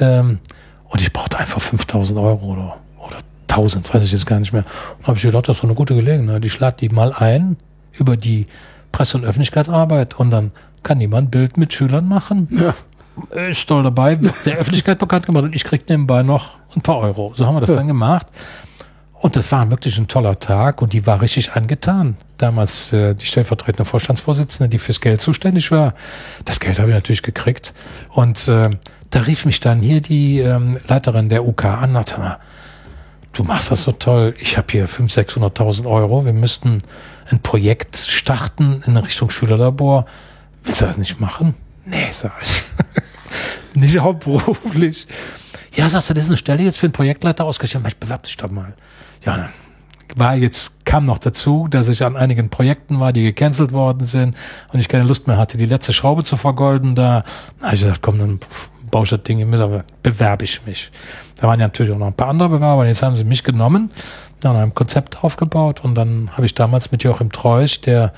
Ähm, 0.00 0.40
und 0.88 1.00
ich 1.00 1.12
brauchte 1.12 1.38
einfach 1.38 1.60
5.000 1.60 2.20
Euro 2.20 2.46
oder, 2.46 2.78
oder 2.98 3.18
1.000, 3.48 3.94
weiß 3.94 4.02
ich 4.02 4.10
jetzt 4.10 4.26
gar 4.26 4.40
nicht 4.40 4.52
mehr. 4.52 4.64
Und 4.98 5.06
habe 5.06 5.18
ich 5.18 5.22
gedacht, 5.22 5.46
das 5.46 5.58
ist 5.58 5.62
doch 5.62 5.68
eine 5.68 5.76
gute 5.76 5.94
Gelegenheit. 5.94 6.44
Ich 6.44 6.58
lade 6.58 6.78
die 6.80 6.88
mal 6.88 7.12
ein 7.12 7.56
über 7.92 8.16
die 8.16 8.46
Presse- 8.90 9.18
und 9.18 9.24
Öffentlichkeitsarbeit 9.24 10.18
und 10.18 10.32
dann 10.32 10.50
kann 10.82 11.00
jemand 11.00 11.28
ein 11.28 11.30
Bild 11.30 11.58
mit 11.58 11.72
Schülern 11.72 12.08
machen. 12.08 12.48
Ja 12.50 12.74
ist 13.48 13.66
toll 13.66 13.82
dabei, 13.82 14.16
der 14.44 14.58
Öffentlichkeit 14.58 14.98
bekannt 14.98 15.24
gemacht 15.24 15.44
und 15.44 15.54
ich 15.54 15.64
krieg 15.64 15.88
nebenbei 15.88 16.22
noch 16.22 16.56
ein 16.74 16.82
paar 16.82 16.98
Euro. 16.98 17.32
So 17.34 17.46
haben 17.46 17.56
wir 17.56 17.60
das 17.60 17.70
ja. 17.70 17.76
dann 17.76 17.86
gemacht. 17.86 18.26
Und 19.18 19.34
das 19.34 19.50
war 19.50 19.70
wirklich 19.70 19.98
ein 19.98 20.08
toller 20.08 20.38
Tag 20.38 20.82
und 20.82 20.92
die 20.92 21.06
war 21.06 21.22
richtig 21.22 21.52
angetan. 21.52 22.16
Damals 22.36 22.92
äh, 22.92 23.14
die 23.14 23.24
stellvertretende 23.24 23.84
Vorstandsvorsitzende, 23.84 24.68
die 24.68 24.78
fürs 24.78 25.00
Geld 25.00 25.20
zuständig 25.20 25.70
war. 25.70 25.94
Das 26.44 26.60
Geld 26.60 26.78
habe 26.78 26.90
ich 26.90 26.94
natürlich 26.94 27.22
gekriegt. 27.22 27.72
Und 28.10 28.46
äh, 28.48 28.70
da 29.10 29.20
rief 29.20 29.46
mich 29.46 29.60
dann 29.60 29.80
hier 29.80 30.00
die 30.02 30.40
ähm, 30.40 30.78
Leiterin 30.86 31.28
der 31.28 31.46
UK 31.46 31.64
an 31.64 31.94
sagte, 31.94 32.38
du 33.32 33.42
machst 33.44 33.70
das 33.70 33.82
so 33.82 33.92
toll. 33.92 34.34
Ich 34.38 34.56
habe 34.58 34.66
hier 34.70 34.88
500.000, 34.88 35.54
600.000 35.56 35.90
Euro. 35.90 36.24
Wir 36.24 36.32
müssten 36.32 36.82
ein 37.30 37.40
Projekt 37.40 37.96
starten 37.96 38.82
in 38.86 38.96
Richtung 38.96 39.30
Schülerlabor. 39.30 40.06
Willst 40.62 40.82
du 40.82 40.86
das 40.86 40.98
nicht 40.98 41.20
machen? 41.20 41.54
Nee, 41.84 42.08
sag 42.10 42.32
ich. 42.42 42.64
nicht 43.80 43.98
hauptberuflich. 43.98 45.06
Ja, 45.74 45.88
sagst 45.88 46.10
du, 46.10 46.14
das 46.14 46.24
ist 46.24 46.30
eine 46.30 46.36
Stelle 46.36 46.62
jetzt 46.62 46.78
für 46.78 46.86
einen 46.86 46.92
Projektleiter 46.92 47.44
ausgeschrieben. 47.44 47.86
Ich 47.86 47.96
bewerb 47.96 48.22
dich 48.24 48.36
doch 48.36 48.50
mal. 48.50 48.74
Ja, 49.26 49.48
war 50.14 50.34
jetzt, 50.34 50.84
kam 50.84 51.04
noch 51.04 51.18
dazu, 51.18 51.66
dass 51.68 51.88
ich 51.88 52.04
an 52.04 52.16
einigen 52.16 52.48
Projekten 52.48 53.00
war, 53.00 53.12
die 53.12 53.22
gecancelt 53.22 53.72
worden 53.72 54.06
sind 54.06 54.36
und 54.72 54.80
ich 54.80 54.88
keine 54.88 55.04
Lust 55.04 55.26
mehr 55.26 55.36
hatte, 55.36 55.58
die 55.58 55.66
letzte 55.66 55.92
Schraube 55.92 56.24
zu 56.24 56.36
vergolden 56.36 56.94
da. 56.94 57.24
Habe 57.60 57.74
ich 57.74 57.82
gesagt, 57.82 58.02
komm, 58.02 58.18
dann 58.18 58.40
baue 58.90 59.04
ich 59.04 59.10
das 59.10 59.22
Ding 59.24 59.48
mit, 59.50 59.60
aber 59.60 59.84
bewerbe 60.02 60.44
ich 60.44 60.64
mich. 60.64 60.90
Da 61.34 61.48
waren 61.48 61.60
ja 61.60 61.66
natürlich 61.66 61.92
auch 61.92 61.98
noch 61.98 62.06
ein 62.06 62.14
paar 62.14 62.28
andere 62.28 62.48
Bewerber, 62.48 62.82
und 62.82 62.86
jetzt 62.86 63.02
haben 63.02 63.16
sie 63.16 63.24
mich 63.24 63.44
genommen, 63.44 63.90
dann 64.40 64.56
ein 64.56 64.74
Konzept 64.74 65.22
aufgebaut 65.24 65.82
und 65.82 65.94
dann 65.96 66.30
habe 66.32 66.46
ich 66.46 66.54
damals 66.54 66.92
mit 66.92 67.02
Joachim 67.02 67.32
Treusch, 67.32 67.80
der 67.80 68.12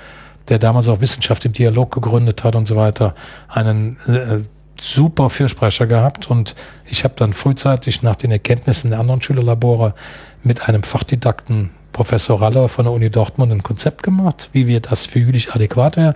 der 0.48 0.58
damals 0.58 0.88
auch 0.88 1.00
Wissenschaft 1.00 1.44
im 1.44 1.52
Dialog 1.52 1.92
gegründet 1.92 2.42
hat 2.44 2.56
und 2.56 2.66
so 2.66 2.76
weiter, 2.76 3.14
einen 3.48 3.98
äh, 4.06 4.44
super 4.80 5.30
Fürsprecher 5.30 5.86
gehabt 5.86 6.30
und 6.30 6.54
ich 6.84 7.04
habe 7.04 7.14
dann 7.16 7.32
frühzeitig 7.32 8.02
nach 8.02 8.16
den 8.16 8.30
Erkenntnissen 8.30 8.90
der 8.90 9.00
anderen 9.00 9.22
Schülerlabore 9.22 9.94
mit 10.42 10.68
einem 10.68 10.82
Fachdidakten 10.82 11.70
Professor 11.92 12.40
Raller 12.40 12.68
von 12.68 12.84
der 12.84 12.92
Uni 12.92 13.10
Dortmund 13.10 13.52
ein 13.52 13.62
Konzept 13.62 14.02
gemacht, 14.02 14.50
wie 14.52 14.66
wir 14.66 14.80
das 14.80 15.06
für 15.06 15.18
jüdisch 15.18 15.54
adäquat 15.54 15.96
wäre, 15.96 16.14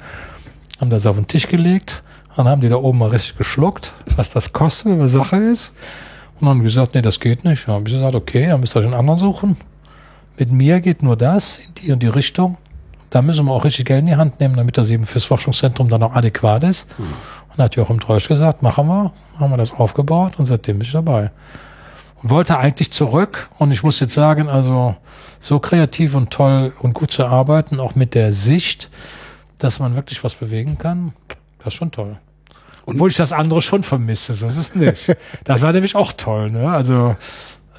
haben 0.81 0.91
das 0.91 1.07
auf 1.07 1.17
den 1.17 1.27
Tisch 1.27 1.49
gelegt, 1.49 2.03
dann 2.37 2.47
haben 2.49 2.61
die 2.61 2.69
da 2.69 2.77
oben 2.77 2.99
mal 2.99 3.11
richtig 3.11 3.37
geschluckt, 3.37 3.93
was 4.17 4.31
das 4.31 4.53
kostet, 4.53 4.99
was 4.99 5.13
Sache 5.13 5.37
ist 5.37 5.75
und 6.41 6.49
haben 6.49 6.63
gesagt, 6.63 6.95
nee, 6.95 7.03
das 7.03 7.21
geht 7.21 7.45
nicht. 7.45 7.67
Dann 7.67 7.77
habe 7.77 7.89
ich 7.89 7.95
gesagt, 7.95 8.15
okay, 8.15 8.49
dann 8.49 8.61
müsst 8.61 8.77
ihr 8.77 8.81
euch 8.81 8.87
einen 8.87 8.95
anderen 8.95 9.19
suchen. 9.19 9.57
Mit 10.39 10.51
mir 10.51 10.81
geht 10.81 11.03
nur 11.03 11.17
das 11.17 11.59
in 11.59 11.75
die 11.75 11.93
und 11.93 12.03
die 12.03 12.09
Richtung 12.09 12.57
da 13.13 13.21
müssen 13.21 13.45
wir 13.45 13.53
auch 13.53 13.65
richtig 13.65 13.85
Geld 13.85 14.01
in 14.01 14.07
die 14.07 14.17
Hand 14.17 14.41
nehmen, 14.41 14.57
damit 14.57 14.79
das 14.79 14.89
eben 14.89 15.05
fürs 15.05 15.25
Forschungszentrum 15.25 15.91
dann 15.91 16.03
auch 16.03 16.15
adäquat 16.15 16.65
ist. 16.65 16.89
Mhm. 16.99 17.05
Und 17.53 17.63
hat 17.63 17.77
Joachim 17.77 18.01
Treusch 18.01 18.27
gesagt, 18.27 18.63
machen 18.63 18.87
wir, 18.87 19.13
haben 19.39 19.51
wir 19.51 19.59
das 19.59 19.75
aufgebaut 19.75 20.39
und 20.39 20.47
seitdem 20.47 20.79
bin 20.79 20.87
ich 20.87 20.93
dabei. 20.93 21.31
Und 22.23 22.31
wollte 22.31 22.57
eigentlich 22.57 22.91
zurück 22.91 23.51
und 23.59 23.71
ich 23.71 23.83
muss 23.83 24.01
jetzt 24.01 24.15
sagen, 24.15 24.49
also 24.49 24.97
so 25.39 25.59
kreativ 25.59 26.15
und 26.15 26.31
toll 26.31 26.73
und 26.79 26.95
gut 26.95 27.11
zu 27.11 27.27
arbeiten, 27.27 27.81
auch 27.81 27.95
mit 27.95 28.15
der 28.15 28.33
Sicht, 28.33 28.89
dass 29.59 29.79
man 29.79 29.95
wirklich 29.95 30.25
was 30.25 30.35
bewegen 30.35 30.79
kann, 30.79 31.13
das 31.59 31.69
ist 31.69 31.75
schon 31.75 31.91
toll. 31.91 32.17
Obwohl 32.87 33.11
ich 33.11 33.17
das 33.17 33.35
andere 33.35 33.61
schon 33.61 33.83
vermisse, 33.83 34.33
so 34.33 34.47
ist 34.47 34.57
es 34.57 34.75
nicht. 34.75 35.15
Das 35.45 35.61
war 35.61 35.73
nämlich 35.75 35.97
auch 35.97 36.15
toll, 36.15 36.51
ne? 36.51 36.71
Also 36.71 37.15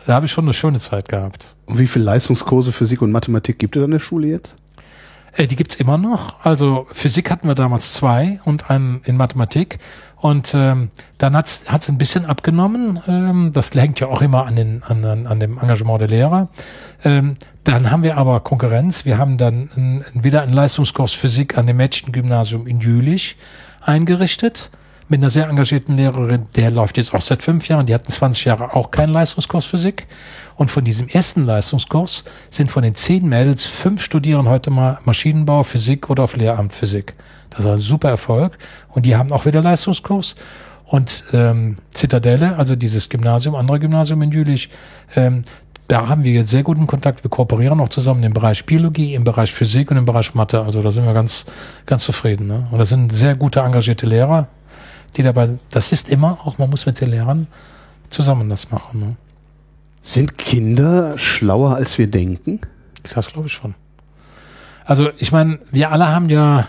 da 0.06 0.14
habe 0.14 0.28
ich 0.28 0.32
schon 0.32 0.46
eine 0.46 0.54
schöne 0.54 0.80
Zeit 0.80 1.10
gehabt. 1.10 1.56
Und 1.66 1.80
wie 1.80 1.88
viele 1.88 2.06
Leistungskurse 2.06 2.72
Physik 2.72 3.02
und 3.02 3.12
Mathematik 3.12 3.58
gibt 3.58 3.76
es 3.76 3.84
an 3.84 3.90
der 3.90 4.00
Schule 4.00 4.28
jetzt? 4.28 4.58
Äh, 5.36 5.48
die 5.48 5.56
gibt's 5.56 5.76
immer 5.76 5.98
noch. 5.98 6.44
Also 6.44 6.88
Physik 6.92 7.32
hatten 7.32 7.48
wir 7.48 7.56
damals 7.56 7.94
zwei 7.94 8.40
und 8.46 8.70
einen 8.70 9.02
in 9.06 9.18
Mathematik. 9.18 9.80
Und 10.18 10.54
ähm, 10.56 10.90
dann 11.18 11.36
hat's 11.36 11.66
hat's 11.68 11.90
ein 11.90 11.98
bisschen 11.98 12.26
abgenommen. 12.26 13.02
Ähm, 13.08 13.52
das 13.54 13.72
hängt 13.74 14.00
ja 14.00 14.08
auch 14.08 14.22
immer 14.22 14.46
an, 14.46 14.56
den, 14.56 14.84
an, 14.84 15.04
an 15.28 15.40
dem 15.40 15.58
Engagement 15.58 16.00
der 16.00 16.08
Lehrer. 16.08 16.48
Ähm, 17.04 17.34
dann 17.66 17.92
haben 17.92 18.04
wir 18.04 18.18
aber 18.18 18.40
Konkurrenz. 18.40 19.06
Wir 19.06 19.18
haben 19.18 19.38
dann 19.38 19.70
ein, 19.76 20.06
wieder 20.14 20.42
einen 20.42 20.54
Leistungskurs 20.54 21.14
Physik 21.14 21.58
an 21.58 21.68
dem 21.68 21.78
Mädchengymnasium 21.78 22.68
in 22.68 22.80
Jülich 22.80 23.38
eingerichtet 23.82 24.70
mit 25.10 25.20
einer 25.20 25.30
sehr 25.30 25.48
engagierten 25.48 25.96
Lehrerin, 25.96 26.48
der 26.56 26.72
läuft 26.72 26.98
jetzt 26.98 27.14
auch 27.14 27.22
seit 27.22 27.44
fünf 27.44 27.68
Jahren, 27.68 27.86
die 27.86 27.94
hatten 27.94 28.12
20 28.12 28.46
Jahre 28.46 28.74
auch 28.74 28.90
keinen 28.92 29.14
Leistungskurs 29.14 29.66
Physik. 29.66 30.08
Und 30.56 30.72
von 30.72 30.84
diesem 30.84 31.08
ersten 31.08 31.46
Leistungskurs 31.46 32.24
sind 32.50 32.72
von 32.72 32.84
den 32.84 32.96
zehn 32.96 33.28
Mädels 33.28 33.66
fünf 33.66 34.04
studieren 34.04 34.48
heute 34.48 34.70
mal 34.70 35.00
Maschinenbau, 35.06 35.64
Physik 35.64 36.10
oder 36.10 36.24
auf 36.24 36.36
Lehramt 36.36 36.74
Physik. 36.74 37.14
Das 37.50 37.62
ist 37.62 37.66
ein 37.66 37.78
super 37.78 38.10
Erfolg. 38.10 38.58
Und 38.90 39.06
die 39.06 39.16
haben 39.16 39.32
auch 39.32 39.46
wieder 39.46 39.62
Leistungskurs. 39.62 40.36
Und 40.86 41.24
ähm, 41.34 41.78
Zitadelle, 41.90 42.58
also 42.58 42.76
dieses 42.76 43.10
Gymnasium, 43.10 43.56
andere 43.56 43.80
Gymnasium 43.80 44.22
in 44.22 44.32
Jülich, 44.32 44.70
ähm, 45.16 45.42
da 45.88 46.08
haben 46.08 46.24
wir 46.24 46.32
jetzt 46.32 46.50
sehr 46.50 46.64
guten 46.64 46.88
Kontakt. 46.88 47.24
Wir 47.24 47.30
kooperieren 47.30 47.80
auch 47.80 47.90
zusammen 47.90 48.24
im 48.24 48.34
Bereich 48.34 48.66
Biologie, 48.66 49.16
im 49.16 49.24
Bereich 49.24 49.52
Physik 49.52 49.92
und 49.92 49.98
im 49.98 50.06
Bereich 50.06 50.34
Mathe. 50.34 50.62
Also 50.62 50.82
da 50.82 50.92
sind 50.92 51.06
wir 51.06 51.14
ganz, 51.14 51.46
ganz 51.86 52.04
zufrieden. 52.04 52.48
Ne? 52.48 52.68
Und 52.72 52.80
das 52.80 52.90
sind 52.90 53.14
sehr 53.14 53.36
gute, 53.36 53.60
engagierte 53.60 54.06
Lehrer 54.06 54.48
die 55.16 55.24
dabei, 55.24 55.58
das 55.70 55.92
ist 55.92 56.10
immer 56.10 56.38
auch, 56.44 56.58
man 56.58 56.70
muss 56.70 56.86
mit 56.86 57.00
den 57.00 57.10
Lehrern 57.10 57.48
zusammen 58.10 58.50
das 58.50 58.72
machen. 58.72 59.00
Ne? 59.00 59.16
Sind 60.06 60.38
Kinder 60.38 61.18
schlauer, 61.18 61.76
als 61.76 61.98
wir 61.98 62.08
denken? 62.08 62.60
Das 63.16 63.32
glaube 63.32 63.48
ich 63.48 63.54
schon. 63.54 63.74
Also 64.86 65.10
ich 65.18 65.32
meine, 65.32 65.60
wir 65.72 65.92
alle 65.94 66.10
haben 66.10 66.30
ja, 66.30 66.68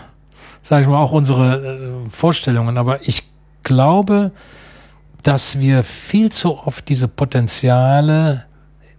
sage 0.61 0.83
ich 0.83 0.87
mal, 0.87 0.97
auch 0.97 1.11
unsere 1.11 2.05
äh, 2.05 2.09
Vorstellungen, 2.09 2.77
aber 2.77 3.07
ich 3.07 3.23
glaube, 3.63 4.31
dass 5.21 5.59
wir 5.59 5.83
viel 5.83 6.31
zu 6.31 6.57
oft 6.57 6.87
diese 6.87 7.09
Potenziale 7.09 8.45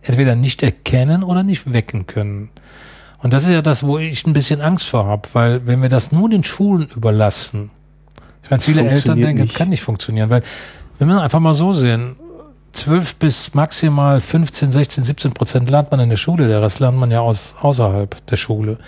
entweder 0.02 0.36
nicht 0.36 0.62
erkennen 0.62 1.22
oder 1.22 1.42
nicht 1.42 1.72
wecken 1.72 2.06
können. 2.06 2.50
Und 3.18 3.32
das 3.32 3.44
ist 3.44 3.50
ja 3.50 3.62
das, 3.62 3.84
wo 3.84 3.96
ich 3.96 4.26
ein 4.26 4.34
bisschen 4.34 4.60
Angst 4.60 4.86
vor 4.86 5.06
habe, 5.06 5.28
weil 5.32 5.66
wenn 5.66 5.80
wir 5.80 5.88
das 5.88 6.12
nur 6.12 6.28
den 6.28 6.44
Schulen 6.44 6.88
überlassen, 6.94 7.70
ich 8.42 8.50
meine, 8.50 8.62
viele 8.62 8.86
Eltern 8.86 9.18
denken, 9.18 9.44
nicht. 9.44 9.56
kann 9.56 9.70
nicht 9.70 9.82
funktionieren, 9.82 10.28
weil 10.28 10.42
wir 10.98 11.06
müssen 11.06 11.20
einfach 11.20 11.40
mal 11.40 11.54
so 11.54 11.72
sehen, 11.72 12.16
12 12.76 13.16
bis 13.16 13.54
maximal 13.54 14.20
15, 14.20 14.70
16, 14.70 15.04
17 15.04 15.32
Prozent 15.32 15.70
lernt 15.70 15.90
man 15.90 16.00
in 16.00 16.10
der 16.10 16.16
Schule, 16.16 16.46
der 16.48 16.62
Rest 16.62 16.80
lernt 16.80 16.98
man 16.98 17.10
ja 17.10 17.20
aus, 17.20 17.56
außerhalb 17.60 18.26
der 18.26 18.36
Schule. 18.36 18.78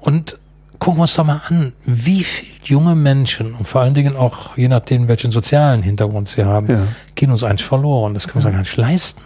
Und 0.00 0.38
gucken 0.78 0.98
wir 0.98 1.02
uns 1.02 1.14
doch 1.14 1.24
mal 1.24 1.40
an, 1.48 1.72
wie 1.84 2.24
viele 2.24 2.58
junge 2.64 2.94
Menschen 2.94 3.54
und 3.54 3.66
vor 3.66 3.80
allen 3.80 3.94
Dingen 3.94 4.16
auch 4.16 4.56
je 4.56 4.68
nachdem, 4.68 5.08
welchen 5.08 5.30
sozialen 5.30 5.82
Hintergrund 5.82 6.28
sie 6.28 6.44
haben, 6.44 6.68
ja. 6.68 6.82
gehen 7.14 7.30
uns 7.30 7.44
eigentlich 7.44 7.64
verloren. 7.64 8.14
Das 8.14 8.28
können 8.28 8.44
wir 8.44 8.50
ja. 8.50 8.56
gar 8.56 8.62
nicht 8.62 8.76
leisten 8.76 9.22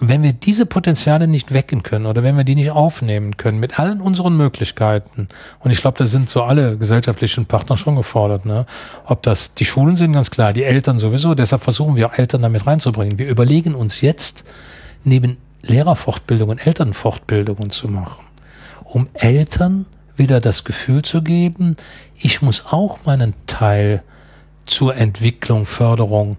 wenn 0.00 0.22
wir 0.22 0.32
diese 0.32 0.64
Potenziale 0.66 1.28
nicht 1.28 1.52
wecken 1.52 1.82
können 1.82 2.06
oder 2.06 2.22
wenn 2.22 2.36
wir 2.36 2.44
die 2.44 2.54
nicht 2.54 2.70
aufnehmen 2.70 3.36
können 3.36 3.60
mit 3.60 3.78
allen 3.78 4.00
unseren 4.00 4.36
Möglichkeiten, 4.36 5.28
und 5.60 5.70
ich 5.70 5.80
glaube, 5.80 5.98
da 5.98 6.06
sind 6.06 6.28
so 6.28 6.42
alle 6.42 6.78
gesellschaftlichen 6.78 7.46
Partner 7.46 7.76
schon 7.76 7.96
gefordert, 7.96 8.46
ne? 8.46 8.66
ob 9.04 9.22
das 9.22 9.54
die 9.54 9.66
Schulen 9.66 9.96
sind, 9.96 10.12
ganz 10.12 10.30
klar, 10.30 10.52
die 10.52 10.64
Eltern 10.64 10.98
sowieso, 10.98 11.34
deshalb 11.34 11.62
versuchen 11.62 11.96
wir 11.96 12.12
Eltern 12.16 12.42
damit 12.42 12.66
reinzubringen. 12.66 13.18
Wir 13.18 13.28
überlegen 13.28 13.74
uns 13.74 14.00
jetzt, 14.00 14.44
neben 15.04 15.36
Lehrerfortbildungen, 15.62 16.58
Elternfortbildungen 16.58 17.70
zu 17.70 17.88
machen, 17.88 18.24
um 18.84 19.08
Eltern 19.12 19.86
wieder 20.16 20.40
das 20.40 20.64
Gefühl 20.64 21.02
zu 21.02 21.22
geben, 21.22 21.76
ich 22.16 22.42
muss 22.42 22.64
auch 22.70 23.04
meinen 23.04 23.34
Teil 23.46 24.02
zur 24.64 24.96
Entwicklung, 24.96 25.66
Förderung 25.66 26.36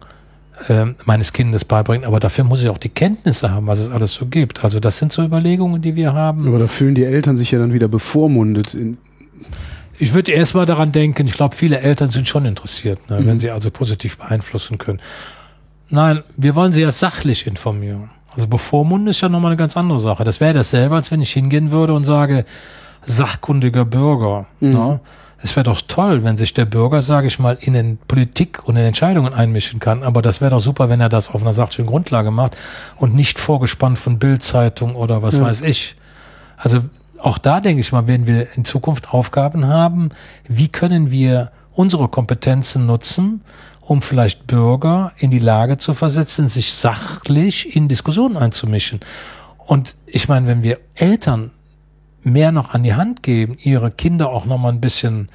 äh, 0.68 0.86
meines 1.05 1.34
Kindes 1.34 1.66
beibringen, 1.66 2.05
aber 2.05 2.20
dafür 2.20 2.43
muss 2.43 2.62
ich 2.62 2.70
auch 2.70 2.78
die 2.78 2.89
Kenntnisse 2.89 3.51
haben, 3.51 3.68
was 3.68 3.80
es 3.80 3.91
alles 3.91 4.14
so 4.14 4.26
gibt. 4.26 4.64
Also 4.64 4.80
das 4.80 4.97
sind 4.97 5.12
so 5.12 5.24
Überlegungen, 5.24 5.82
die 5.82 5.95
wir 5.95 6.14
haben. 6.14 6.47
Aber 6.47 6.59
da 6.59 6.68
fühlen 6.68 6.95
die 6.95 7.03
Eltern 7.03 7.38
sich 7.38 7.51
ja 7.51 7.59
dann 7.59 7.74
wieder 7.74 7.88
bevormundet. 7.88 8.78
ich 9.97 10.14
würde 10.14 10.32
erst 10.32 10.55
mal 10.55 10.66
daran 10.66 10.91
denken, 10.91 11.28
ich 11.28 11.34
glaube, 11.34 11.55
viele 11.55 11.80
Eltern 11.80 12.09
sind 12.09 12.28
schon 12.28 12.45
interessiert, 12.45 13.09
ne, 13.09 13.20
mhm. 13.20 13.28
wenn 13.28 13.39
sie 13.39 13.51
also 13.51 13.72
positiv 13.72 14.18
beeinflussen 14.18 14.78
können. 14.78 15.01
Nein, 15.89 16.24
wir 16.38 16.55
wollen 16.55 16.72
sie 16.72 16.82
ja 16.82 16.91
sachlich 16.91 17.45
informieren. 17.47 18.12
Also 18.34 18.47
bevormunden 18.47 19.09
ist 19.09 19.22
ja 19.22 19.30
nochmal 19.30 19.51
eine 19.51 19.57
ganz 19.57 19.76
andere 19.76 19.99
Sache. 19.99 20.24
Das 20.24 20.39
wäre 20.39 20.53
dasselbe, 20.53 20.95
als 20.95 21.12
wenn 21.12 21.22
ich 21.22 21.34
hingehen 21.34 21.72
würde 21.72 21.93
und 21.93 22.05
sage, 22.05 22.45
sachkundiger 23.03 23.86
Bürger. 23.86 24.47
Mhm. 24.59 24.70
Ne? 24.70 24.99
Es 25.44 25.56
wäre 25.56 25.64
doch 25.64 25.82
toll, 25.88 26.24
wenn 26.24 26.38
sich 26.38 26.54
der 26.54 26.66
Bürger, 26.66 27.02
sage 27.02 27.28
ich 27.28 27.39
mal, 27.39 27.58
in 27.60 27.74
den 27.74 27.98
Politik 27.98 28.68
und 28.68 28.76
in 28.76 28.86
Entscheidungen 28.86 29.34
einmischen 29.34 29.80
kann. 29.80 30.04
Aber 30.04 30.22
das 30.22 30.39
wäre 30.39 30.52
doch 30.52 30.60
super, 30.60 30.89
wenn 30.89 31.02
er 31.02 31.10
das 31.10 31.30
auf 31.30 31.42
einer 31.42 31.54
sachlichen 31.54 31.88
Grundlage 31.88 32.32
macht 32.32 32.58
und 32.98 33.16
nicht 33.16 33.39
vorgespannt 33.39 33.98
von 33.98 34.20
Bildzeitung 34.20 34.96
oder 34.96 35.24
was 35.24 35.38
ja. 35.38 35.44
weiß 35.44 35.62
ich. 35.62 35.96
Also 36.58 36.82
auch 37.18 37.38
da 37.38 37.60
denke 37.60 37.82
ich 37.82 37.92
mal, 37.92 38.08
werden 38.08 38.28
wir 38.28 38.48
in 38.56 38.66
Zukunft 38.66 39.14
Aufgaben 39.14 39.68
haben, 39.68 40.10
wie 40.48 40.68
können 40.68 41.12
wir 41.12 41.52
unsere 41.74 42.08
Kompetenzen 42.08 42.86
nutzen, 42.86 43.42
um 43.82 44.02
vielleicht 44.02 44.48
Bürger 44.48 45.12
in 45.18 45.32
die 45.32 45.39
Lage 45.39 45.78
zu 45.78 45.94
versetzen, 45.94 46.48
sich 46.50 46.74
sachlich 46.74 47.76
in 47.76 47.88
Diskussionen 47.88 48.38
einzumischen. 48.38 49.00
Und 49.58 49.96
ich 50.06 50.28
meine, 50.28 50.48
wenn 50.48 50.64
wir 50.64 50.80
Eltern 50.96 51.52
mehr 52.24 52.52
noch 52.52 52.74
an 52.74 52.84
die 52.84 52.94
Hand 52.94 53.24
geben, 53.24 53.58
ihre 53.62 53.92
Kinder 53.92 54.30
auch 54.30 54.46
noch 54.46 54.58
mal 54.58 54.70
ein 54.70 54.82
bisschen, 54.82 55.30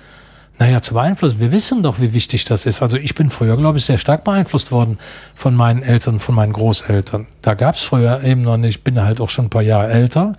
naja, 0.58 0.80
zu 0.80 0.94
beeinflussen. 0.94 1.40
Wir 1.40 1.52
wissen 1.52 1.82
doch, 1.82 2.00
wie 2.00 2.12
wichtig 2.12 2.44
das 2.44 2.66
ist. 2.66 2.82
Also 2.82 2.96
ich 2.96 3.14
bin 3.14 3.30
früher, 3.30 3.56
glaube 3.56 3.78
ich, 3.78 3.84
sehr 3.84 3.98
stark 3.98 4.24
beeinflusst 4.24 4.72
worden 4.72 4.98
von 5.34 5.54
meinen 5.54 5.82
Eltern, 5.82 6.20
von 6.20 6.34
meinen 6.34 6.52
Großeltern. 6.52 7.26
Da 7.42 7.54
gab 7.54 7.74
es 7.74 7.82
früher 7.82 8.22
eben 8.22 8.42
noch 8.42 8.56
nicht, 8.56 8.76
ich 8.76 8.84
bin 8.84 9.00
halt 9.00 9.20
auch 9.20 9.30
schon 9.30 9.46
ein 9.46 9.50
paar 9.50 9.62
Jahre 9.62 9.88
älter. 9.88 10.34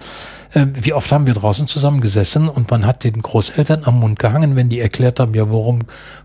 Äh, 0.54 0.68
wie 0.74 0.93
oft 0.93 1.12
haben 1.12 1.28
wir 1.28 1.34
draußen 1.34 1.68
zusammen 1.68 2.02
gesessen 2.02 2.48
und 2.50 2.70
man 2.72 2.86
hat 2.86 3.04
den 3.04 3.22
Großeltern 3.22 3.84
am 3.86 4.00
Mund 4.00 4.20
gehangen, 4.20 4.56
wenn 4.56 4.70
die 4.70 4.80
erklärt 4.80 5.20
haben, 5.20 5.34
ja, 5.34 5.50
warum, 5.52 5.80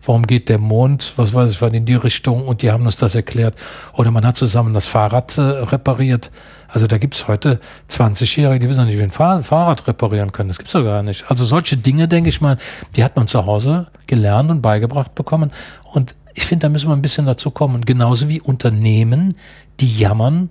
warum 0.04 0.26
geht 0.26 0.48
der 0.48 0.58
Mond, 0.58 1.12
was 1.16 1.34
weiß 1.34 1.50
ich, 1.50 1.62
war 1.62 1.72
in 1.72 1.86
die 1.86 1.94
Richtung 1.94 2.46
und 2.46 2.62
die 2.62 2.70
haben 2.70 2.86
uns 2.86 2.96
das 2.96 3.14
erklärt. 3.14 3.56
Oder 3.94 4.10
man 4.10 4.26
hat 4.26 4.36
zusammen 4.36 4.74
das 4.74 4.86
Fahrrad 4.86 5.36
äh, 5.38 5.40
repariert. 5.40 6.30
Also 6.68 6.86
da 6.86 6.98
gibt's 6.98 7.28
heute 7.28 7.60
20-Jährige, 7.90 8.60
die 8.60 8.68
wissen 8.68 8.80
noch 8.80 8.86
nicht, 8.86 8.98
wie 8.98 9.02
ein 9.02 9.10
Fahrrad 9.10 9.86
reparieren 9.86 10.32
können. 10.32 10.48
Das 10.48 10.58
gibt's 10.58 10.72
doch 10.72 10.84
gar 10.84 11.02
nicht. 11.02 11.30
Also 11.30 11.44
solche 11.44 11.76
Dinge, 11.76 12.08
denke 12.08 12.30
ich 12.30 12.40
mal, 12.40 12.56
die 12.96 13.04
hat 13.04 13.16
man 13.16 13.26
zu 13.26 13.44
Hause 13.44 13.88
gelernt 14.06 14.50
und 14.50 14.62
beigebracht 14.62 15.14
bekommen. 15.14 15.52
Und 15.92 16.16
ich 16.34 16.46
finde, 16.46 16.66
da 16.66 16.68
müssen 16.70 16.88
wir 16.88 16.96
ein 16.96 17.02
bisschen 17.02 17.26
dazu 17.26 17.50
kommen. 17.50 17.82
Genauso 17.82 18.28
wie 18.28 18.40
Unternehmen, 18.40 19.34
die 19.80 19.98
jammern, 19.98 20.50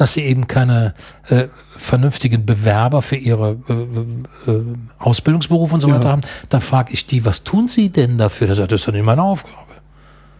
dass 0.00 0.14
sie 0.14 0.22
eben 0.22 0.46
keine 0.46 0.94
äh, 1.28 1.48
vernünftigen 1.76 2.46
Bewerber 2.46 3.02
für 3.02 3.16
ihre 3.16 3.58
äh, 3.68 4.50
äh, 4.50 4.64
Ausbildungsberufe 4.98 5.74
und 5.74 5.82
so 5.82 5.88
ja. 5.88 5.96
weiter 5.96 6.08
haben. 6.08 6.22
Da 6.48 6.58
frage 6.58 6.94
ich 6.94 7.04
die, 7.04 7.26
was 7.26 7.44
tun 7.44 7.68
sie 7.68 7.90
denn 7.90 8.16
dafür? 8.16 8.46
Das 8.46 8.58
ist 8.58 8.88
doch 8.88 8.94
nicht 8.94 9.04
meine 9.04 9.22
Aufgabe. 9.22 9.56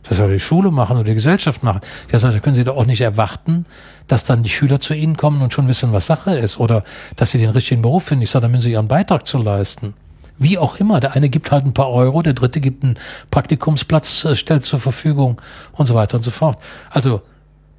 Das 0.03 0.17
soll 0.17 0.33
die 0.33 0.41
Schule 0.41 0.71
machen 0.71 0.97
oder 0.97 1.05
die 1.05 1.13
Gesellschaft 1.13 1.63
machen. 1.63 1.83
Ja, 2.11 2.19
sage, 2.19 2.37
da 2.37 2.41
können 2.41 2.57
Sie 2.57 2.65
doch 2.65 2.75
auch 2.75 2.87
nicht 2.87 3.03
erwarten, 3.03 3.67
dass 4.07 4.25
dann 4.25 4.43
die 4.43 4.49
Schüler 4.49 4.81
zu 4.81 4.95
Ihnen 4.95 5.19
kommen 5.19 5.43
und 5.43 5.53
schon 5.53 5.69
wissen, 5.69 5.93
was 5.93 6.07
Sache 6.07 6.39
ist 6.39 6.59
oder 6.59 6.83
dass 7.17 7.33
sie 7.33 7.39
den 7.39 7.51
richtigen 7.51 7.83
Beruf 7.83 8.05
finden. 8.05 8.23
Ich 8.23 8.31
sage, 8.31 8.47
da 8.47 8.49
müssen 8.49 8.63
Sie 8.63 8.73
Ihren 8.73 8.89
Beitrag 8.89 9.27
zu 9.27 9.37
leisten. 9.37 9.93
Wie 10.39 10.57
auch 10.57 10.77
immer. 10.81 11.01
Der 11.01 11.13
eine 11.17 11.29
gibt 11.29 11.53
halt 11.53 11.67
ein 11.67 11.75
paar 11.75 11.91
Euro, 11.91 12.23
der 12.23 12.33
dritte 12.33 12.63
gibt 12.63 12.83
einen 12.83 12.99
Praktikumsplatz, 13.31 14.25
äh, 14.25 14.37
stellt 14.37 14.63
zur 14.63 14.81
Verfügung 14.81 15.39
und 15.73 15.85
so 15.85 15.95
weiter 15.95 16.17
und 16.17 16.23
so 16.23 16.31
fort. 16.31 16.57
Also 16.89 17.21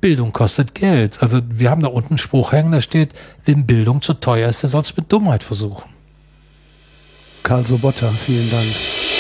Bildung 0.01 0.33
kostet 0.33 0.75
Geld. 0.75 1.21
Also 1.21 1.39
wir 1.47 1.69
haben 1.69 1.81
da 1.81 1.87
unten 1.87 2.13
einen 2.13 2.17
Spruch 2.17 2.51
hängen, 2.51 2.71
da 2.71 2.81
steht, 2.81 3.13
wem 3.45 3.65
Bildung 3.65 4.01
zu 4.01 4.15
teuer 4.15 4.49
ist, 4.49 4.63
der 4.63 4.69
soll 4.69 4.81
es 4.81 4.97
mit 4.97 5.11
Dummheit 5.11 5.43
versuchen. 5.43 5.91
Karl 7.43 7.65
Sobotta, 7.65 8.09
vielen 8.09 8.49
Dank. 8.51 9.10